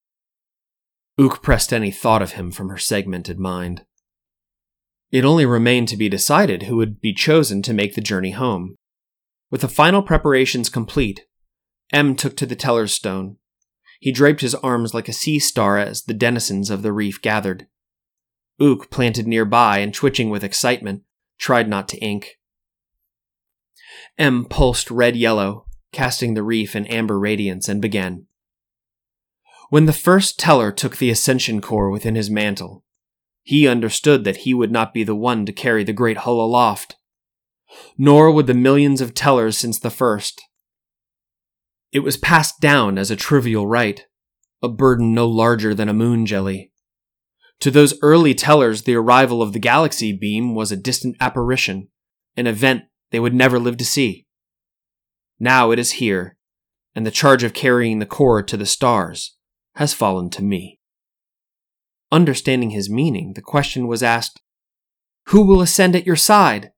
Ook 1.18 1.42
pressed 1.42 1.72
any 1.72 1.90
thought 1.90 2.22
of 2.22 2.32
him 2.32 2.50
from 2.50 2.68
her 2.68 2.78
segmented 2.78 3.38
mind. 3.38 3.84
It 5.12 5.26
only 5.26 5.44
remained 5.44 5.88
to 5.88 5.96
be 5.98 6.08
decided 6.08 6.64
who 6.64 6.76
would 6.76 7.00
be 7.00 7.12
chosen 7.12 7.60
to 7.62 7.74
make 7.74 7.94
the 7.94 8.00
journey 8.00 8.30
home. 8.30 8.76
With 9.50 9.60
the 9.60 9.68
final 9.68 10.02
preparations 10.02 10.70
complete, 10.70 11.26
M 11.92 12.16
took 12.16 12.34
to 12.38 12.46
the 12.46 12.56
teller's 12.56 12.94
stone. 12.94 13.36
He 14.00 14.10
draped 14.10 14.40
his 14.40 14.54
arms 14.56 14.94
like 14.94 15.08
a 15.08 15.12
sea 15.12 15.38
star 15.38 15.76
as 15.76 16.02
the 16.02 16.14
denizens 16.14 16.70
of 16.70 16.82
the 16.82 16.92
reef 16.92 17.20
gathered. 17.20 17.66
Ook, 18.58 18.90
planted 18.90 19.26
nearby 19.26 19.78
and 19.78 19.92
twitching 19.92 20.30
with 20.30 20.42
excitement, 20.42 21.02
tried 21.38 21.68
not 21.68 21.88
to 21.88 21.98
ink. 21.98 22.38
M 24.16 24.46
pulsed 24.46 24.90
red 24.90 25.14
yellow, 25.14 25.66
casting 25.92 26.32
the 26.32 26.42
reef 26.42 26.74
in 26.74 26.86
amber 26.86 27.18
radiance, 27.18 27.68
and 27.68 27.82
began. 27.82 28.26
When 29.68 29.84
the 29.84 29.92
first 29.92 30.38
teller 30.38 30.72
took 30.72 30.96
the 30.96 31.10
ascension 31.10 31.60
core 31.60 31.90
within 31.90 32.14
his 32.14 32.30
mantle, 32.30 32.84
he 33.42 33.66
understood 33.66 34.24
that 34.24 34.38
he 34.38 34.54
would 34.54 34.70
not 34.70 34.94
be 34.94 35.04
the 35.04 35.14
one 35.14 35.44
to 35.46 35.52
carry 35.52 35.84
the 35.84 35.92
great 35.92 36.18
hull 36.18 36.40
aloft, 36.40 36.96
nor 37.98 38.30
would 38.30 38.46
the 38.46 38.54
millions 38.54 39.00
of 39.00 39.14
tellers 39.14 39.56
since 39.56 39.78
the 39.78 39.90
first. 39.90 40.42
It 41.90 42.00
was 42.00 42.16
passed 42.16 42.60
down 42.60 42.98
as 42.98 43.10
a 43.10 43.16
trivial 43.16 43.66
right, 43.66 44.06
a 44.62 44.68
burden 44.68 45.12
no 45.12 45.26
larger 45.26 45.74
than 45.74 45.88
a 45.88 45.94
moon 45.94 46.24
jelly. 46.24 46.72
To 47.60 47.70
those 47.70 47.94
early 48.02 48.34
tellers, 48.34 48.82
the 48.82 48.94
arrival 48.94 49.42
of 49.42 49.52
the 49.52 49.58
galaxy 49.58 50.12
beam 50.12 50.54
was 50.54 50.72
a 50.72 50.76
distant 50.76 51.16
apparition, 51.20 51.88
an 52.36 52.46
event 52.46 52.84
they 53.10 53.20
would 53.20 53.34
never 53.34 53.58
live 53.58 53.76
to 53.76 53.84
see. 53.84 54.26
Now 55.38 55.70
it 55.70 55.78
is 55.78 55.92
here, 55.92 56.36
and 56.94 57.06
the 57.06 57.10
charge 57.10 57.42
of 57.42 57.52
carrying 57.52 57.98
the 57.98 58.06
core 58.06 58.42
to 58.42 58.56
the 58.56 58.66
stars 58.66 59.36
has 59.74 59.94
fallen 59.94 60.30
to 60.30 60.42
me. 60.42 60.80
Understanding 62.12 62.70
his 62.70 62.90
meaning, 62.90 63.32
the 63.32 63.40
question 63.40 63.88
was 63.88 64.02
asked, 64.02 64.42
Who 65.28 65.46
will 65.46 65.62
ascend 65.62 65.96
at 65.96 66.06
your 66.06 66.14
side? 66.14 66.72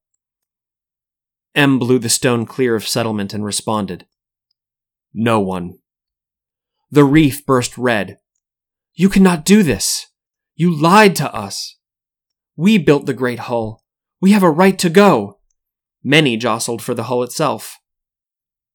M 1.57 1.80
blew 1.80 1.99
the 1.99 2.09
stone 2.09 2.47
clear 2.47 2.76
of 2.76 2.87
settlement 2.87 3.35
and 3.35 3.45
responded, 3.45 4.07
No 5.12 5.41
one. 5.41 5.78
The 6.93 7.03
reef 7.03 7.45
burst 7.45 7.76
red. 7.76 8.18
You 8.95 9.09
cannot 9.09 9.45
do 9.45 9.64
this. 9.64 10.07
You 10.55 10.72
lied 10.72 11.16
to 11.16 11.35
us. 11.35 11.78
We 12.57 12.78
built 12.78 13.07
the 13.07 13.12
great 13.12 13.41
hull. 13.41 13.82
We 14.20 14.30
have 14.30 14.45
a 14.45 14.51
right 14.51 14.78
to 14.78 14.89
go. 14.89 15.41
Many 16.05 16.37
jostled 16.37 16.80
for 16.80 16.95
the 16.95 17.05
hull 17.05 17.24
itself. 17.24 17.78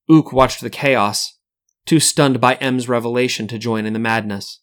Ook 0.10 0.34
watched 0.34 0.60
the 0.60 0.70
chaos, 0.70 1.40
too 1.86 2.02
stunned 2.02 2.42
by 2.42 2.56
M's 2.56 2.90
revelation 2.90 3.48
to 3.48 3.58
join 3.58 3.86
in 3.86 3.94
the 3.94 4.00
madness. 4.00 4.59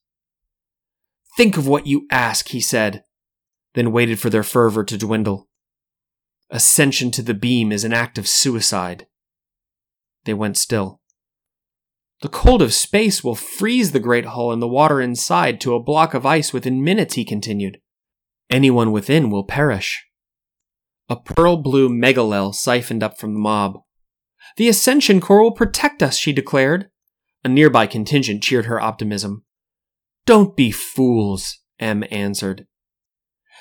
Think 1.36 1.58
of 1.58 1.66
what 1.66 1.86
you 1.86 2.06
ask, 2.10 2.48
he 2.48 2.60
said, 2.60 3.04
then 3.74 3.92
waited 3.92 4.18
for 4.18 4.30
their 4.30 4.42
fervor 4.42 4.82
to 4.84 4.96
dwindle. 4.96 5.48
Ascension 6.50 7.10
to 7.10 7.22
the 7.22 7.34
beam 7.34 7.72
is 7.72 7.84
an 7.84 7.92
act 7.92 8.16
of 8.16 8.26
suicide. 8.26 9.06
They 10.24 10.32
went 10.32 10.56
still. 10.56 11.00
The 12.22 12.28
cold 12.30 12.62
of 12.62 12.72
space 12.72 13.22
will 13.22 13.34
freeze 13.34 13.92
the 13.92 14.00
great 14.00 14.24
hull 14.24 14.50
and 14.50 14.62
the 14.62 14.68
water 14.68 15.00
inside 15.00 15.60
to 15.60 15.74
a 15.74 15.82
block 15.82 16.14
of 16.14 16.24
ice 16.24 16.54
within 16.54 16.82
minutes, 16.82 17.14
he 17.14 17.24
continued. 17.24 17.80
Anyone 18.48 18.90
within 18.90 19.28
will 19.28 19.44
perish. 19.44 20.06
A 21.10 21.16
pearl 21.16 21.58
blue 21.58 21.90
megalel 21.90 22.54
siphoned 22.54 23.02
up 23.02 23.18
from 23.18 23.34
the 23.34 23.40
mob. 23.40 23.80
The 24.56 24.68
Ascension 24.68 25.20
Core 25.20 25.42
will 25.42 25.52
protect 25.52 26.02
us, 26.02 26.16
she 26.16 26.32
declared. 26.32 26.88
A 27.44 27.48
nearby 27.48 27.86
contingent 27.86 28.42
cheered 28.42 28.64
her 28.66 28.80
optimism. 28.80 29.44
Don't 30.26 30.56
be 30.56 30.72
fools, 30.72 31.60
M 31.78 32.04
answered. 32.10 32.66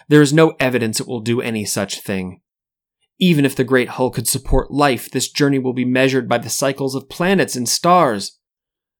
There 0.08 0.22
is 0.22 0.34
no 0.34 0.56
evidence 0.60 1.00
it 1.00 1.08
will 1.08 1.22
do 1.22 1.40
any 1.40 1.64
such 1.64 2.02
thing. 2.02 2.42
Even 3.20 3.46
if 3.46 3.56
the 3.56 3.64
great 3.64 3.90
hull 3.90 4.10
could 4.10 4.28
support 4.28 4.72
life, 4.72 5.10
this 5.10 5.32
journey 5.32 5.60
will 5.60 5.74
be 5.74 5.86
measured 5.86 6.28
by 6.28 6.40
the 6.40 6.50
cycles 6.50 6.96
of 6.96 7.08
planets 7.08 7.56
and 7.56 7.70
stars, 7.70 8.40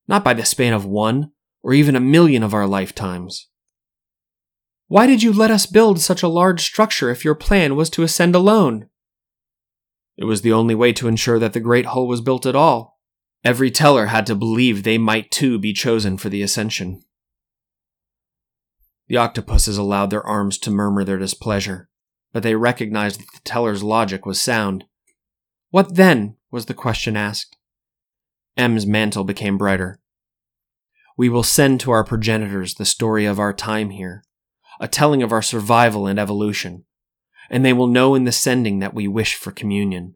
not 0.08 0.24
by 0.24 0.34
the 0.34 0.46
span 0.46 0.74
of 0.74 0.86
one 0.86 1.32
or 1.64 1.74
even 1.74 1.96
a 1.96 2.00
million 2.00 2.44
of 2.44 2.54
our 2.54 2.68
lifetimes. 2.68 3.50
Why 4.88 5.08
did 5.08 5.24
you 5.24 5.34
let 5.34 5.50
us 5.50 5.66
build 5.66 6.00
such 6.00 6.22
a 6.22 6.28
large 6.28 6.62
structure 6.62 7.10
if 7.10 7.26
your 7.26 7.34
plan 7.34 7.76
was 7.76 7.90
to 7.90 8.04
ascend 8.04 8.36
alone? 8.36 8.88
It 10.16 10.26
was 10.26 10.44
the 10.44 10.54
only 10.54 10.76
way 10.76 10.94
to 10.94 11.08
ensure 11.08 11.40
that 11.40 11.54
the 11.54 11.60
great 11.60 11.88
hull 11.88 12.08
was 12.08 12.22
built 12.22 12.46
at 12.46 12.56
all. 12.56 13.00
Every 13.44 13.72
teller 13.72 14.06
had 14.06 14.28
to 14.28 14.36
believe 14.36 14.84
they 14.84 15.00
might 15.00 15.32
too 15.32 15.58
be 15.58 15.74
chosen 15.74 16.18
for 16.18 16.30
the 16.30 16.44
ascension. 16.44 17.02
The 19.08 19.18
octopuses 19.18 19.78
allowed 19.78 20.10
their 20.10 20.26
arms 20.26 20.58
to 20.60 20.72
murmur 20.72 21.04
their 21.04 21.18
displeasure, 21.18 21.90
but 22.34 22.44
they 22.44 22.56
recognized 22.56 23.20
that 23.20 23.32
the 23.34 23.42
teller's 23.44 23.84
logic 23.84 24.26
was 24.26 24.42
sound. 24.42 24.86
What 25.70 25.96
then? 25.96 26.38
was 26.52 26.66
the 26.66 26.74
question 26.74 27.16
asked. 27.16 27.58
M's 28.58 28.88
mantle 28.88 29.24
became 29.24 29.58
brighter. 29.58 30.00
We 31.18 31.30
will 31.30 31.44
send 31.44 31.80
to 31.82 31.92
our 31.92 32.04
progenitors 32.04 32.76
the 32.76 32.86
story 32.86 33.26
of 33.26 33.40
our 33.40 33.54
time 33.54 33.90
here, 33.90 34.24
a 34.80 34.88
telling 34.88 35.22
of 35.22 35.32
our 35.32 35.42
survival 35.42 36.08
and 36.08 36.18
evolution, 36.18 36.86
and 37.50 37.64
they 37.64 37.74
will 37.74 37.88
know 37.88 38.16
in 38.16 38.24
the 38.24 38.32
sending 38.32 38.80
that 38.80 38.94
we 38.94 39.08
wish 39.08 39.36
for 39.36 39.52
communion. 39.52 40.16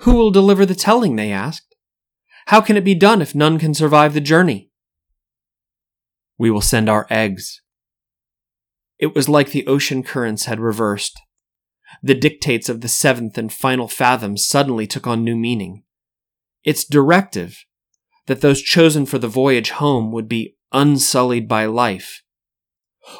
Who 0.00 0.14
will 0.14 0.30
deliver 0.30 0.66
the 0.66 0.74
telling? 0.74 1.16
they 1.16 1.32
asked. 1.32 1.74
How 2.46 2.60
can 2.60 2.76
it 2.76 2.84
be 2.84 2.94
done 2.94 3.22
if 3.22 3.34
none 3.34 3.58
can 3.58 3.74
survive 3.74 4.14
the 4.14 4.20
journey? 4.20 4.70
We 6.38 6.50
will 6.50 6.60
send 6.60 6.88
our 6.88 7.06
eggs, 7.08 7.61
it 9.02 9.16
was 9.16 9.28
like 9.28 9.50
the 9.50 9.66
ocean 9.66 10.04
currents 10.04 10.44
had 10.44 10.60
reversed. 10.60 11.20
The 12.04 12.14
dictates 12.14 12.68
of 12.68 12.82
the 12.82 12.88
seventh 12.88 13.36
and 13.36 13.52
final 13.52 13.88
fathom 13.88 14.36
suddenly 14.36 14.86
took 14.86 15.08
on 15.08 15.24
new 15.24 15.34
meaning. 15.34 15.82
Its 16.62 16.84
directive, 16.84 17.64
that 18.28 18.42
those 18.42 18.62
chosen 18.62 19.04
for 19.04 19.18
the 19.18 19.26
voyage 19.26 19.70
home 19.70 20.12
would 20.12 20.28
be 20.28 20.54
unsullied 20.70 21.48
by 21.48 21.66
life. 21.66 22.22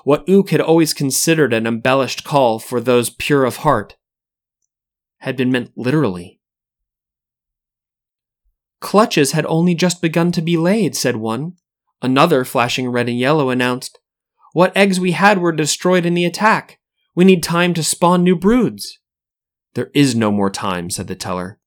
What 0.04 0.24
Ook 0.28 0.50
had 0.50 0.60
always 0.60 0.94
considered 0.94 1.52
an 1.52 1.66
embellished 1.66 2.22
call 2.22 2.60
for 2.60 2.80
those 2.80 3.10
pure 3.10 3.44
of 3.44 3.56
heart 3.56 3.96
had 5.18 5.36
been 5.36 5.50
meant 5.50 5.72
literally. 5.74 6.38
Clutches 8.78 9.32
had 9.32 9.46
only 9.46 9.74
just 9.74 10.00
begun 10.00 10.30
to 10.30 10.42
be 10.42 10.56
laid, 10.56 10.94
said 10.94 11.16
one. 11.16 11.54
Another, 12.00 12.44
flashing 12.44 12.88
red 12.88 13.08
and 13.08 13.18
yellow, 13.18 13.50
announced, 13.50 13.98
what 14.52 14.76
eggs 14.76 15.00
we 15.00 15.12
had 15.12 15.38
were 15.38 15.52
destroyed 15.52 16.06
in 16.06 16.14
the 16.14 16.24
attack. 16.24 16.78
We 17.14 17.24
need 17.24 17.42
time 17.42 17.74
to 17.74 17.82
spawn 17.82 18.22
new 18.22 18.36
broods. 18.36 18.98
There 19.74 19.90
is 19.94 20.14
no 20.14 20.30
more 20.30 20.50
time, 20.50 20.90
said 20.90 21.08
the 21.08 21.14
teller. 21.14 21.58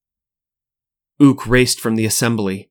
Ook 1.19 1.47
raced 1.47 1.79
from 1.79 1.95
the 1.95 2.05
assembly. 2.05 2.69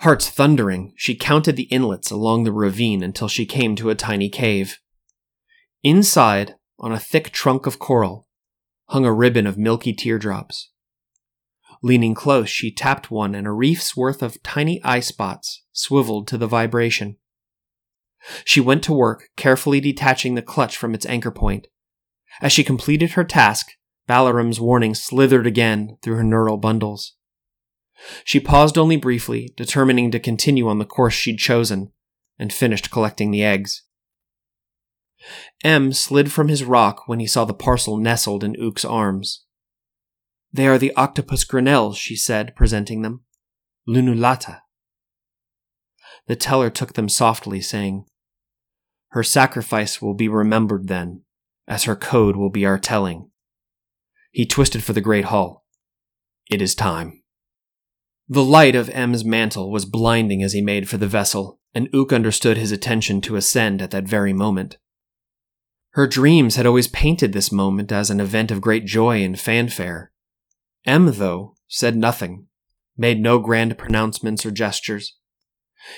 Hearts 0.00 0.30
thundering, 0.30 0.92
she 0.96 1.16
counted 1.16 1.56
the 1.56 1.64
inlets 1.64 2.10
along 2.10 2.44
the 2.44 2.52
ravine 2.52 3.02
until 3.02 3.28
she 3.28 3.44
came 3.44 3.74
to 3.76 3.90
a 3.90 3.94
tiny 3.94 4.28
cave. 4.28 4.78
Inside, 5.82 6.54
on 6.78 6.92
a 6.92 7.00
thick 7.00 7.30
trunk 7.30 7.66
of 7.66 7.78
coral, 7.78 8.28
hung 8.88 9.04
a 9.04 9.12
ribbon 9.12 9.46
of 9.46 9.58
milky 9.58 9.92
teardrops. 9.92 10.70
Leaning 11.82 12.14
close, 12.14 12.48
she 12.48 12.72
tapped 12.72 13.10
one, 13.10 13.34
and 13.34 13.46
a 13.46 13.52
reef's 13.52 13.96
worth 13.96 14.22
of 14.22 14.42
tiny 14.42 14.82
eye 14.82 15.00
spots 15.00 15.64
swiveled 15.72 16.26
to 16.28 16.38
the 16.38 16.46
vibration. 16.46 17.16
She 18.44 18.60
went 18.60 18.82
to 18.84 18.92
work, 18.92 19.28
carefully 19.36 19.80
detaching 19.80 20.34
the 20.34 20.42
clutch 20.42 20.76
from 20.76 20.94
its 20.94 21.06
anchor 21.06 21.30
point. 21.30 21.68
As 22.40 22.52
she 22.52 22.64
completed 22.64 23.12
her 23.12 23.24
task, 23.24 23.72
Balarum's 24.08 24.60
warning 24.60 24.94
slithered 24.94 25.46
again 25.46 25.98
through 26.02 26.16
her 26.16 26.24
neural 26.24 26.56
bundles. 26.56 27.14
She 28.24 28.40
paused 28.40 28.78
only 28.78 28.96
briefly, 28.96 29.52
determining 29.56 30.10
to 30.12 30.20
continue 30.20 30.68
on 30.68 30.78
the 30.78 30.84
course 30.84 31.14
she'd 31.14 31.38
chosen, 31.38 31.92
and 32.38 32.52
finished 32.52 32.90
collecting 32.90 33.30
the 33.30 33.42
eggs. 33.42 33.82
M 35.64 35.92
slid 35.92 36.30
from 36.30 36.48
his 36.48 36.62
rock 36.62 37.08
when 37.08 37.18
he 37.18 37.26
saw 37.26 37.44
the 37.44 37.54
parcel 37.54 37.96
nestled 37.96 38.44
in 38.44 38.54
Ook's 38.60 38.84
arms. 38.84 39.44
They 40.52 40.66
are 40.68 40.78
the 40.78 40.94
octopus 40.94 41.44
Grinnell's, 41.44 41.98
she 41.98 42.16
said, 42.16 42.54
presenting 42.54 43.02
them. 43.02 43.22
Lunulata. 43.86 44.60
The 46.28 46.36
teller 46.36 46.70
took 46.70 46.92
them 46.92 47.08
softly, 47.08 47.60
saying, 47.60 48.04
Her 49.08 49.22
sacrifice 49.22 50.00
will 50.00 50.14
be 50.14 50.28
remembered 50.28 50.86
then, 50.86 51.22
as 51.66 51.84
her 51.84 51.96
code 51.96 52.36
will 52.36 52.50
be 52.50 52.66
our 52.66 52.78
telling. 52.78 53.30
He 54.30 54.46
twisted 54.46 54.84
for 54.84 54.92
the 54.92 55.00
great 55.00 55.24
hull. 55.26 55.64
It 56.50 56.62
is 56.62 56.74
time. 56.74 57.22
The 58.28 58.44
light 58.44 58.74
of 58.74 58.90
M's 58.90 59.24
mantle 59.24 59.70
was 59.70 59.86
blinding 59.86 60.42
as 60.42 60.52
he 60.52 60.60
made 60.60 60.86
for 60.86 60.98
the 60.98 61.06
vessel, 61.06 61.60
and 61.74 61.88
Ook 61.94 62.12
understood 62.12 62.58
his 62.58 62.72
attention 62.72 63.22
to 63.22 63.36
ascend 63.36 63.80
at 63.80 63.90
that 63.90 64.04
very 64.04 64.34
moment. 64.34 64.76
Her 65.92 66.06
dreams 66.06 66.56
had 66.56 66.66
always 66.66 66.88
painted 66.88 67.32
this 67.32 67.50
moment 67.50 67.90
as 67.90 68.10
an 68.10 68.20
event 68.20 68.50
of 68.50 68.60
great 68.60 68.84
joy 68.84 69.22
and 69.24 69.40
fanfare. 69.40 70.12
M, 70.84 71.14
though, 71.14 71.54
said 71.68 71.96
nothing, 71.96 72.48
made 72.98 73.18
no 73.18 73.38
grand 73.38 73.78
pronouncements 73.78 74.44
or 74.44 74.50
gestures. 74.50 75.16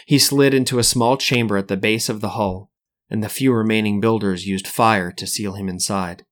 He 0.06 0.18
slid 0.18 0.54
into 0.54 0.78
a 0.78 0.84
small 0.84 1.16
chamber 1.16 1.56
at 1.56 1.68
the 1.68 1.76
base 1.76 2.08
of 2.08 2.20
the 2.20 2.30
hull, 2.30 2.70
and 3.08 3.22
the 3.22 3.28
few 3.28 3.52
remaining 3.52 4.00
builders 4.00 4.46
used 4.46 4.66
fire 4.68 5.10
to 5.12 5.26
seal 5.26 5.54
him 5.54 5.68
inside. 5.68 6.24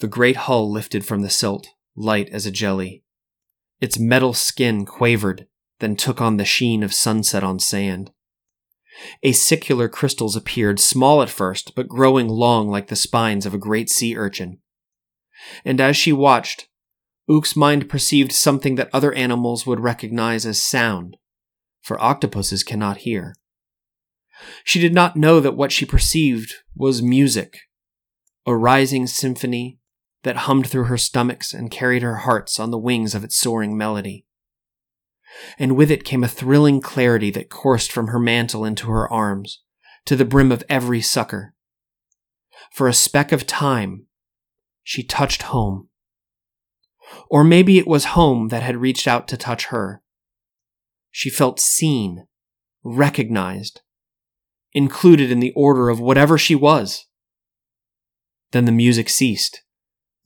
The 0.00 0.06
great 0.06 0.36
hull 0.36 0.70
lifted 0.70 1.04
from 1.04 1.22
the 1.22 1.30
silt, 1.30 1.70
light 1.96 2.28
as 2.30 2.46
a 2.46 2.52
jelly. 2.52 3.02
Its 3.80 3.98
metal 3.98 4.32
skin 4.32 4.86
quavered, 4.86 5.46
then 5.80 5.96
took 5.96 6.20
on 6.20 6.36
the 6.36 6.44
sheen 6.44 6.82
of 6.82 6.94
sunset 6.94 7.42
on 7.42 7.58
sand. 7.58 8.12
Acicular 9.24 9.90
crystals 9.90 10.36
appeared, 10.36 10.80
small 10.80 11.22
at 11.22 11.30
first, 11.30 11.74
but 11.74 11.88
growing 11.88 12.28
long 12.28 12.68
like 12.68 12.88
the 12.88 12.96
spines 12.96 13.46
of 13.46 13.54
a 13.54 13.58
great 13.58 13.88
sea 13.88 14.16
urchin. 14.16 14.58
And 15.64 15.80
as 15.80 15.96
she 15.96 16.12
watched, 16.12 16.68
Ook's 17.30 17.54
mind 17.54 17.88
perceived 17.88 18.32
something 18.32 18.74
that 18.76 18.90
other 18.92 19.12
animals 19.12 19.66
would 19.66 19.80
recognize 19.80 20.46
as 20.46 20.62
sound, 20.62 21.16
for 21.80 22.00
octopuses 22.02 22.62
cannot 22.62 22.98
hear. 22.98 23.34
She 24.64 24.80
did 24.80 24.94
not 24.94 25.16
know 25.16 25.40
that 25.40 25.56
what 25.56 25.72
she 25.72 25.84
perceived 25.84 26.54
was 26.74 27.02
music, 27.02 27.58
a 28.46 28.56
rising 28.56 29.06
symphony 29.06 29.78
that 30.22 30.36
hummed 30.36 30.68
through 30.68 30.84
her 30.84 30.98
stomachs 30.98 31.52
and 31.52 31.70
carried 31.70 32.02
her 32.02 32.16
hearts 32.16 32.60
on 32.60 32.70
the 32.70 32.78
wings 32.78 33.14
of 33.14 33.24
its 33.24 33.36
soaring 33.36 33.76
melody 33.76 34.26
and 35.58 35.76
with 35.76 35.90
it 35.90 36.04
came 36.04 36.24
a 36.24 36.28
thrilling 36.28 36.80
clarity 36.80 37.30
that 37.30 37.50
coursed 37.50 37.92
from 37.92 38.08
her 38.08 38.18
mantle 38.18 38.64
into 38.64 38.90
her 38.90 39.10
arms, 39.12 39.62
to 40.04 40.16
the 40.16 40.24
brim 40.24 40.50
of 40.50 40.64
every 40.68 41.00
sucker. 41.00 41.54
For 42.72 42.88
a 42.88 42.94
speck 42.94 43.32
of 43.32 43.46
time, 43.46 44.06
she 44.82 45.02
touched 45.02 45.42
home. 45.42 45.88
Or 47.30 47.44
maybe 47.44 47.78
it 47.78 47.86
was 47.86 48.06
home 48.06 48.48
that 48.48 48.62
had 48.62 48.76
reached 48.76 49.08
out 49.08 49.28
to 49.28 49.36
touch 49.36 49.66
her. 49.66 50.02
She 51.10 51.30
felt 51.30 51.60
seen, 51.60 52.26
recognized, 52.84 53.80
included 54.72 55.30
in 55.30 55.40
the 55.40 55.52
order 55.56 55.88
of 55.88 56.00
whatever 56.00 56.38
she 56.38 56.54
was. 56.54 57.06
Then 58.52 58.64
the 58.64 58.72
music 58.72 59.08
ceased, 59.08 59.62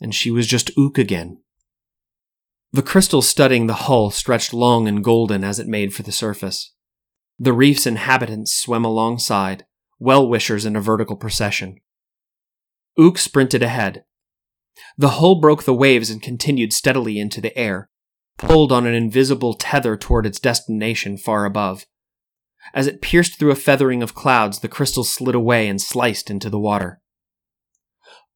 and 0.01 0.15
she 0.15 0.31
was 0.31 0.47
just 0.47 0.71
Ook 0.77 0.99
again. 0.99 1.39
The 2.73 2.83
crystal 2.83 3.23
studding 3.23 3.67
the 3.67 3.75
hull 3.75 4.11
stretched 4.11 4.55
long 4.55 4.89
and 4.89 5.05
golden 5.05 5.45
as 5.45 5.59
it 5.59 5.67
made 5.67 5.95
for 5.95 6.03
the 6.03 6.13
surface. 6.13 6.73
The 7.39 7.53
reef's 7.53 7.87
inhabitants 7.87 8.55
swam 8.55 8.85
alongside, 8.85 9.67
well 9.99 10.29
wishers 10.29 10.65
in 10.65 10.77
a 10.77 10.81
vertical 10.81 11.17
procession. 11.17 11.77
Ook 12.99 13.19
sprinted 13.19 13.63
ahead. 13.63 14.05
The 14.97 15.11
hull 15.11 15.41
broke 15.41 15.65
the 15.65 15.75
waves 15.75 16.11
and 16.11 16.23
continued 16.23 16.73
steadily 16.73 17.19
into 17.19 17.41
the 17.41 17.57
air, 17.57 17.91
pulled 18.39 18.73
on 18.73 18.87
an 18.87 18.95
invisible 18.95 19.55
tether 19.55 19.97
toward 19.97 20.27
its 20.27 20.41
destination 20.41 21.17
far 21.17 21.45
above. 21.45 21.87
As 22.75 22.87
it 22.87 23.03
pierced 23.03 23.39
through 23.39 23.51
a 23.51 23.57
feathering 23.57 24.03
of 24.03 24.15
clouds, 24.15 24.61
the 24.61 24.69
crystal 24.69 25.05
slid 25.05 25.35
away 25.35 25.69
and 25.69 25.81
sliced 25.81 26.31
into 26.31 26.49
the 26.49 26.59
water. 26.59 27.01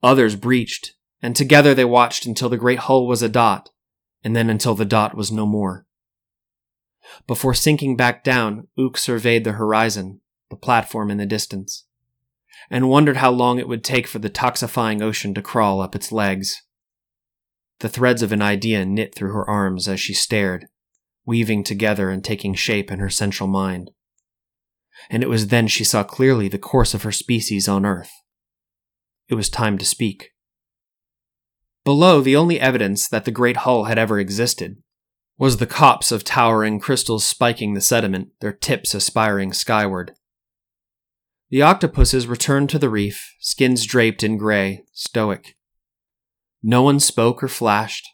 Others 0.02 0.36
breached, 0.36 0.94
and 1.22 1.34
together 1.34 1.74
they 1.74 1.84
watched 1.84 2.26
until 2.26 2.48
the 2.48 2.56
great 2.56 2.80
hull 2.80 3.06
was 3.06 3.22
a 3.22 3.28
dot, 3.28 3.70
and 4.22 4.36
then 4.36 4.50
until 4.50 4.74
the 4.74 4.84
dot 4.84 5.16
was 5.16 5.32
no 5.32 5.46
more. 5.46 5.86
Before 7.26 7.54
sinking 7.54 7.96
back 7.96 8.24
down, 8.24 8.68
Ook 8.76 8.98
surveyed 8.98 9.44
the 9.44 9.52
horizon, 9.52 10.20
the 10.50 10.56
platform 10.56 11.10
in 11.10 11.18
the 11.18 11.26
distance, 11.26 11.86
and 12.68 12.88
wondered 12.88 13.18
how 13.18 13.30
long 13.30 13.58
it 13.58 13.68
would 13.68 13.84
take 13.84 14.06
for 14.06 14.18
the 14.18 14.30
toxifying 14.30 15.02
ocean 15.02 15.34
to 15.34 15.42
crawl 15.42 15.80
up 15.80 15.94
its 15.94 16.12
legs. 16.12 16.62
The 17.80 17.88
threads 17.88 18.22
of 18.22 18.32
an 18.32 18.42
idea 18.42 18.86
knit 18.86 19.14
through 19.14 19.32
her 19.32 19.48
arms 19.48 19.86
as 19.86 20.00
she 20.00 20.14
stared, 20.14 20.66
weaving 21.26 21.64
together 21.64 22.10
and 22.10 22.24
taking 22.24 22.54
shape 22.54 22.90
in 22.90 22.98
her 22.98 23.10
central 23.10 23.48
mind. 23.48 23.90
And 25.10 25.22
it 25.22 25.28
was 25.28 25.48
then 25.48 25.68
she 25.68 25.84
saw 25.84 26.02
clearly 26.02 26.48
the 26.48 26.58
course 26.58 26.94
of 26.94 27.02
her 27.02 27.12
species 27.12 27.68
on 27.68 27.84
Earth. 27.84 28.12
It 29.28 29.34
was 29.34 29.50
time 29.50 29.76
to 29.78 29.84
speak. 29.84 30.30
Below, 31.84 32.20
the 32.20 32.36
only 32.36 32.58
evidence 32.58 33.08
that 33.08 33.24
the 33.24 33.30
great 33.30 33.58
hull 33.58 33.84
had 33.84 33.98
ever 33.98 34.18
existed 34.18 34.78
was 35.38 35.58
the 35.58 35.66
copse 35.66 36.10
of 36.10 36.24
towering 36.24 36.80
crystals 36.80 37.24
spiking 37.24 37.74
the 37.74 37.80
sediment, 37.80 38.30
their 38.40 38.52
tips 38.52 38.94
aspiring 38.94 39.52
skyward. 39.52 40.12
The 41.50 41.62
octopuses 41.62 42.26
returned 42.26 42.70
to 42.70 42.78
the 42.78 42.88
reef, 42.88 43.34
skins 43.38 43.84
draped 43.84 44.24
in 44.24 44.38
gray, 44.38 44.84
stoic. 44.92 45.56
No 46.62 46.82
one 46.82 47.00
spoke 47.00 47.42
or 47.42 47.48
flashed. 47.48 48.08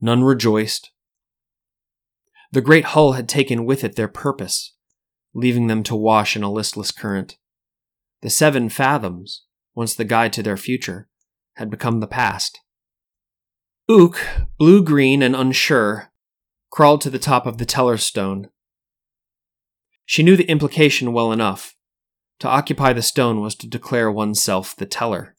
None 0.00 0.22
rejoiced. 0.22 0.90
The 2.52 2.60
great 2.60 2.84
hull 2.84 3.12
had 3.12 3.28
taken 3.28 3.64
with 3.64 3.82
it 3.82 3.96
their 3.96 4.08
purpose, 4.08 4.74
leaving 5.34 5.66
them 5.66 5.82
to 5.84 5.96
wash 5.96 6.36
in 6.36 6.42
a 6.42 6.52
listless 6.52 6.90
current. 6.90 7.36
The 8.22 8.30
seven 8.30 8.68
fathoms, 8.68 9.44
once 9.74 9.94
the 9.94 10.04
guide 10.04 10.32
to 10.34 10.42
their 10.42 10.56
future, 10.56 11.08
had 11.56 11.70
become 11.70 12.00
the 12.00 12.06
past. 12.06 12.60
Ook, 13.88 14.18
blue 14.58 14.82
green 14.82 15.22
and 15.22 15.36
unsure, 15.36 16.12
crawled 16.70 17.00
to 17.02 17.10
the 17.10 17.18
top 17.18 17.46
of 17.46 17.58
the 17.58 17.66
teller's 17.66 18.04
stone. 18.04 18.48
She 20.06 20.22
knew 20.22 20.36
the 20.36 20.48
implication 20.50 21.12
well 21.12 21.32
enough. 21.32 21.76
To 22.40 22.48
occupy 22.48 22.92
the 22.92 23.02
stone 23.02 23.40
was 23.40 23.54
to 23.56 23.66
declare 23.66 24.10
oneself 24.10 24.74
the 24.76 24.86
teller. 24.86 25.33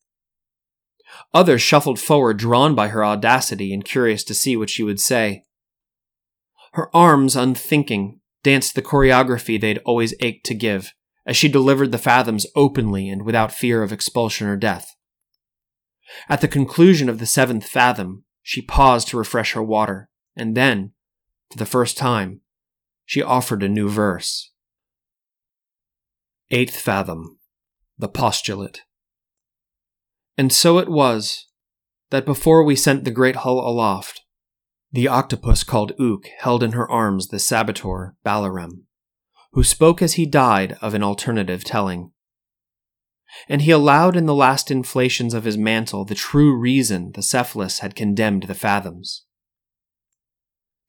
Others 1.33 1.61
shuffled 1.61 1.99
forward, 1.99 2.37
drawn 2.37 2.75
by 2.75 2.89
her 2.89 3.03
audacity 3.03 3.73
and 3.73 3.83
curious 3.83 4.23
to 4.25 4.33
see 4.33 4.55
what 4.55 4.69
she 4.69 4.83
would 4.83 4.99
say. 4.99 5.43
Her 6.73 6.95
arms, 6.95 7.35
unthinking, 7.35 8.19
danced 8.43 8.75
the 8.75 8.81
choreography 8.81 9.59
they'd 9.59 9.79
always 9.79 10.13
ached 10.19 10.45
to 10.47 10.53
give, 10.53 10.93
as 11.25 11.35
she 11.35 11.47
delivered 11.47 11.91
the 11.91 11.97
fathoms 11.97 12.45
openly 12.55 13.09
and 13.09 13.25
without 13.25 13.51
fear 13.51 13.81
of 13.81 13.91
expulsion 13.91 14.47
or 14.47 14.55
death. 14.55 14.95
At 16.29 16.41
the 16.41 16.47
conclusion 16.47 17.09
of 17.09 17.19
the 17.19 17.25
seventh 17.25 17.67
fathom, 17.67 18.25
she 18.43 18.61
paused 18.61 19.07
to 19.07 19.17
refresh 19.17 19.53
her 19.53 19.63
water, 19.63 20.09
and 20.35 20.55
then, 20.55 20.93
for 21.51 21.57
the 21.57 21.65
first 21.65 21.97
time, 21.97 22.41
she 23.05 23.21
offered 23.21 23.63
a 23.63 23.69
new 23.69 23.89
verse. 23.89 24.51
Eighth 26.51 26.79
Fathom 26.79 27.39
The 27.97 28.07
Postulate. 28.07 28.83
And 30.37 30.51
so 30.51 30.77
it 30.77 30.89
was 30.89 31.47
that 32.09 32.25
before 32.25 32.63
we 32.63 32.75
sent 32.75 33.03
the 33.03 33.11
great 33.11 33.37
hull 33.37 33.59
aloft, 33.59 34.21
the 34.91 35.07
octopus 35.07 35.63
called 35.63 35.93
Ook 35.99 36.27
held 36.39 36.63
in 36.63 36.73
her 36.73 36.89
arms 36.89 37.27
the 37.27 37.39
saboteur, 37.39 38.15
Balaram, 38.25 38.83
who 39.53 39.63
spoke 39.63 40.01
as 40.01 40.13
he 40.13 40.25
died 40.25 40.77
of 40.81 40.93
an 40.93 41.03
alternative 41.03 41.63
telling 41.63 42.11
and 43.47 43.61
he 43.61 43.71
allowed 43.71 44.15
in 44.15 44.25
the 44.25 44.35
last 44.35 44.71
inflations 44.71 45.33
of 45.33 45.43
his 45.43 45.57
mantle 45.57 46.05
the 46.05 46.15
true 46.15 46.55
reason 46.55 47.11
the 47.13 47.21
Cephalus 47.21 47.79
had 47.79 47.95
condemned 47.95 48.43
the 48.43 48.55
fathoms. 48.55 49.25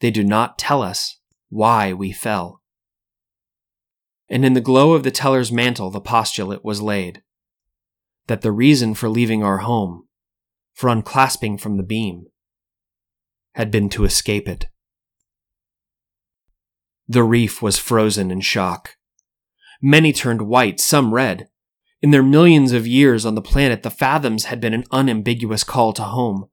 they 0.01 0.11
do 0.11 0.22
not 0.22 0.59
tell 0.59 0.82
us 0.82 1.18
why 1.49 1.92
we 1.92 2.12
fell. 2.12 2.61
And 4.28 4.44
in 4.44 4.53
the 4.53 4.61
glow 4.61 4.92
of 4.92 5.05
the 5.05 5.11
teller's 5.11 5.53
mantle, 5.53 5.90
the 5.90 6.01
postulate 6.01 6.64
was 6.64 6.82
laid 6.82 7.22
that 8.27 8.43
the 8.43 8.53
reason 8.53 8.95
for 8.95 9.09
leaving 9.09 9.43
our 9.43 9.59
home, 9.59 10.07
for 10.74 10.89
unclasping 10.89 11.59
from 11.59 11.77
the 11.77 11.83
beam, 11.83 12.27
had 13.55 13.70
been 13.70 13.89
to 13.89 14.05
escape 14.05 14.49
it. 14.49 14.66
The 17.09 17.22
reef 17.22 17.62
was 17.62 17.79
frozen 17.79 18.31
in 18.31 18.41
shock. 18.41 18.97
Many 19.81 20.12
turned 20.12 20.43
white, 20.43 20.81
some 20.81 21.14
red. 21.14 21.49
In 22.03 22.11
their 22.11 22.22
millions 22.22 22.72
of 22.72 22.87
years 22.87 23.24
on 23.24 23.35
the 23.35 23.43
planet, 23.43 23.83
the 23.83 23.91
fathoms 23.91 24.47
had 24.47 24.61
been 24.61 24.74
an 24.74 24.85
unambiguous 24.91 25.64
call 25.64 25.93
to 25.95 26.03
home, 26.03 26.47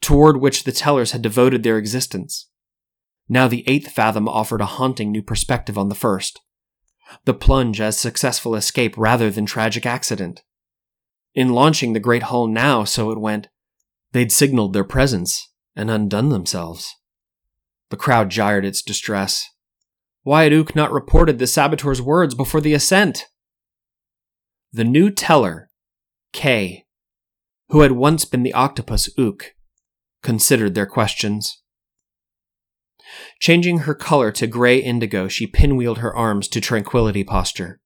toward 0.00 0.40
which 0.40 0.64
the 0.64 0.72
tellers 0.72 1.12
had 1.12 1.22
devoted 1.22 1.62
their 1.62 1.78
existence. 1.78 2.48
Now 3.28 3.48
the 3.48 3.64
eighth 3.66 3.92
fathom 3.92 4.28
offered 4.28 4.60
a 4.60 4.66
haunting 4.66 5.10
new 5.10 5.22
perspective 5.22 5.78
on 5.78 5.88
the 5.88 5.94
first. 5.94 6.40
The 7.24 7.34
plunge 7.34 7.80
as 7.80 7.98
successful 7.98 8.54
escape 8.54 8.94
rather 8.96 9.30
than 9.30 9.46
tragic 9.46 9.86
accident. 9.86 10.42
In 11.34 11.50
launching 11.50 11.92
the 11.92 12.00
great 12.00 12.24
hull 12.24 12.46
now, 12.46 12.84
so 12.84 13.10
it 13.10 13.20
went, 13.20 13.48
they'd 14.12 14.32
signaled 14.32 14.72
their 14.72 14.84
presence 14.84 15.48
and 15.74 15.90
undone 15.90 16.28
themselves. 16.28 16.94
The 17.90 17.96
crowd 17.96 18.30
gyred 18.30 18.64
its 18.64 18.82
distress. 18.82 19.46
Why 20.22 20.44
had 20.44 20.52
Ook 20.52 20.74
not 20.74 20.92
reported 20.92 21.38
the 21.38 21.46
saboteur's 21.46 22.00
words 22.00 22.34
before 22.34 22.60
the 22.60 22.74
ascent? 22.74 23.26
The 24.72 24.84
new 24.84 25.10
teller, 25.10 25.70
K, 26.32 26.86
who 27.68 27.80
had 27.80 27.92
once 27.92 28.24
been 28.24 28.42
the 28.42 28.54
octopus 28.54 29.10
Ook, 29.18 29.54
considered 30.22 30.74
their 30.74 30.86
questions. 30.86 31.62
Changing 33.40 33.80
her 33.80 33.94
color 33.94 34.32
to 34.32 34.46
gray 34.46 34.78
indigo, 34.78 35.28
she 35.28 35.46
pinwheeled 35.46 35.98
her 35.98 36.14
arms 36.14 36.48
to 36.48 36.60
tranquility 36.60 37.24
posture. 37.24 37.81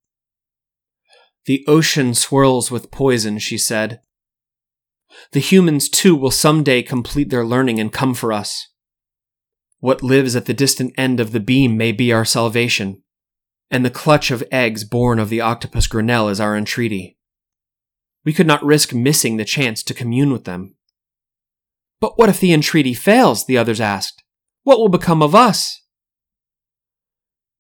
The 1.47 1.65
ocean 1.69 2.15
swirls 2.15 2.71
with 2.71 2.91
poison, 2.91 3.39
she 3.39 3.57
said. 3.57 4.01
The 5.33 5.41
humans, 5.41 5.89
too, 5.89 6.17
will 6.17 6.33
someday 6.33 6.83
complete 6.83 7.31
their 7.31 7.45
learning 7.45 7.79
and 7.79 7.93
come 7.93 8.15
for 8.15 8.33
us. 8.33 8.69
What 9.79 10.03
lives 10.03 10.35
at 10.35 10.47
the 10.47 10.55
distant 10.55 10.93
end 10.99 11.21
of 11.21 11.33
the 11.33 11.41
beam 11.41 11.77
may 11.77 11.93
be 11.93 12.13
our 12.13 12.25
salvation, 12.25 13.03
and 13.71 13.85
the 13.85 13.91
clutch 13.91 14.31
of 14.31 14.43
eggs 14.51 14.85
born 14.85 15.19
of 15.19 15.29
the 15.29 15.41
octopus 15.41 15.87
Grinnell 15.87 16.29
is 16.29 16.41
our 16.41 16.57
entreaty. 16.57 17.17
We 18.25 18.33
could 18.33 18.47
not 18.47 18.65
risk 18.65 18.93
missing 18.93 19.37
the 19.37 19.45
chance 19.45 19.85
to 19.85 19.95
commune 19.95 20.33
with 20.33 20.45
them. 20.45 20.75
But 22.01 22.19
what 22.19 22.29
if 22.29 22.41
the 22.41 22.53
entreaty 22.53 22.93
fails? 22.93 23.47
the 23.47 23.57
others 23.57 23.81
asked. 23.81 24.25
What 24.65 24.79
will 24.79 24.89
become 24.89 25.23
of 25.23 25.35
us? 25.35 25.81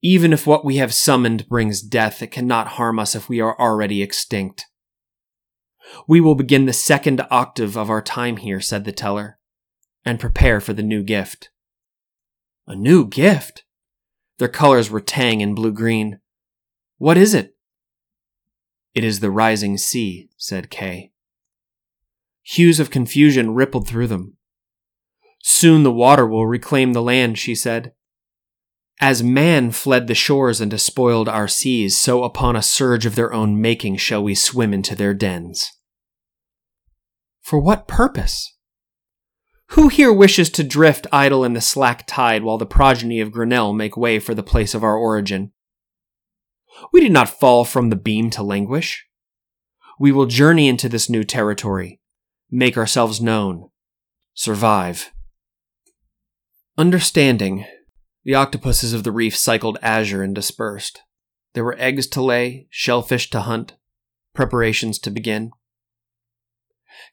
Even 0.03 0.33
if 0.33 0.47
what 0.47 0.65
we 0.65 0.77
have 0.77 0.93
summoned 0.93 1.49
brings 1.49 1.83
death, 1.83 2.23
it 2.23 2.31
cannot 2.31 2.69
harm 2.69 2.99
us 2.99 3.15
if 3.15 3.29
we 3.29 3.41
are 3.41 3.59
already 3.59 4.03
extinct. 4.03 4.67
We 6.07 6.21
will 6.21 6.35
begin 6.35 6.67
the 6.67 6.73
second 6.73 7.25
octave 7.31 7.77
of 7.77 7.91
our 7.91 8.03
time 8.03 8.39
here, 8.39 8.61
said 8.61 8.85
the 8.85 8.93
teller, 8.93 9.39
and 10.05 10.21
prepare 10.21 10.61
for 10.61 10.73
the 10.73 10.83
new 10.83 11.03
gift. 11.03 11.51
A 12.67 12.75
new 12.75 13.07
gift? 13.07 13.65
Their 14.39 14.49
colors 14.49 14.91
were 14.91 15.01
tang 15.01 15.43
and 15.43 15.57
blue 15.57 15.73
green. 15.73 16.21
What 16.99 17.17
is 17.17 17.35
it? 17.35 17.57
It 18.95 19.05
is 19.05 19.21
the 19.21 19.31
rising 19.31 19.79
sea, 19.79 20.29
said 20.37 20.71
Kay. 20.71 21.13
Hues 22.43 22.79
of 22.81 22.91
confusion 22.91 23.55
rippled 23.55 23.89
through 23.89 24.07
them. 24.09 24.37
Soon 25.43 25.83
the 25.83 25.93
water 25.93 26.27
will 26.27 26.47
reclaim 26.47 26.93
the 26.93 27.03
land, 27.03 27.39
she 27.39 27.55
said. 27.55 27.93
As 29.01 29.23
man 29.23 29.73
fled 29.73 30.07
the 30.07 30.15
shores 30.15 30.61
and 30.61 30.71
despoiled 30.71 31.29
our 31.29 31.49
seas, 31.49 32.01
so 32.01 32.25
upon 32.25 32.57
a 32.57 32.63
surge 32.63 33.05
of 33.05 33.15
their 33.15 33.33
own 33.33 33.61
making 33.61 33.97
shall 33.97 34.23
we 34.23 34.35
swim 34.35 34.73
into 34.73 34.95
their 34.95 35.13
dens. 35.13 35.71
For 37.43 37.61
what 37.61 37.87
purpose? 37.87 38.55
Who 39.71 39.89
here 39.89 40.13
wishes 40.13 40.49
to 40.51 40.65
drift 40.65 41.07
idle 41.13 41.45
in 41.45 41.53
the 41.53 41.61
slack 41.61 42.07
tide 42.07 42.43
while 42.43 42.57
the 42.57 42.67
progeny 42.67 43.21
of 43.21 43.33
Grinnell 43.33 43.73
make 43.73 43.97
way 43.97 44.19
for 44.19 44.35
the 44.35 44.43
place 44.43 44.75
of 44.75 44.83
our 44.83 44.97
origin? 44.97 45.53
We 46.93 47.01
did 47.01 47.13
not 47.13 47.29
fall 47.29 47.65
from 47.65 47.91
the 47.91 47.97
beam 47.97 48.31
to 48.31 48.43
languish. 48.43 49.07
We 49.99 50.13
will 50.13 50.27
journey 50.27 50.69
into 50.69 50.89
this 50.89 51.11
new 51.11 51.25
territory, 51.25 52.01
make 52.51 52.77
ourselves 52.77 53.21
known, 53.21 53.71
survive. 54.35 55.13
Understanding, 56.79 57.67
the 58.27 58.35
octopuses 58.35 58.93
of 58.93 59.05
the 59.05 59.13
reef 59.13 59.37
cycled 59.37 59.79
azure 59.81 60.21
and 60.21 60.35
dispersed. 60.35 61.01
There 61.55 61.63
were 61.63 61.77
eggs 61.79 62.09
to 62.09 62.21
lay, 62.21 62.67
shellfish 62.71 63.31
to 63.31 63.43
hunt, 63.43 63.77
preparations 64.35 64.99
to 64.99 65.11
begin. 65.11 65.53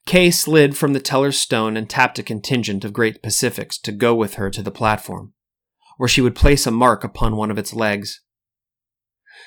Kay 0.08 0.32
slid 0.32 0.76
from 0.76 0.94
the 0.94 1.00
teller's 1.00 1.38
stone 1.38 1.78
and 1.78 1.88
tapped 1.88 2.18
a 2.18 2.24
contingent 2.24 2.84
of 2.84 2.94
Great 2.94 3.22
Pacifics 3.22 3.78
to 3.82 3.92
go 3.92 4.16
with 4.16 4.34
her 4.34 4.50
to 4.50 4.64
the 4.64 4.72
platform, 4.72 5.34
where 5.98 6.10
she 6.10 6.20
would 6.20 6.36
place 6.36 6.66
a 6.66 6.72
mark 6.72 7.04
upon 7.04 7.38
one 7.38 7.52
of 7.52 7.60
its 7.60 7.76
legs. 7.76 8.22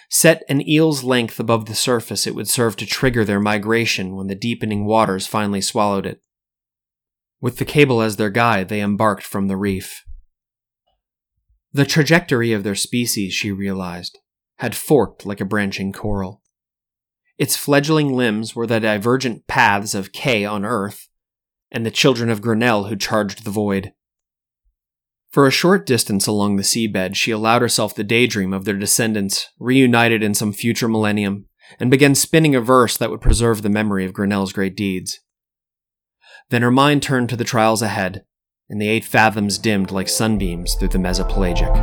Set 0.08 0.44
an 0.48 0.66
eel's 0.68 1.02
length 1.02 1.40
above 1.40 1.66
the 1.66 1.74
surface, 1.74 2.28
it 2.28 2.36
would 2.36 2.48
serve 2.48 2.76
to 2.76 2.86
trigger 2.86 3.24
their 3.24 3.40
migration 3.40 4.14
when 4.14 4.28
the 4.28 4.36
deepening 4.36 4.84
waters 4.84 5.26
finally 5.26 5.60
swallowed 5.60 6.06
it. 6.06 6.22
With 7.40 7.58
the 7.58 7.64
cable 7.64 8.00
as 8.02 8.16
their 8.16 8.30
guide, 8.30 8.68
they 8.68 8.80
embarked 8.80 9.24
from 9.24 9.48
the 9.48 9.56
reef. 9.56 10.05
The 11.76 11.84
trajectory 11.84 12.54
of 12.54 12.64
their 12.64 12.74
species, 12.74 13.34
she 13.34 13.52
realized, 13.52 14.18
had 14.60 14.74
forked 14.74 15.26
like 15.26 15.42
a 15.42 15.44
branching 15.44 15.92
coral. 15.92 16.40
Its 17.36 17.54
fledgling 17.54 18.14
limbs 18.14 18.56
were 18.56 18.66
the 18.66 18.80
divergent 18.80 19.46
paths 19.46 19.94
of 19.94 20.10
K 20.10 20.46
on 20.46 20.64
Earth, 20.64 21.10
and 21.70 21.84
the 21.84 21.90
children 21.90 22.30
of 22.30 22.40
Grinnell 22.40 22.84
who 22.84 22.96
charged 22.96 23.44
the 23.44 23.50
void. 23.50 23.92
For 25.28 25.46
a 25.46 25.50
short 25.50 25.84
distance 25.84 26.26
along 26.26 26.56
the 26.56 26.62
seabed, 26.62 27.14
she 27.14 27.30
allowed 27.30 27.60
herself 27.60 27.94
the 27.94 28.02
daydream 28.02 28.54
of 28.54 28.64
their 28.64 28.78
descendants, 28.78 29.50
reunited 29.58 30.22
in 30.22 30.32
some 30.32 30.54
future 30.54 30.88
millennium, 30.88 31.44
and 31.78 31.90
began 31.90 32.14
spinning 32.14 32.54
a 32.54 32.62
verse 32.62 32.96
that 32.96 33.10
would 33.10 33.20
preserve 33.20 33.60
the 33.60 33.68
memory 33.68 34.06
of 34.06 34.14
Grinnell's 34.14 34.54
great 34.54 34.78
deeds. 34.78 35.20
Then 36.48 36.62
her 36.62 36.70
mind 36.70 37.02
turned 37.02 37.28
to 37.28 37.36
the 37.36 37.44
trials 37.44 37.82
ahead, 37.82 38.24
and 38.68 38.80
the 38.80 38.88
eight 38.88 39.04
fathoms 39.04 39.58
dimmed 39.58 39.90
like 39.90 40.08
sunbeams 40.08 40.74
through 40.74 40.88
the 40.88 40.98
mesopelagic. 40.98 41.74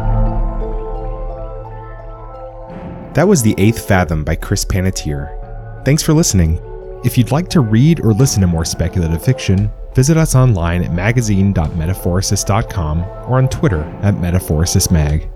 That 3.13 3.27
was 3.27 3.43
The 3.43 3.55
Eighth 3.57 3.87
Fathom 3.87 4.23
by 4.23 4.35
Chris 4.35 4.65
Panatier. 4.65 5.39
Thanks 5.85 6.03
for 6.03 6.13
listening. 6.13 6.59
If 7.05 7.17
you'd 7.17 7.31
like 7.31 7.49
to 7.49 7.61
read 7.61 7.99
or 7.99 8.13
listen 8.13 8.41
to 8.41 8.47
more 8.47 8.65
speculative 8.65 9.23
fiction, 9.23 9.71
visit 9.93 10.17
us 10.17 10.35
online 10.35 10.83
at 10.83 10.93
magazine.metaphorosis.com 10.93 13.01
or 13.01 13.37
on 13.37 13.49
Twitter 13.49 13.83
at 14.01 14.15
metaphorosismag. 14.15 15.29